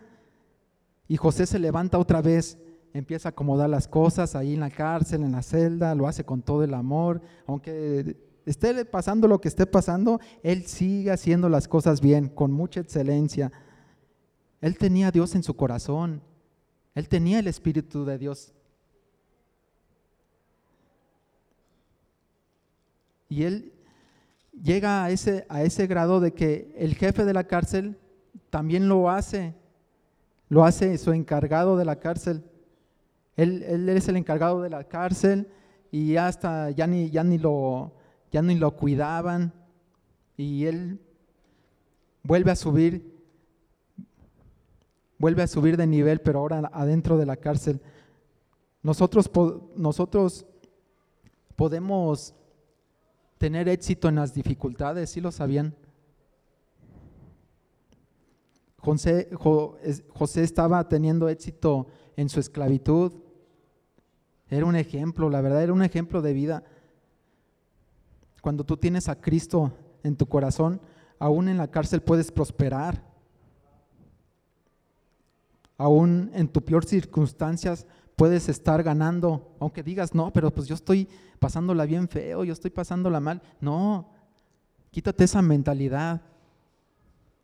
y 1.08 1.18
José 1.18 1.46
se 1.46 1.60
levanta 1.60 1.98
otra 2.00 2.22
vez, 2.22 2.58
empieza 2.98 3.30
a 3.30 3.32
acomodar 3.32 3.70
las 3.70 3.88
cosas 3.88 4.36
ahí 4.36 4.54
en 4.54 4.60
la 4.60 4.70
cárcel, 4.70 5.24
en 5.24 5.32
la 5.32 5.42
celda, 5.42 5.96
lo 5.96 6.08
hace 6.08 6.24
con 6.24 6.42
todo 6.42 6.64
el 6.64 6.74
amor, 6.74 7.22
aunque 7.46 8.16
esté 8.46 8.86
pasando 8.86 9.28
lo 9.28 9.42
que 9.42 9.48
esté 9.48 9.66
pasando, 9.66 10.20
él 10.42 10.66
sigue 10.66 11.12
haciendo 11.12 11.50
las 11.50 11.68
cosas 11.68 12.02
bien, 12.02 12.30
con 12.30 12.52
mucha 12.52 12.80
excelencia. 12.80 13.52
Él 14.62 14.78
tenía 14.78 15.08
a 15.08 15.12
Dios 15.12 15.36
en 15.36 15.44
su 15.44 15.56
corazón, 15.56 16.22
él 16.96 17.08
tenía 17.08 17.40
el 17.40 17.48
Espíritu 17.48 18.06
de 18.06 18.18
Dios. 18.18 18.54
Y 23.30 23.44
él 23.44 23.74
llega 24.64 25.04
a 25.04 25.12
ese, 25.12 25.46
a 25.50 25.64
ese 25.64 25.86
grado 25.86 26.20
de 26.20 26.34
que 26.34 26.74
el 26.78 26.96
jefe 26.96 27.26
de 27.26 27.34
la 27.34 27.44
cárcel 27.44 27.98
también 28.50 28.88
lo 28.88 29.10
hace, 29.10 29.54
lo 30.50 30.64
hace 30.64 30.98
su 30.98 31.12
encargado 31.12 31.78
de 31.78 31.86
la 31.86 31.98
cárcel. 31.98 32.44
Él, 33.38 33.64
él 33.64 33.88
es 33.88 34.08
el 34.10 34.18
encargado 34.18 34.62
de 34.62 34.70
la 34.70 34.84
cárcel 34.84 35.48
y 35.92 36.18
hasta 36.18 36.72
ya 36.72 36.88
ni, 36.88 37.10
ya 37.10 37.24
ni, 37.24 37.38
lo, 37.38 37.94
ya 38.32 38.42
ni 38.42 38.56
lo 38.56 38.76
cuidaban 38.76 39.54
y 40.36 40.66
él 40.66 41.00
vuelve 42.24 42.52
a 42.52 42.56
subir, 42.56 43.16
vuelve 45.18 45.44
a 45.44 45.48
subir 45.48 45.78
de 45.78 45.88
nivel, 45.88 46.20
pero 46.20 46.40
ahora 46.40 46.70
adentro 46.74 47.18
de 47.18 47.26
la 47.26 47.38
cárcel. 47.38 47.80
Nosotros, 48.84 49.30
nosotros 49.76 50.46
podemos 51.56 52.36
tener 53.38 53.70
éxito 53.70 54.10
en 54.10 54.16
las 54.16 54.34
dificultades, 54.34 55.12
¿sí 55.12 55.22
lo 55.22 55.32
sabían? 55.32 55.76
José, 58.80 59.30
José 60.10 60.44
estaba 60.44 60.88
teniendo 60.88 61.28
éxito 61.30 61.88
en 62.16 62.30
su 62.30 62.40
esclavitud. 62.40 63.14
Era 64.50 64.66
un 64.66 64.76
ejemplo, 64.76 65.30
la 65.30 65.42
verdad, 65.42 65.64
era 65.64 65.74
un 65.74 65.84
ejemplo 65.84 66.22
de 66.22 66.34
vida. 66.34 66.64
Cuando 68.42 68.64
tú 68.64 68.78
tienes 68.78 69.10
a 69.10 69.20
Cristo 69.20 69.74
en 70.04 70.16
tu 70.16 70.26
corazón, 70.28 70.80
aún 71.20 71.50
en 71.50 71.58
la 71.58 71.68
cárcel 71.68 72.02
puedes 72.02 72.32
prosperar. 72.32 73.04
Aún 75.78 76.32
en 76.34 76.48
tu 76.48 76.62
peor 76.64 76.86
circunstancias 76.86 77.86
puedes 78.16 78.50
estar 78.50 78.82
ganando, 78.84 79.56
aunque 79.60 79.84
digas, 79.84 80.16
no, 80.16 80.34
pero 80.34 80.52
pues 80.52 80.68
yo 80.68 80.76
estoy 80.76 81.08
pasándola 81.40 81.86
bien 81.86 82.08
feo, 82.08 82.44
yo 82.44 82.54
estoy 82.54 82.72
pasándola 82.72 83.20
mal. 83.20 83.42
No, 83.62 84.10
quítate 84.92 85.26
esa 85.26 85.42
mentalidad. 85.42 86.22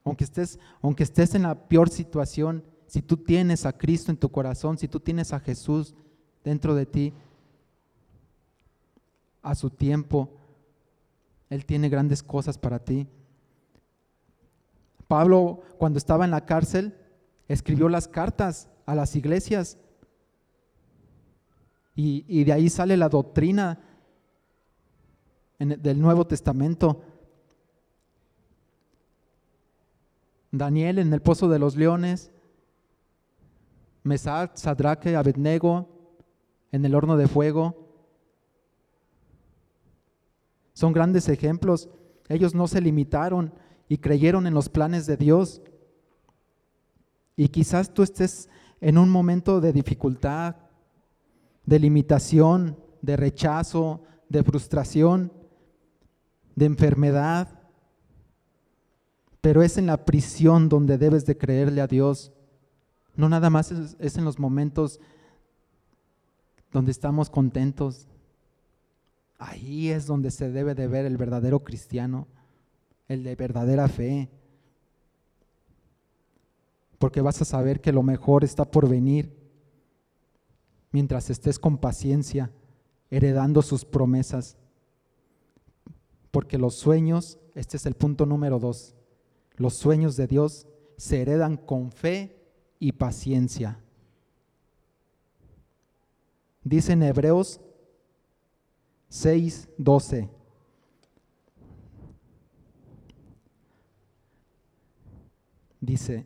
Aunque 0.03 0.23
estés, 0.23 0.59
aunque 0.81 1.03
estés 1.03 1.35
en 1.35 1.43
la 1.43 1.67
peor 1.67 1.89
situación, 1.89 2.63
si 2.87 3.01
tú 3.01 3.17
tienes 3.17 3.65
a 3.65 3.77
Cristo 3.77 4.11
en 4.11 4.17
tu 4.17 4.29
corazón, 4.29 4.77
si 4.77 4.87
tú 4.87 4.99
tienes 4.99 5.31
a 5.31 5.39
Jesús 5.39 5.95
dentro 6.43 6.75
de 6.75 6.85
ti, 6.85 7.13
a 9.41 9.55
su 9.55 9.69
tiempo, 9.69 10.29
Él 11.49 11.65
tiene 11.65 11.89
grandes 11.89 12.23
cosas 12.23 12.57
para 12.57 12.79
ti. 12.79 13.07
Pablo, 15.07 15.61
cuando 15.77 15.97
estaba 15.97 16.25
en 16.25 16.31
la 16.31 16.45
cárcel, 16.45 16.97
escribió 17.47 17.89
las 17.89 18.07
cartas 18.07 18.69
a 18.85 18.95
las 18.95 19.15
iglesias 19.15 19.77
y, 21.95 22.43
de 22.43 22.53
ahí 22.53 22.69
sale 22.69 22.97
la 22.97 23.09
doctrina 23.09 23.79
del 25.59 26.01
Nuevo 26.01 26.25
Testamento. 26.25 27.03
Daniel 30.51 30.99
en 30.99 31.13
el 31.13 31.21
pozo 31.21 31.47
de 31.49 31.59
los 31.59 31.75
leones, 31.75 32.31
Mesac, 34.03 34.55
Sadraque, 34.55 35.15
Abednego 35.15 35.92
en 36.73 36.83
el 36.83 36.95
horno 36.95 37.15
de 37.15 37.27
fuego. 37.27 37.87
Son 40.73 40.91
grandes 40.91 41.29
ejemplos. 41.29 41.87
Ellos 42.27 42.55
no 42.55 42.67
se 42.67 42.81
limitaron 42.81 43.53
y 43.87 43.99
creyeron 43.99 44.47
en 44.47 44.55
los 44.55 44.69
planes 44.69 45.05
de 45.05 45.15
Dios. 45.15 45.61
Y 47.37 47.49
quizás 47.49 47.93
tú 47.93 48.01
estés 48.01 48.49
en 48.81 48.97
un 48.97 49.09
momento 49.09 49.61
de 49.61 49.71
dificultad, 49.71 50.55
de 51.65 51.77
limitación, 51.77 52.75
de 53.03 53.17
rechazo, 53.17 54.01
de 54.27 54.43
frustración, 54.43 55.31
de 56.55 56.65
enfermedad. 56.65 57.49
Pero 59.41 59.61
es 59.61 59.77
en 59.77 59.85
la 59.85 60.05
prisión 60.05 60.69
donde 60.69 60.97
debes 60.97 61.27
de 61.27 61.37
creerle 61.37 61.81
a 61.81 61.87
Dios. 61.87 62.33
No 63.15 63.29
nada 63.29 63.51
más 63.51 63.71
es, 63.71 63.95
es 63.99 64.17
en 64.17 64.25
los 64.25 64.39
momentos 64.39 64.99
donde 66.73 66.91
estamos 66.91 67.29
contentos. 67.29 68.07
Ahí 69.37 69.89
es 69.89 70.07
donde 70.07 70.31
se 70.31 70.51
debe 70.51 70.73
de 70.75 70.87
ver 70.87 71.05
el 71.05 71.17
verdadero 71.17 71.63
cristiano, 71.63 72.27
el 73.07 73.23
de 73.23 73.35
verdadera 73.35 73.87
fe. 73.87 74.29
Porque 76.97 77.21
vas 77.21 77.41
a 77.41 77.45
saber 77.45 77.79
que 77.79 77.93
lo 77.93 78.01
mejor 78.03 78.43
está 78.43 78.65
por 78.65 78.89
venir 78.89 79.31
mientras 80.91 81.29
estés 81.29 81.59
con 81.59 81.77
paciencia, 81.77 82.51
heredando 83.11 83.61
sus 83.61 83.85
promesas. 83.85 84.57
Porque 86.31 86.57
los 86.57 86.75
sueños, 86.75 87.37
este 87.53 87.77
es 87.77 87.85
el 87.85 87.93
punto 87.93 88.25
número 88.25 88.57
dos, 88.57 88.95
los 89.55 89.75
sueños 89.75 90.15
de 90.15 90.25
Dios 90.25 90.67
se 90.97 91.21
heredan 91.21 91.57
con 91.57 91.91
fe 91.91 92.39
y 92.79 92.93
paciencia. 92.93 93.82
Dice 96.63 96.93
en 96.93 97.03
Hebreos 97.03 97.59
6, 99.09 99.69
12. 99.77 100.29
Dice, 105.81 106.25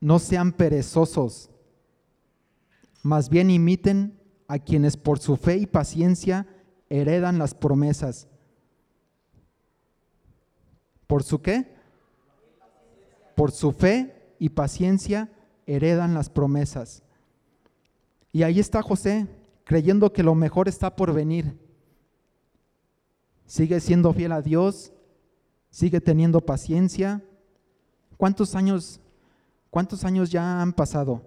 no 0.00 0.18
sean 0.18 0.52
perezosos, 0.52 1.50
más 3.02 3.30
bien 3.30 3.50
imiten 3.50 4.20
a 4.48 4.58
quienes 4.58 4.96
por 4.96 5.18
su 5.18 5.36
fe 5.36 5.56
y 5.56 5.66
paciencia 5.66 6.46
heredan 6.90 7.38
las 7.38 7.54
promesas. 7.54 8.28
¿Por 11.06 11.22
su 11.22 11.40
qué? 11.40 11.74
Por 13.34 13.50
su 13.50 13.72
fe 13.72 14.34
y 14.38 14.50
paciencia 14.50 15.30
heredan 15.66 16.14
las 16.14 16.28
promesas. 16.28 17.02
Y 18.32 18.42
ahí 18.42 18.60
está 18.60 18.82
José, 18.82 19.26
creyendo 19.66 20.12
que 20.12 20.22
lo 20.22 20.36
mejor 20.36 20.68
está 20.68 20.94
por 20.94 21.12
venir. 21.12 21.58
Sigue 23.46 23.80
siendo 23.80 24.12
fiel 24.12 24.30
a 24.30 24.40
Dios, 24.40 24.92
sigue 25.70 26.00
teniendo 26.00 26.40
paciencia. 26.40 27.20
¿Cuántos 28.16 28.54
años, 28.54 29.00
cuántos 29.68 30.04
años 30.04 30.30
ya 30.30 30.62
han 30.62 30.72
pasado? 30.72 31.20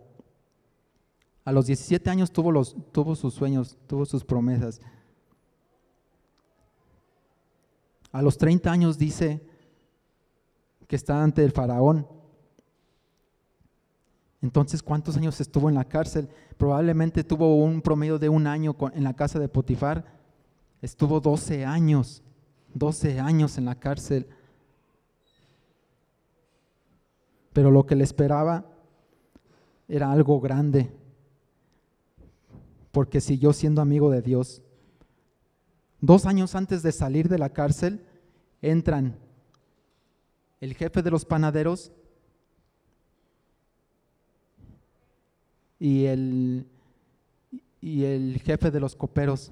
A 1.43 1.51
los 1.51 1.65
17 1.65 2.09
años 2.09 2.31
tuvo, 2.31 2.53
los, 2.53 2.77
tuvo 2.93 3.13
sus 3.13 3.33
sueños, 3.33 3.77
tuvo 3.87 4.05
sus 4.05 4.23
promesas. 4.23 4.79
A 8.13 8.21
los 8.21 8.37
30 8.37 8.71
años 8.71 8.97
dice 8.97 9.45
que 10.87 10.95
está 10.95 11.21
ante 11.21 11.43
el 11.43 11.51
faraón. 11.51 12.07
Entonces, 14.41 14.81
¿cuántos 14.81 15.17
años 15.17 15.39
estuvo 15.41 15.67
en 15.67 15.75
la 15.75 15.85
cárcel? 15.85 16.29
Probablemente 16.57 17.23
tuvo 17.23 17.57
un 17.57 17.81
promedio 17.81 18.17
de 18.19 18.29
un 18.29 18.47
año 18.47 18.75
en 18.93 19.03
la 19.03 19.15
casa 19.15 19.37
de 19.37 19.49
Potifar. 19.49 20.05
Estuvo 20.81 21.19
12 21.19 21.65
años, 21.65 22.23
12 22.73 23.19
años 23.19 23.57
en 23.57 23.65
la 23.65 23.75
cárcel. 23.75 24.27
Pero 27.51 27.69
lo 27.71 27.85
que 27.85 27.95
le 27.95 28.05
esperaba 28.05 28.65
era 29.89 30.11
algo 30.11 30.39
grande, 30.39 30.89
porque 32.91 33.19
siguió 33.19 33.51
siendo 33.51 33.81
amigo 33.81 34.09
de 34.09 34.21
Dios. 34.21 34.61
Dos 35.99 36.25
años 36.25 36.55
antes 36.55 36.81
de 36.81 36.93
salir 36.93 37.27
de 37.27 37.39
la 37.39 37.49
cárcel, 37.49 38.05
entran 38.61 39.17
el 40.61 40.75
jefe 40.75 41.01
de 41.01 41.11
los 41.11 41.25
panaderos 41.25 41.91
y 45.79 46.05
el, 46.05 46.67
y 47.81 48.03
el 48.03 48.39
jefe 48.43 48.69
de 48.71 48.79
los 48.79 48.95
coperos. 48.95 49.51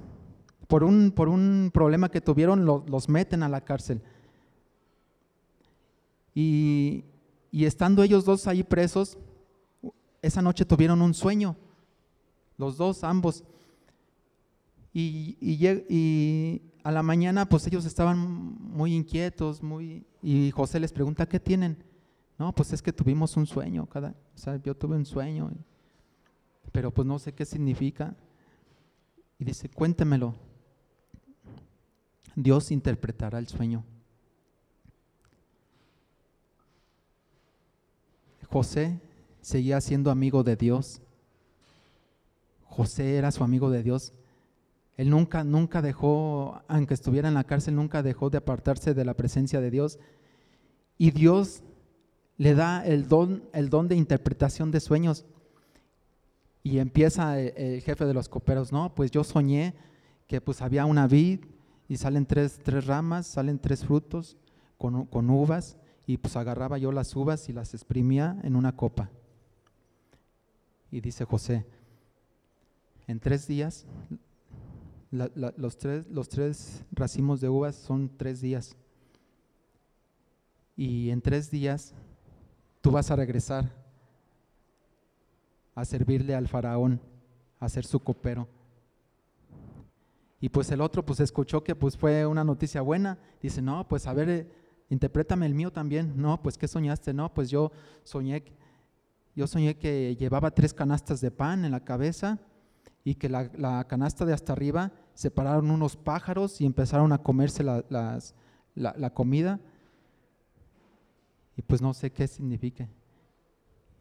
Por 0.67 0.84
un, 0.84 1.11
por 1.11 1.30
un 1.30 1.71
problema 1.73 2.09
que 2.09 2.19
tuvieron, 2.19 2.65
los 2.65 3.07
meten 3.07 3.41
a 3.41 3.49
la 3.49 3.61
cárcel. 3.61 4.01
Y, 6.36 7.05
y 7.51 7.65
estando 7.65 8.03
ellos 8.03 8.25
dos 8.25 8.47
ahí 8.47 8.63
presos, 8.63 9.17
esa 10.21 10.41
noche 10.41 10.65
tuvieron 10.65 11.01
un 11.01 11.13
sueño, 11.13 11.55
los 12.57 12.78
dos, 12.78 13.03
ambos. 13.03 13.43
Y, 14.93 15.38
y, 15.39 16.61
a 16.84 16.91
la 16.91 17.03
mañana, 17.03 17.47
pues 17.47 17.67
ellos 17.67 17.86
estaban 17.86 18.17
muy 18.17 18.95
inquietos, 18.95 19.61
muy, 19.61 20.05
y 20.21 20.51
José 20.51 20.80
les 20.80 20.91
pregunta, 20.91 21.28
¿qué 21.28 21.39
tienen? 21.39 21.84
No, 22.38 22.53
pues 22.53 22.71
es 22.71 22.82
que 22.82 22.93
tuvimos 22.93 23.36
un 23.36 23.45
sueño, 23.45 23.86
cada, 23.88 24.15
yo 24.63 24.75
tuve 24.75 24.95
un 24.95 25.05
sueño 25.05 25.51
pero 26.72 26.91
pues 26.91 27.07
no 27.07 27.20
sé 27.20 27.34
qué 27.34 27.45
significa. 27.45 28.15
Y 29.39 29.45
dice, 29.45 29.70
cuéntemelo. 29.70 30.36
Dios 32.36 32.72
interpretará 32.72 33.39
el 33.39 33.47
sueño. 33.47 33.84
José 38.49 38.99
seguía 39.41 39.82
siendo 39.82 40.11
amigo 40.11 40.43
de 40.43 40.55
Dios. 40.55 41.01
José 42.65 43.18
era 43.18 43.32
su 43.32 43.43
amigo 43.43 43.70
de 43.70 43.84
Dios. 43.84 44.13
Él 44.95 45.09
nunca, 45.09 45.43
nunca 45.43 45.82
dejó, 45.82 46.61
aunque 46.68 46.93
estuviera 46.93 47.28
en 47.28 47.36
la 47.36 47.43
cárcel, 47.43 47.76
nunca 47.76 48.01
dejó 48.01 48.30
de 48.30 48.39
apartarse 48.39 48.93
de 48.93 49.05
la 49.05 49.13
presencia 49.13 49.61
de 49.61 49.72
Dios. 49.72 49.99
Y 50.97 51.11
Dios 51.11 51.63
le 52.38 52.55
da 52.55 52.86
el 52.86 53.07
don, 53.07 53.43
el 53.53 53.70
don 53.70 53.88
de 53.88 53.95
interpretación 53.95 54.72
de 54.72 54.80
sueños. 54.80 55.26
Y 56.68 56.80
empieza 56.80 57.39
el, 57.39 57.82
jefe 57.82 58.03
de 58.03 58.13
los 58.13 58.28
coperos, 58.28 58.74
no, 58.74 58.93
pues 58.93 59.09
yo 59.09 59.24
soñé 59.24 59.74
que 60.28 60.41
pues 60.41 60.61
había 60.61 60.86
una 60.86 61.07
vid 61.07 61.45
y 61.88 61.95
salen 61.95 62.26
tres, 62.26 62.59
tres 62.61 62.86
ramas, 62.86 63.26
salen 63.26 63.57
tres 63.57 63.86
frutos 63.86 64.36
con, 64.78 65.05
con 65.05 65.30
uvas 65.30 65.78
y 66.05 66.18
pues 66.18 66.36
agarraba 66.36 66.78
yo 66.78 66.91
las 66.91 67.15
uvas 67.15 67.47
y 67.47 67.53
las 67.53 67.74
exprimía 67.74 68.38
en 68.43 68.57
una 68.57 68.76
copa. 68.76 69.09
Y 70.91 70.99
dice 70.99 71.24
José, 71.24 71.65
en 73.07 73.22
tres 73.22 73.47
días, 73.47 73.86
los, 75.09 75.78
tres, 75.78 76.05
los 76.09 76.28
tres 76.28 76.84
racimos 76.91 77.39
de 77.39 77.47
uvas 77.47 77.78
son 77.78 78.11
tres 78.18 78.41
días. 78.41 78.76
Y 80.76 81.11
en 81.11 81.22
tres 81.22 81.49
días 81.49 81.93
tú 82.82 82.91
vas 82.91 83.09
a 83.09 83.15
regresar 83.15 83.86
a 85.78 85.86
servirle 85.86 86.34
al 86.34 86.47
faraón, 86.47 86.99
a 87.59 87.69
ser 87.69 87.86
su 87.86 87.99
copero. 87.99 88.47
Y 90.41 90.49
pues 90.49 90.71
el 90.71 90.82
otro 90.82 91.05
pues 91.05 91.19
escuchó 91.19 91.63
que 91.63 91.75
pues 91.75 91.95
fue 91.95 92.25
una 92.25 92.43
noticia 92.43 92.82
buena. 92.82 93.19
Dice, 93.43 93.61
no, 93.61 93.88
pues 93.88 94.07
a 94.07 94.13
ver, 94.13 94.28
eh, 94.28 94.51
interprétame 94.89 95.45
el 95.45 95.53
mío 95.53 95.71
también. 95.71 96.19
No, 96.19 96.41
pues 96.41 96.57
¿qué 96.57 96.67
soñaste? 96.67 97.13
No, 97.13 97.32
pues 97.32 97.51
yo 97.51 97.71
soñé, 98.03 98.43
yo 99.36 99.45
soñé 99.45 99.78
que 99.78 100.15
llevaba 100.15 100.49
tres 100.49 100.73
canastas 100.73 101.21
de 101.21 101.30
pan 101.30 101.63
en 101.63 101.71
la 101.73 101.84
cabeza 101.84 102.39
y 103.03 103.13
que 103.13 103.30
la, 103.30 103.86
canasta 103.88 104.25
de 104.25 104.34
hasta 104.34 104.53
arriba 104.53 104.91
se 105.13 105.30
pararon 105.30 105.69
unos 105.69 105.95
pájaros 105.95 106.59
y 106.59 106.65
empezaron 106.65 107.13
a 107.13 107.19
comerse 107.19 107.63
la, 107.63 107.84
la 108.73 109.13
comida. 109.13 109.59
Y 111.55 111.61
pues 111.61 111.84
no 111.84 111.93
sé 111.93 112.11
qué 112.11 112.28
significa. 112.28 112.89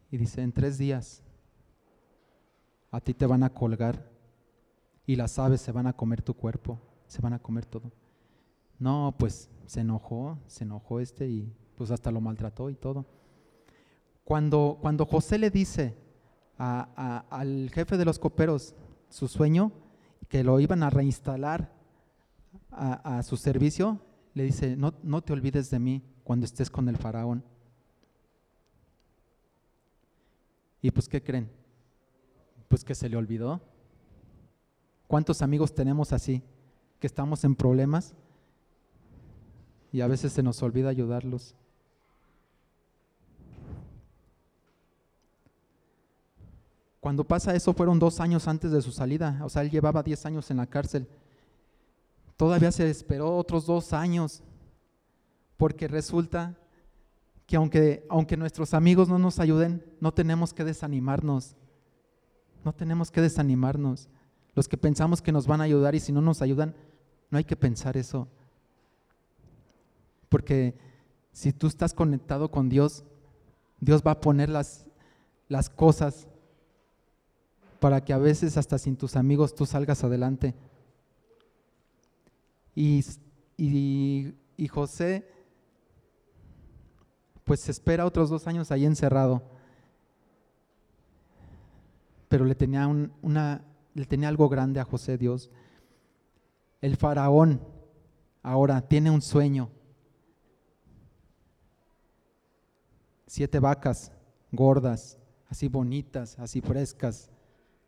Y 0.09 0.17
dice, 0.17 0.41
en 0.41 0.51
tres 0.51 0.79
días 0.79 1.21
a 2.91 3.01
ti 3.01 3.13
te 3.13 3.25
van 3.25 3.43
a 3.43 3.53
colgar 3.53 4.09
y 5.05 5.15
las 5.15 5.39
aves 5.39 5.61
se 5.61 5.71
van 5.71 5.87
a 5.87 5.93
comer 5.93 6.21
tu 6.21 6.33
cuerpo, 6.33 6.79
se 7.07 7.21
van 7.21 7.33
a 7.33 7.39
comer 7.39 7.65
todo. 7.65 7.91
No, 8.79 9.15
pues 9.17 9.49
se 9.65 9.81
enojó, 9.81 10.37
se 10.47 10.63
enojó 10.63 10.99
este 10.99 11.27
y 11.27 11.53
pues 11.75 11.91
hasta 11.91 12.11
lo 12.11 12.21
maltrató 12.21 12.69
y 12.69 12.75
todo. 12.75 13.05
Cuando, 14.23 14.77
cuando 14.81 15.05
José 15.05 15.37
le 15.37 15.49
dice 15.49 15.97
al 16.57 17.69
jefe 17.71 17.97
de 17.97 18.05
los 18.05 18.19
coperos 18.19 18.75
su 19.09 19.27
sueño, 19.27 19.71
que 20.27 20.43
lo 20.43 20.59
iban 20.59 20.83
a 20.83 20.89
reinstalar 20.89 21.71
a, 22.71 23.19
a 23.19 23.23
su 23.23 23.37
servicio, 23.37 24.01
le 24.33 24.43
dice, 24.43 24.75
no, 24.75 24.93
no 25.03 25.21
te 25.23 25.33
olvides 25.33 25.69
de 25.69 25.79
mí 25.79 26.03
cuando 26.23 26.45
estés 26.45 26.69
con 26.69 26.89
el 26.89 26.97
faraón. 26.97 27.43
Y 30.81 30.91
pues, 30.91 31.07
¿qué 31.07 31.23
creen? 31.23 31.49
Pues 32.67 32.83
que 32.83 32.95
se 32.95 33.09
le 33.09 33.17
olvidó. 33.17 33.61
¿Cuántos 35.07 35.41
amigos 35.41 35.73
tenemos 35.73 36.11
así? 36.11 36.43
Que 36.99 37.07
estamos 37.07 37.43
en 37.43 37.55
problemas 37.55 38.13
y 39.91 40.01
a 40.01 40.07
veces 40.07 40.33
se 40.33 40.43
nos 40.43 40.61
olvida 40.61 40.89
ayudarlos. 40.89 41.55
Cuando 46.99 47.23
pasa 47.23 47.55
eso 47.55 47.73
fueron 47.73 47.99
dos 47.99 48.19
años 48.19 48.47
antes 48.47 48.71
de 48.71 48.81
su 48.81 48.91
salida, 48.91 49.39
o 49.43 49.49
sea, 49.49 49.61
él 49.61 49.71
llevaba 49.71 50.03
diez 50.03 50.25
años 50.25 50.51
en 50.51 50.57
la 50.57 50.67
cárcel. 50.67 51.07
Todavía 52.35 52.71
se 52.71 52.89
esperó 52.89 53.37
otros 53.37 53.65
dos 53.65 53.93
años, 53.93 54.43
porque 55.55 55.87
resulta 55.87 56.57
que 57.45 57.55
aunque, 57.55 58.05
aunque 58.09 58.35
nuestros 58.35 58.73
amigos 58.73 59.07
no 59.07 59.17
nos 59.17 59.39
ayuden, 59.39 59.85
no 60.01 60.13
tenemos 60.13 60.53
que 60.53 60.65
desanimarnos. 60.65 61.55
No 62.67 62.73
tenemos 62.73 63.11
que 63.11 63.21
desanimarnos. 63.21 64.09
Los 64.53 64.67
que 64.67 64.75
pensamos 64.75 65.21
que 65.21 65.31
nos 65.31 65.47
van 65.47 65.61
a 65.61 65.63
ayudar 65.63 65.95
y 65.95 66.01
si 66.01 66.11
no 66.11 66.19
nos 66.19 66.41
ayudan, 66.41 66.75
no 67.29 67.37
hay 67.37 67.45
que 67.45 67.55
pensar 67.55 67.95
eso. 67.95 68.27
Porque 70.27 70.77
si 71.31 71.53
tú 71.53 71.67
estás 71.67 71.93
conectado 71.93 72.51
con 72.51 72.67
Dios, 72.67 73.05
Dios 73.79 74.03
va 74.05 74.11
a 74.11 74.19
poner 74.19 74.49
las, 74.49 74.85
las 75.47 75.69
cosas 75.69 76.27
para 77.79 78.03
que 78.03 78.11
a 78.11 78.17
veces 78.17 78.57
hasta 78.57 78.77
sin 78.77 78.97
tus 78.97 79.15
amigos 79.15 79.55
tú 79.55 79.65
salgas 79.65 80.03
adelante. 80.03 80.53
Y, 82.75 83.01
y, 83.55 84.33
y 84.57 84.67
José, 84.67 85.25
pues 87.45 87.61
se 87.61 87.71
espera 87.71 88.05
otros 88.05 88.29
dos 88.29 88.45
años 88.45 88.71
ahí 88.71 88.85
encerrado 88.85 89.55
pero 92.37 92.45
le 92.45 92.53
tenía, 92.53 94.29
algo 94.29 94.47
grande 94.47 94.79
a 94.79 94.83
José 94.83 95.17
Dios. 95.17 95.49
El 96.81 96.95
faraón 96.95 97.59
ahora 98.43 98.79
tiene 98.79 99.09
un 99.09 99.23
sueño. 99.23 99.71
Siete 103.25 103.57
vacas 103.59 104.11
gordas, 104.51 105.17
así 105.49 105.67
bonitas, 105.67 106.37
así 106.37 106.61
frescas, 106.61 107.31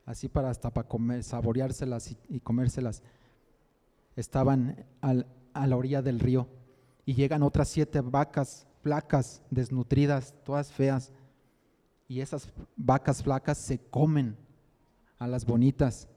así 0.03 0.27
para 0.27 0.49
hasta 0.49 0.73
para 0.73 0.87
comer, 0.87 1.23
saboreárselas 1.23 2.17
y, 2.27 2.39
comérselas. 2.39 3.03
Estaban 4.15 4.83
a 4.99 5.67
la 5.67 5.77
orilla 5.77 6.01
del 6.01 6.19
río 6.19 6.47
y 7.05 7.13
llegan 7.13 7.43
otras 7.43 7.67
siete 7.67 8.01
vacas 8.01 8.65
flacas, 8.81 9.43
desnutridas, 9.51 10.33
todas 10.43 10.71
feas 10.71 11.13
y 12.09 12.21
esas 12.21 12.49
vacas 12.75 13.21
flacas 13.21 13.59
se 13.59 13.77
comen 13.77 14.35
a 15.19 15.27
las 15.27 15.45
bonitas. 15.45 16.09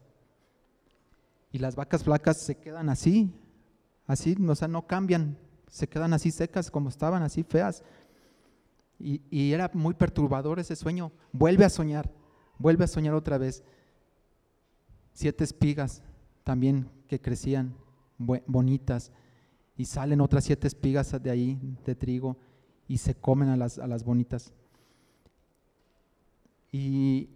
Y 1.53 1.59
las 1.59 1.77
vacas 1.77 2.03
flacas 2.03 2.39
se 2.39 2.57
quedan 2.57 2.89
así, 2.89 3.31
así, 4.07 4.35
o 4.49 4.55
sea, 4.55 4.69
no 4.69 4.87
cambian, 4.87 5.37
se 5.69 5.87
quedan 5.87 6.15
así 6.15 6.31
secas 6.31 6.71
como 6.71 6.89
estaban, 6.89 7.23
así 7.23 7.43
feas. 7.43 7.85
Y, 8.99 9.53
era 9.53 9.71
muy 9.75 9.93
perturbador 9.93 10.59
ese 10.59 10.77
sueño. 10.77 11.13
Vuelve 11.31 11.67
a 11.67 11.69
soñar, 11.69 12.11
vuelve 12.57 12.85
a 12.85 12.89
soñar 12.89 13.13
otra 13.13 13.37
vez. 13.37 13.63
Siete 15.13 15.45
espigas 15.45 16.03
también 16.43 16.89
que 17.07 17.21
crecían 17.21 17.77
bonitas. 18.17 19.13
y 19.77 19.85
salen 19.85 20.21
otras 20.23 20.45
siete 20.45 20.69
espigas 20.69 21.23
de 21.23 21.31
ahí, 21.31 21.77
de 21.85 21.95
trigo, 21.95 22.39
y 22.89 22.97
se 22.97 23.15
comen 23.15 23.51
a 23.51 23.57
las, 23.59 23.79
a 23.79 23.87
las 23.87 24.05
bonitas. 24.05 24.55
Y 26.73 27.29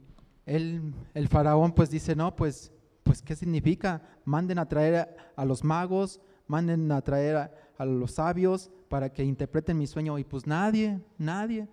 el, 0.47 0.95
el 1.13 1.29
faraón 1.29 1.73
pues 1.73 1.91
dice, 1.91 2.17
no, 2.17 2.35
pues, 2.35 2.73
pues 3.03 3.21
¿qué 3.21 3.37
significa? 3.37 4.03
Manden 4.25 4.59
a 4.59 4.67
traer 4.67 4.95
a, 4.97 5.09
a 5.37 5.45
los 5.45 5.63
magos, 5.63 6.21
manden 6.47 6.91
a 6.91 7.03
traer 7.03 7.37
a, 7.37 7.53
a 7.77 7.85
los 7.85 8.13
sabios 8.13 8.71
para 8.89 9.13
que 9.13 9.23
interpreten 9.23 9.77
mi 9.77 9.87
sueño. 9.87 10.19
Y 10.19 10.25
pues 10.25 10.47
nadie, 10.47 11.01
nadie. 11.19 11.69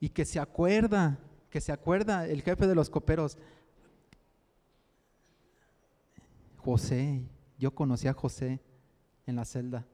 Y 0.00 0.08
que 0.08 0.24
se 0.24 0.40
acuerda, 0.40 1.18
que 1.50 1.60
se 1.60 1.70
acuerda 1.70 2.26
el 2.26 2.42
jefe 2.42 2.66
de 2.66 2.74
los 2.74 2.88
coperos. 2.88 3.36
José, 6.56 7.22
yo 7.58 7.74
conocí 7.74 8.08
a 8.08 8.12
José 8.14 8.60
en 9.26 9.36
la 9.36 9.44
celda. 9.44 9.86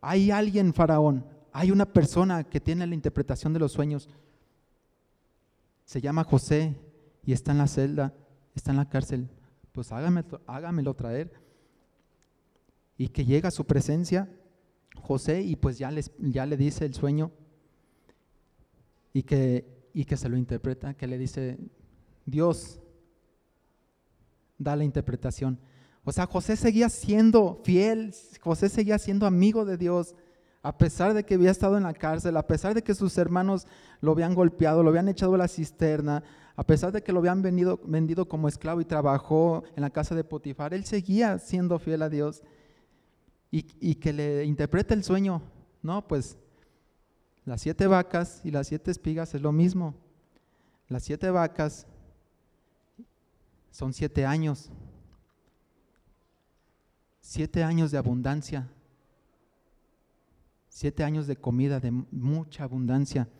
Hay 0.00 0.30
alguien, 0.30 0.72
faraón, 0.72 1.24
hay 1.52 1.70
una 1.70 1.84
persona 1.84 2.44
que 2.44 2.60
tiene 2.60 2.86
la 2.86 2.94
interpretación 2.94 3.52
de 3.52 3.58
los 3.58 3.72
sueños. 3.72 4.08
Se 5.86 6.02
llama 6.02 6.24
José 6.24 6.78
y 7.24 7.32
está 7.32 7.52
en 7.52 7.58
la 7.58 7.68
celda, 7.68 8.12
está 8.54 8.72
en 8.72 8.76
la 8.76 8.90
cárcel. 8.90 9.30
Pues 9.72 9.90
hágamelo, 9.92 10.42
hágamelo 10.46 10.92
traer. 10.92 11.32
Y 12.98 13.08
que 13.08 13.24
llega 13.24 13.48
a 13.48 13.52
su 13.52 13.64
presencia 13.64 14.28
José 15.00 15.42
y 15.42 15.56
pues 15.56 15.78
ya, 15.78 15.90
les, 15.90 16.10
ya 16.18 16.44
le 16.44 16.56
dice 16.56 16.84
el 16.84 16.94
sueño 16.94 17.30
y 19.12 19.22
que, 19.22 19.64
y 19.94 20.04
que 20.04 20.16
se 20.16 20.28
lo 20.28 20.36
interpreta, 20.36 20.94
que 20.94 21.06
le 21.06 21.18
dice, 21.18 21.58
Dios 22.24 22.80
da 24.58 24.76
la 24.76 24.84
interpretación. 24.84 25.58
O 26.04 26.12
sea, 26.12 26.26
José 26.26 26.56
seguía 26.56 26.88
siendo 26.88 27.60
fiel, 27.64 28.14
José 28.40 28.68
seguía 28.68 28.98
siendo 28.98 29.26
amigo 29.26 29.64
de 29.64 29.76
Dios, 29.76 30.14
a 30.62 30.76
pesar 30.76 31.14
de 31.14 31.24
que 31.24 31.34
había 31.34 31.50
estado 31.50 31.76
en 31.76 31.84
la 31.84 31.94
cárcel, 31.94 32.36
a 32.36 32.46
pesar 32.46 32.74
de 32.74 32.82
que 32.82 32.94
sus 32.94 33.16
hermanos 33.18 33.66
lo 34.00 34.12
habían 34.12 34.34
golpeado, 34.34 34.82
lo 34.82 34.90
habían 34.90 35.08
echado 35.08 35.34
a 35.34 35.38
la 35.38 35.48
cisterna, 35.48 36.24
a 36.56 36.64
pesar 36.64 36.90
de 36.90 37.02
que 37.02 37.12
lo 37.12 37.18
habían 37.18 37.42
vendido, 37.42 38.28
como 38.28 38.48
esclavo 38.48 38.80
y 38.80 38.86
trabajó 38.86 39.62
en 39.76 39.82
la 39.82 39.90
casa 39.90 40.14
de 40.14 40.24
Potifar, 40.24 40.72
él 40.72 40.84
seguía 40.84 41.38
siendo 41.38 41.78
fiel 41.78 42.02
a 42.02 42.08
Dios. 42.08 42.42
Y, 43.50 43.94
que 43.94 44.12
le 44.12 44.44
interpreta 44.44 44.92
el 44.92 45.02
sueño, 45.02 45.40
no, 45.80 46.06
pues 46.06 46.36
las 47.46 47.62
siete 47.62 47.86
vacas 47.86 48.42
y 48.44 48.50
las 48.50 48.66
siete 48.66 48.90
espigas 48.90 49.34
es 49.34 49.40
lo 49.40 49.50
mismo. 49.50 49.94
Las 50.88 51.04
siete 51.04 51.30
vacas 51.30 51.86
son 53.70 53.94
siete 53.94 54.26
años. 54.26 54.70
Siete 57.20 57.62
años 57.62 57.90
de 57.90 57.98
abundancia. 57.98 58.68
Siete 60.76 61.04
años 61.04 61.26
de 61.26 61.36
comida, 61.36 61.80
de 61.80 61.90
mucha 61.90 62.64
abundancia. 62.64 63.30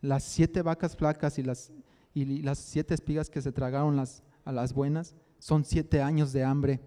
Las 0.00 0.24
siete 0.24 0.62
vacas 0.62 0.96
flacas 0.96 1.38
y 1.38 1.42
las, 1.42 1.70
y 2.14 2.40
las 2.40 2.58
siete 2.58 2.94
espigas 2.94 3.28
que 3.28 3.42
se 3.42 3.52
tragaron 3.52 3.96
las, 3.96 4.22
a 4.46 4.50
las 4.50 4.72
buenas 4.72 5.14
son 5.38 5.66
siete 5.66 6.00
años 6.00 6.32
de 6.32 6.42
hambre. 6.42 6.80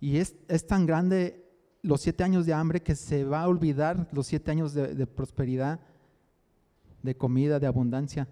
Y 0.00 0.18
es, 0.18 0.36
es 0.48 0.66
tan 0.66 0.84
grande 0.84 1.48
los 1.80 2.02
siete 2.02 2.24
años 2.24 2.44
de 2.44 2.52
hambre 2.52 2.82
que 2.82 2.94
se 2.94 3.24
va 3.24 3.40
a 3.40 3.48
olvidar 3.48 4.06
los 4.12 4.26
siete 4.26 4.50
años 4.50 4.74
de, 4.74 5.06
prosperidad, 5.06 5.80
de 7.02 7.16
comida, 7.16 7.58
de 7.58 7.68
abundancia. 7.68 8.28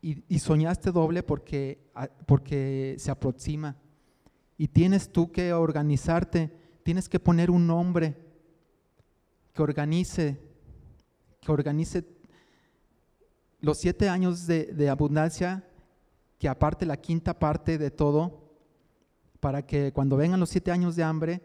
Y, 0.00 0.24
y, 0.26 0.38
soñaste 0.38 0.90
doble 0.90 1.22
porque, 1.22 1.84
porque 2.24 2.96
se 2.98 3.10
aproxima. 3.10 3.76
Y 4.56 4.68
tienes 4.68 5.12
tú 5.12 5.30
que 5.30 5.52
organizarte, 5.52 6.61
tienes 6.82 7.08
que 7.08 7.20
poner 7.20 7.50
un 7.50 7.66
nombre 7.66 8.16
que 9.52 9.62
organice, 9.62 10.40
que 11.40 11.52
organice 11.52 12.04
los 13.60 13.78
siete 13.78 14.08
años 14.08 14.46
de, 14.46 14.88
abundancia, 14.90 15.64
que 16.38 16.48
aparte 16.48 16.84
la 16.84 16.96
quinta 16.96 17.38
parte 17.38 17.78
de 17.78 17.90
todo, 17.90 18.50
para 19.40 19.64
que 19.64 19.92
cuando 19.92 20.16
vengan 20.16 20.40
los 20.40 20.50
siete 20.50 20.70
años 20.70 20.96
de 20.96 21.04
hambre, 21.04 21.40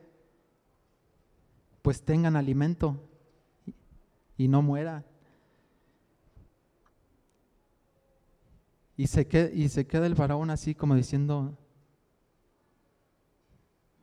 pues 1.81 2.01
tengan 2.01 2.35
alimento 2.35 2.99
y 4.37 4.47
no 4.47 4.61
muera. 4.61 5.05
Y 8.95 9.07
se, 9.07 9.27
queda, 9.27 9.51
y 9.51 9.69
se 9.69 9.85
queda 9.85 10.07
el 10.07 10.15
faraón 10.15 10.49
así 10.49 10.73
como 10.73 10.95
diciendo, 10.95 11.55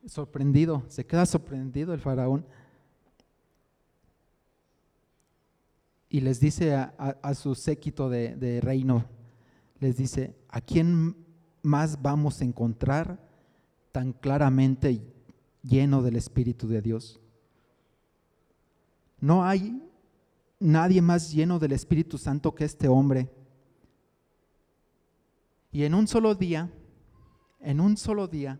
sorprendido, 0.07 0.83
se 0.87 1.05
queda 1.05 1.25
sorprendido 1.25 1.93
el 1.93 1.99
faraón. 1.99 2.45
Y 6.09 6.21
les 6.21 6.39
dice 6.39 6.73
a, 6.75 7.33
su 7.33 7.55
séquito 7.55 8.09
de, 8.09 8.35
de 8.35 8.61
reino, 8.61 9.05
les 9.79 9.97
dice, 9.97 10.35
¿a 10.49 10.61
quién 10.61 11.15
más 11.65 12.01
vamos 12.01 12.39
a 12.39 12.45
encontrar 12.45 13.19
tan 13.91 14.13
claramente 14.13 15.01
lleno 15.63 16.03
del 16.03 16.15
Espíritu 16.15 16.67
de 16.67 16.81
Dios. 16.81 17.19
No 19.19 19.43
hay 19.43 19.81
nadie 20.59 21.01
más 21.01 21.31
lleno 21.31 21.59
del 21.59 21.71
Espíritu 21.71 22.17
Santo 22.17 22.53
que 22.53 22.65
este 22.65 22.87
hombre. 22.87 23.29
Y 25.71 25.83
en 25.83 25.93
un 25.93 26.07
solo 26.07 26.35
día, 26.35 26.71
en 27.59 27.79
un 27.79 27.97
solo 27.97 28.27
día, 28.27 28.59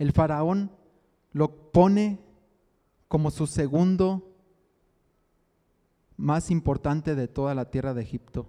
el 0.00 0.10
faraón 0.10 0.72
lo 1.32 1.70
pone 1.70 2.18
como 3.06 3.30
su 3.30 3.46
segundo 3.46 4.26
más 6.16 6.50
importante 6.50 7.14
de 7.14 7.28
toda 7.28 7.54
la 7.54 7.70
tierra 7.70 7.94
de 7.94 8.02
Egipto. 8.02 8.48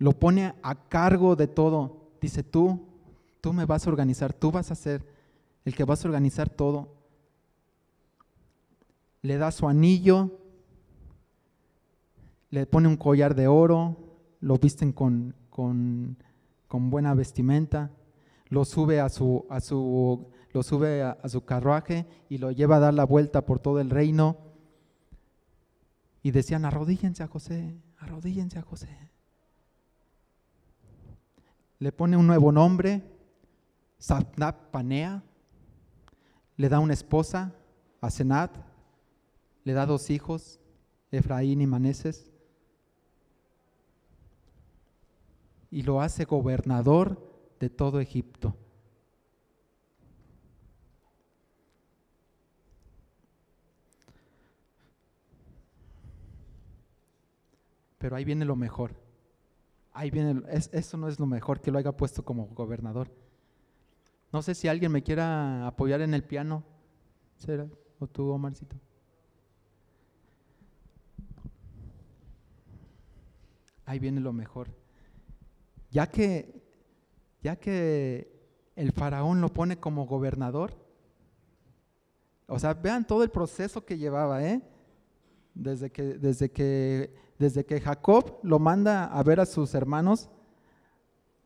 lo 0.00 0.12
pone 0.12 0.54
a 0.62 0.74
cargo 0.88 1.36
de 1.36 1.46
todo. 1.46 2.08
Dice, 2.20 2.42
tú, 2.42 2.80
tú 3.40 3.52
me 3.52 3.66
vas 3.66 3.86
a 3.86 3.90
organizar, 3.90 4.32
tú 4.32 4.50
vas 4.50 4.70
a 4.70 4.74
ser 4.74 5.04
el 5.64 5.74
que 5.74 5.84
vas 5.84 6.04
a 6.04 6.08
organizar 6.08 6.48
todo. 6.48 6.88
Le 9.20 9.36
da 9.36 9.52
su 9.52 9.68
anillo, 9.68 10.38
le 12.50 12.64
pone 12.64 12.88
un 12.88 12.96
collar 12.96 13.34
de 13.34 13.46
oro, 13.46 13.98
lo 14.40 14.56
visten 14.56 14.92
con, 14.92 15.34
con, 15.50 16.16
con 16.70 16.88
buena 16.88 17.12
vestimenta, 17.12 17.90
lo 18.48 18.64
sube 18.64 18.98
a 18.98 19.10
su, 19.10 19.44
a 19.50 19.60
su, 19.60 20.30
lo 20.52 20.62
sube 20.62 21.02
a, 21.02 21.18
su 21.28 21.44
carruaje 21.44 22.06
y 22.30 22.38
lo 22.38 22.50
lleva 22.50 22.76
a 22.76 22.80
dar 22.80 22.94
la 22.94 23.04
vuelta 23.04 23.44
por 23.44 23.58
todo 23.58 23.78
el 23.78 23.90
reino. 23.90 24.38
Y 26.22 26.30
decían, 26.30 26.64
arrodíllense 26.64 27.22
a 27.22 27.26
José, 27.26 27.74
arrodíllense 27.98 28.58
a 28.58 28.62
José 28.62 29.10
le 31.80 31.92
pone 31.92 32.16
un 32.16 32.26
nuevo 32.26 32.52
nombre, 32.52 33.02
Sapnap 33.98 34.70
Panea, 34.70 35.22
le 36.56 36.68
da 36.68 36.78
una 36.78 36.92
esposa, 36.92 37.54
Asenat, 38.02 38.54
le 39.64 39.72
da 39.72 39.86
dos 39.86 40.10
hijos, 40.10 40.60
Efraín 41.10 41.62
y 41.62 41.66
Maneses, 41.66 42.29
y 45.70 45.82
lo 45.82 46.00
hace 46.00 46.24
gobernador 46.24 47.18
de 47.58 47.70
todo 47.70 48.00
Egipto. 48.00 48.56
Pero 57.98 58.16
ahí 58.16 58.24
viene 58.24 58.44
lo 58.44 58.56
mejor 58.56 58.94
ahí 59.92 60.10
viene, 60.10 60.42
es, 60.48 60.70
eso 60.72 60.96
no 60.96 61.08
es 61.08 61.18
lo 61.18 61.26
mejor 61.26 61.60
que 61.60 61.70
lo 61.70 61.78
haya 61.78 61.92
puesto 61.92 62.24
como 62.24 62.46
gobernador. 62.46 63.10
No 64.32 64.42
sé 64.42 64.54
si 64.54 64.68
alguien 64.68 64.92
me 64.92 65.02
quiera 65.02 65.66
apoyar 65.66 66.00
en 66.00 66.14
el 66.14 66.22
piano, 66.22 66.62
¿será? 67.36 67.66
¿O 67.98 68.06
tú, 68.06 68.30
Omarcito? 68.30 68.76
Ahí 73.84 73.98
viene 73.98 74.20
lo 74.20 74.32
mejor. 74.32 74.68
Ya 75.90 76.06
que, 76.06 76.62
ya 77.42 77.56
que 77.56 78.32
el 78.76 78.92
faraón 78.92 79.40
lo 79.40 79.48
pone 79.52 79.78
como 79.78 80.06
gobernador, 80.06 80.72
o 82.46 82.58
sea, 82.58 82.74
vean 82.74 83.06
todo 83.06 83.22
el 83.22 83.30
proceso 83.30 83.84
que 83.84 83.98
llevaba, 83.98 84.44
¿eh? 84.44 84.60
Desde 85.54 85.90
que, 85.90 86.02
desde 86.02 86.50
que 86.50 87.14
desde 87.40 87.64
que 87.64 87.80
Jacob 87.80 88.38
lo 88.42 88.58
manda 88.58 89.06
a 89.06 89.22
ver 89.22 89.40
a 89.40 89.46
sus 89.46 89.74
hermanos, 89.74 90.28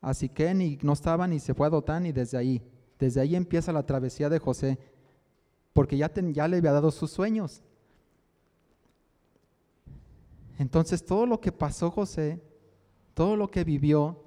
a 0.00 0.12
Siquén 0.12 0.60
y 0.60 0.76
no 0.82 0.92
estaban 0.92 1.32
y 1.32 1.38
se 1.38 1.54
fue 1.54 1.68
a 1.68 1.70
Dotán 1.70 2.04
y 2.04 2.10
desde 2.10 2.36
ahí, 2.36 2.60
desde 2.98 3.20
ahí 3.20 3.36
empieza 3.36 3.72
la 3.72 3.86
travesía 3.86 4.28
de 4.28 4.40
José, 4.40 4.76
porque 5.72 5.96
ya, 5.96 6.12
ya 6.12 6.48
le 6.48 6.56
había 6.56 6.72
dado 6.72 6.90
sus 6.90 7.12
sueños. 7.12 7.62
Entonces 10.58 11.04
todo 11.06 11.26
lo 11.26 11.40
que 11.40 11.52
pasó 11.52 11.92
José, 11.92 12.42
todo 13.14 13.36
lo 13.36 13.48
que 13.48 13.62
vivió, 13.62 14.23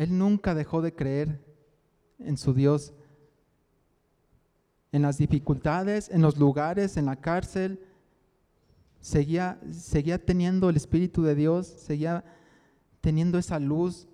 él 0.00 0.16
nunca 0.16 0.54
dejó 0.54 0.80
de 0.80 0.94
creer 0.94 1.44
en 2.20 2.38
su 2.38 2.54
Dios. 2.54 2.94
En 4.92 5.02
las 5.02 5.18
dificultades, 5.18 6.08
en 6.08 6.22
los 6.22 6.38
lugares, 6.38 6.96
en 6.96 7.04
la 7.04 7.16
cárcel, 7.16 7.84
seguía, 8.98 9.60
seguía 9.72 10.16
teniendo 10.16 10.70
el 10.70 10.76
Espíritu 10.76 11.22
de 11.22 11.34
Dios, 11.34 11.66
seguía 11.66 12.24
teniendo 13.02 13.36
esa 13.36 13.58
luz. 13.58 14.08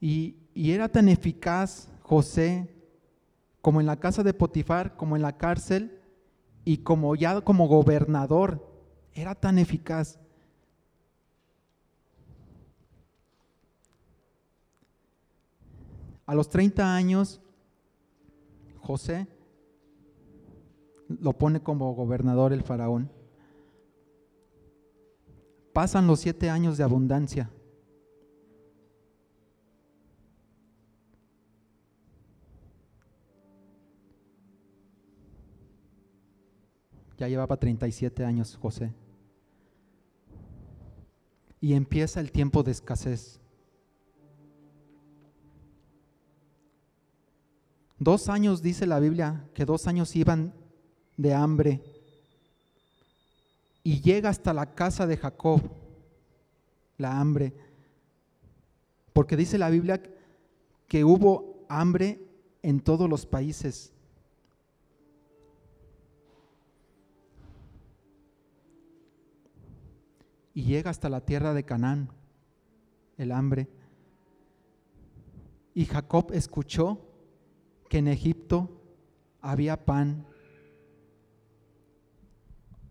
Y, 0.00 0.36
y 0.54 0.70
era 0.70 0.88
tan 0.88 1.10
eficaz 1.10 1.90
José 2.00 2.74
como 3.60 3.78
en 3.78 3.86
la 3.86 4.00
casa 4.00 4.22
de 4.22 4.32
Potifar, 4.32 4.96
como 4.96 5.16
en 5.16 5.22
la 5.22 5.36
cárcel 5.36 6.00
y 6.64 6.78
como 6.78 7.14
ya 7.14 7.42
como 7.42 7.68
gobernador. 7.68 8.66
Era 9.12 9.34
tan 9.34 9.58
eficaz. 9.58 10.18
A 16.26 16.34
los 16.34 16.48
30 16.48 16.94
años, 16.94 17.40
José 18.80 19.28
lo 21.08 21.32
pone 21.38 21.62
como 21.62 21.94
gobernador 21.94 22.52
el 22.52 22.62
faraón. 22.62 23.10
Pasan 25.72 26.06
los 26.06 26.20
siete 26.20 26.50
años 26.50 26.78
de 26.78 26.84
abundancia. 26.84 27.50
Ya 37.18 37.28
llevaba 37.28 37.56
37 37.56 38.24
años 38.24 38.56
José. 38.60 38.92
Y 41.60 41.74
empieza 41.74 42.20
el 42.20 42.30
tiempo 42.30 42.62
de 42.62 42.72
escasez. 42.72 43.40
Dos 47.98 48.28
años 48.28 48.60
dice 48.60 48.86
la 48.86 49.00
Biblia 49.00 49.48
que 49.54 49.64
dos 49.64 49.86
años 49.86 50.14
iban 50.16 50.52
de 51.16 51.32
hambre 51.32 51.82
y 53.82 54.00
llega 54.00 54.28
hasta 54.28 54.52
la 54.52 54.74
casa 54.74 55.06
de 55.06 55.16
Jacob 55.16 55.62
la 56.98 57.20
hambre. 57.20 57.54
Porque 59.12 59.36
dice 59.36 59.58
la 59.58 59.70
Biblia 59.70 60.02
que 60.88 61.04
hubo 61.04 61.64
hambre 61.68 62.20
en 62.62 62.80
todos 62.80 63.08
los 63.08 63.26
países. 63.26 63.92
Y 70.52 70.64
llega 70.64 70.90
hasta 70.90 71.08
la 71.08 71.20
tierra 71.20 71.54
de 71.54 71.64
Canaán 71.64 72.10
el 73.18 73.30
hambre. 73.30 73.68
Y 75.74 75.84
Jacob 75.84 76.32
escuchó 76.32 77.05
que 77.88 77.98
en 77.98 78.08
Egipto 78.08 78.70
había 79.40 79.84
pan 79.84 80.26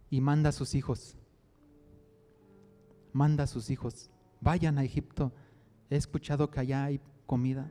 y 0.09 0.21
manda 0.21 0.49
a 0.49 0.53
sus 0.53 0.75
hijos, 0.75 1.17
manda 3.11 3.43
a 3.43 3.47
sus 3.47 3.69
hijos, 3.69 4.09
vayan 4.41 4.77
a 4.77 4.83
Egipto, 4.83 5.33
he 5.89 5.95
escuchado 5.95 6.49
que 6.49 6.59
allá 6.59 6.85
hay 6.85 7.01
comida. 7.25 7.69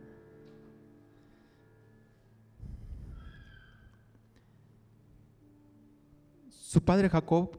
Su 6.49 6.83
padre 6.83 7.09
Jacob 7.09 7.57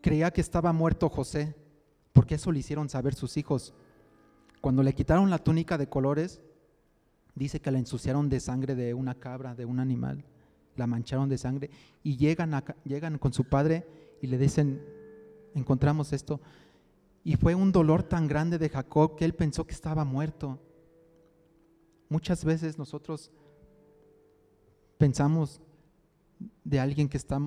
creía 0.00 0.30
que 0.30 0.40
estaba 0.40 0.72
muerto 0.72 1.08
José, 1.08 1.56
porque 2.12 2.36
eso 2.36 2.52
le 2.52 2.60
hicieron 2.60 2.88
saber 2.88 3.14
sus 3.14 3.36
hijos. 3.36 3.74
Cuando 4.60 4.82
le 4.82 4.94
quitaron 4.94 5.30
la 5.30 5.38
túnica 5.38 5.76
de 5.76 5.88
colores, 5.88 6.40
dice 7.34 7.60
que 7.60 7.70
la 7.70 7.78
ensuciaron 7.78 8.28
de 8.28 8.40
sangre 8.40 8.74
de 8.74 8.94
una 8.94 9.14
cabra, 9.14 9.54
de 9.54 9.64
un 9.64 9.80
animal, 9.80 10.24
la 10.76 10.86
mancharon 10.86 11.28
de 11.28 11.38
sangre 11.38 11.70
y 12.02 12.16
llegan, 12.16 12.62
llegan 12.84 13.18
con 13.18 13.32
su 13.32 13.44
padre 13.44 13.86
y 14.20 14.26
le 14.26 14.38
dicen, 14.38 14.82
encontramos 15.54 16.12
esto. 16.12 16.40
Y 17.22 17.36
fue 17.36 17.54
un 17.54 17.72
dolor 17.72 18.02
tan 18.02 18.26
grande 18.26 18.58
de 18.58 18.68
Jacob 18.68 19.16
que 19.16 19.24
él 19.24 19.34
pensó 19.34 19.66
que 19.66 19.74
estaba 19.74 20.04
muerto. 20.04 20.58
Muchas 22.08 22.44
veces 22.44 22.78
nosotros 22.78 23.30
pensamos 24.98 25.60
de 26.64 26.80
alguien 26.80 27.08
que 27.08 27.16
está 27.16 27.40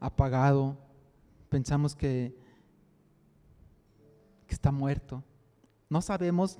apagado, 0.00 0.76
pensamos 1.48 1.94
que, 1.94 2.34
que 4.46 4.54
está 4.54 4.70
muerto. 4.70 5.22
No 5.90 6.00
sabemos, 6.00 6.58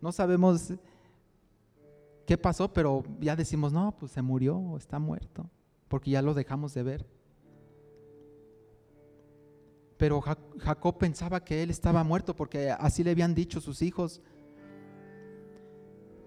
no 0.00 0.12
sabemos 0.12 0.72
qué 2.28 2.36
pasó, 2.36 2.70
pero 2.74 3.04
ya 3.20 3.34
decimos, 3.34 3.72
no, 3.72 3.96
pues 3.98 4.12
se 4.12 4.20
murió 4.20 4.76
está 4.76 4.98
muerto, 4.98 5.48
porque 5.88 6.10
ya 6.10 6.20
lo 6.20 6.34
dejamos 6.34 6.74
de 6.74 6.82
ver. 6.82 7.06
Pero 9.96 10.20
Jacob 10.20 10.98
pensaba 10.98 11.42
que 11.42 11.62
él 11.62 11.70
estaba 11.70 12.04
muerto 12.04 12.36
porque 12.36 12.70
así 12.70 13.02
le 13.02 13.12
habían 13.12 13.34
dicho 13.34 13.62
sus 13.62 13.80
hijos. 13.80 14.20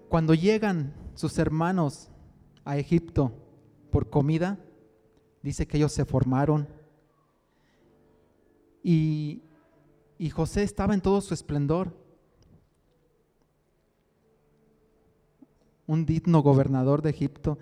Cuando 0.08 0.34
llegan 0.34 0.92
sus 1.14 1.38
hermanos 1.38 2.10
a 2.64 2.76
Egipto 2.78 3.32
por 3.92 4.10
comida, 4.10 4.58
dice 5.40 5.68
que 5.68 5.76
ellos 5.76 5.92
se 5.92 6.04
formaron. 6.04 6.66
Y, 8.82 9.44
y 10.18 10.30
José 10.30 10.64
estaba 10.64 10.94
en 10.94 11.00
todo 11.00 11.20
su 11.20 11.32
esplendor. 11.32 11.96
Un 15.92 16.06
digno 16.06 16.40
gobernador 16.40 17.02
de 17.02 17.10
Egipto, 17.10 17.58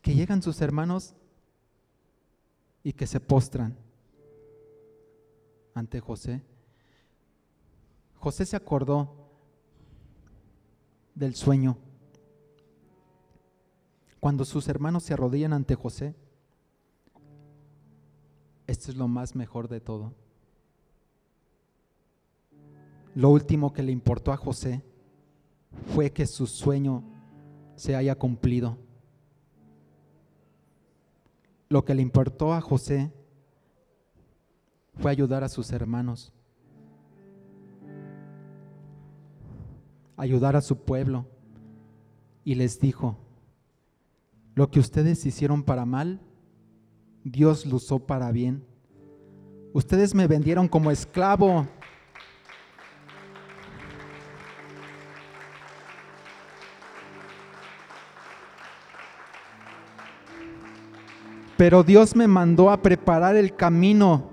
que 0.00 0.14
llegan 0.14 0.40
sus 0.40 0.62
hermanos 0.62 1.14
y 2.82 2.94
que 2.94 3.06
se 3.06 3.20
postran 3.20 3.76
ante 5.74 6.00
José. 6.00 6.42
José 8.16 8.46
se 8.46 8.56
acordó 8.56 9.28
del 11.14 11.34
sueño. 11.34 11.76
Cuando 14.20 14.46
sus 14.46 14.66
hermanos 14.68 15.02
se 15.02 15.12
arrodillan 15.12 15.52
ante 15.52 15.74
José, 15.74 16.14
esto 18.66 18.90
es 18.90 18.96
lo 18.96 19.06
más 19.06 19.34
mejor 19.34 19.68
de 19.68 19.82
todo. 19.82 20.14
Lo 23.14 23.28
último 23.28 23.74
que 23.74 23.82
le 23.82 23.92
importó 23.92 24.32
a 24.32 24.38
José 24.38 24.82
fue 25.94 26.10
que 26.10 26.26
su 26.26 26.46
sueño 26.46 27.04
se 27.76 27.96
haya 27.96 28.14
cumplido. 28.14 28.78
Lo 31.68 31.84
que 31.84 31.94
le 31.94 32.02
importó 32.02 32.52
a 32.52 32.60
José 32.60 33.12
fue 34.96 35.10
ayudar 35.10 35.42
a 35.42 35.48
sus 35.48 35.72
hermanos, 35.72 36.32
ayudar 40.16 40.56
a 40.56 40.60
su 40.60 40.76
pueblo. 40.78 41.26
Y 42.44 42.56
les 42.56 42.78
dijo, 42.78 43.16
lo 44.54 44.70
que 44.70 44.78
ustedes 44.78 45.24
hicieron 45.26 45.62
para 45.62 45.84
mal, 45.86 46.20
Dios 47.24 47.66
lo 47.66 47.76
usó 47.76 48.00
para 48.00 48.30
bien. 48.30 48.64
Ustedes 49.72 50.14
me 50.14 50.28
vendieron 50.28 50.68
como 50.68 50.90
esclavo 50.90 51.66
Pero 61.56 61.84
Dios 61.84 62.16
me 62.16 62.26
mandó 62.26 62.70
a 62.70 62.82
preparar 62.82 63.36
el 63.36 63.54
camino 63.54 64.30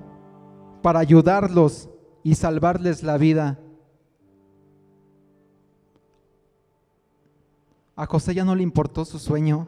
para 0.82 0.99
ayudarlos 0.99 1.89
y 2.24 2.36
salvarles 2.36 3.03
la 3.03 3.17
vida. 3.17 3.59
A 7.95 8.05
José 8.07 8.34
ya 8.34 8.43
no 8.43 8.55
le 8.55 8.63
importó 8.63 9.05
su 9.05 9.19
sueño. 9.19 9.67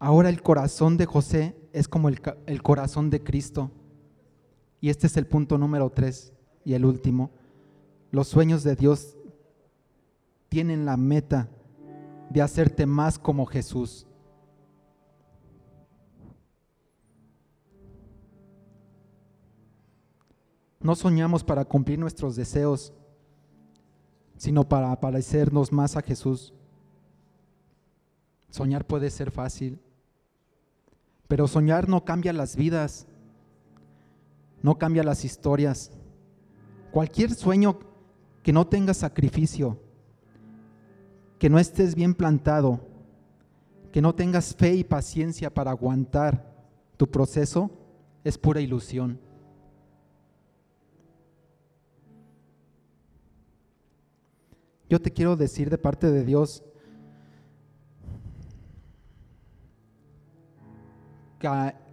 Ahora 0.00 0.28
el 0.28 0.42
corazón 0.42 0.96
de 0.96 1.06
José 1.06 1.56
es 1.72 1.86
como 1.86 2.08
el, 2.08 2.20
el 2.46 2.62
corazón 2.62 3.10
de 3.10 3.22
Cristo. 3.22 3.70
Y 4.80 4.90
este 4.90 5.06
es 5.06 5.16
el 5.16 5.26
punto 5.26 5.58
número 5.58 5.90
tres 5.90 6.32
y 6.64 6.74
el 6.74 6.84
último. 6.84 7.30
Los 8.10 8.28
sueños 8.28 8.64
de 8.64 8.74
Dios 8.74 9.16
tienen 10.48 10.84
la 10.84 10.96
meta 10.96 11.48
de 12.30 12.42
hacerte 12.42 12.86
más 12.86 13.18
como 13.18 13.46
Jesús. 13.46 14.05
No 20.80 20.94
soñamos 20.94 21.42
para 21.42 21.64
cumplir 21.64 21.98
nuestros 21.98 22.36
deseos, 22.36 22.92
sino 24.36 24.68
para 24.68 24.98
parecernos 25.00 25.72
más 25.72 25.96
a 25.96 26.02
Jesús. 26.02 26.52
Soñar 28.50 28.86
puede 28.86 29.10
ser 29.10 29.30
fácil, 29.30 29.80
Pero 31.28 31.48
soñar 31.48 31.88
no 31.88 32.04
cambia 32.04 32.32
las 32.32 32.54
vidas, 32.54 33.08
no 34.62 34.78
cambia 34.78 35.02
las 35.02 35.24
historias. 35.24 35.90
Cualquier 36.92 37.34
sueño 37.34 37.80
que 38.44 38.52
no 38.52 38.64
tenga 38.68 38.94
sacrificio, 38.94 39.76
que 41.40 41.50
no 41.50 41.58
estés 41.58 41.96
bien 41.96 42.14
plantado, 42.14 42.80
que 43.90 44.00
no 44.00 44.14
tengas 44.14 44.54
fe 44.54 44.76
y 44.76 44.84
paciencia 44.84 45.52
para 45.52 45.72
aguantar 45.72 46.54
tu 46.96 47.10
proceso, 47.10 47.70
es 48.22 48.38
pura 48.38 48.60
ilusión. 48.60 49.18
Yo 54.88 55.00
te 55.00 55.12
quiero 55.12 55.36
decir 55.36 55.68
de 55.68 55.78
parte 55.78 56.10
de 56.10 56.24
Dios 56.24 56.62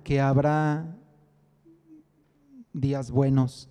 que, 0.03 0.19
habrá 0.19 0.95
días 2.71 3.09
buenos, 3.09 3.69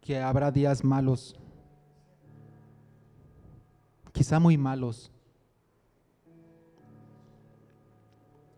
que 0.00 0.18
habrá 0.18 0.50
días 0.50 0.82
malos, 0.82 1.36
quizá 4.12 4.40
muy 4.40 4.56
malos, 4.56 5.12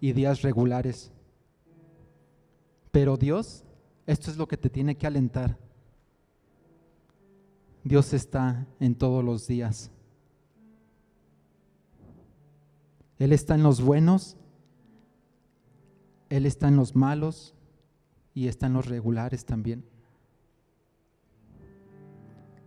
y 0.00 0.12
días 0.12 0.42
regulares. 0.42 1.10
Pero 2.92 3.16
Dios, 3.16 3.64
esto 4.06 4.30
es 4.30 4.36
lo 4.36 4.46
que 4.46 4.56
te 4.56 4.70
tiene 4.70 4.96
que 4.96 5.08
alentar. 5.08 5.67
Dios 7.88 8.12
está 8.12 8.66
en 8.80 8.94
todos 8.94 9.24
los 9.24 9.46
días. 9.46 9.90
Él 13.18 13.32
está 13.32 13.54
en 13.54 13.62
los 13.62 13.80
buenos, 13.80 14.36
Él 16.28 16.44
está 16.44 16.68
en 16.68 16.76
los 16.76 16.94
malos 16.94 17.54
y 18.34 18.48
está 18.48 18.66
en 18.66 18.74
los 18.74 18.86
regulares 18.86 19.46
también. 19.46 19.86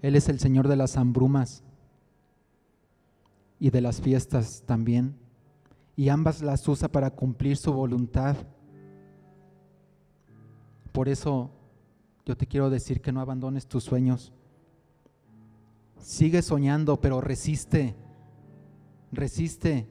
Él 0.01 0.15
es 0.15 0.27
el 0.27 0.39
Señor 0.39 0.67
de 0.67 0.75
las 0.75 0.97
hambrumas 0.97 1.63
y 3.59 3.69
de 3.69 3.81
las 3.81 4.01
fiestas 4.01 4.63
también. 4.65 5.15
Y 5.95 6.09
ambas 6.09 6.41
las 6.41 6.67
usa 6.67 6.91
para 6.91 7.11
cumplir 7.11 7.57
su 7.57 7.71
voluntad. 7.71 8.37
Por 10.91 11.07
eso 11.07 11.51
yo 12.25 12.35
te 12.35 12.47
quiero 12.47 12.71
decir 12.71 13.01
que 13.01 13.11
no 13.11 13.21
abandones 13.21 13.67
tus 13.67 13.83
sueños. 13.83 14.33
Sigue 16.01 16.41
soñando, 16.41 16.99
pero 16.99 17.21
resiste. 17.21 17.95
Resiste. 19.11 19.87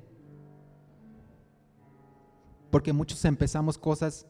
Porque 2.71 2.93
muchos 2.93 3.25
empezamos 3.25 3.79
cosas 3.79 4.27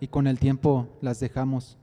y 0.00 0.08
con 0.08 0.26
el 0.26 0.38
tiempo 0.38 0.88
las 1.00 1.20
dejamos. 1.20 1.78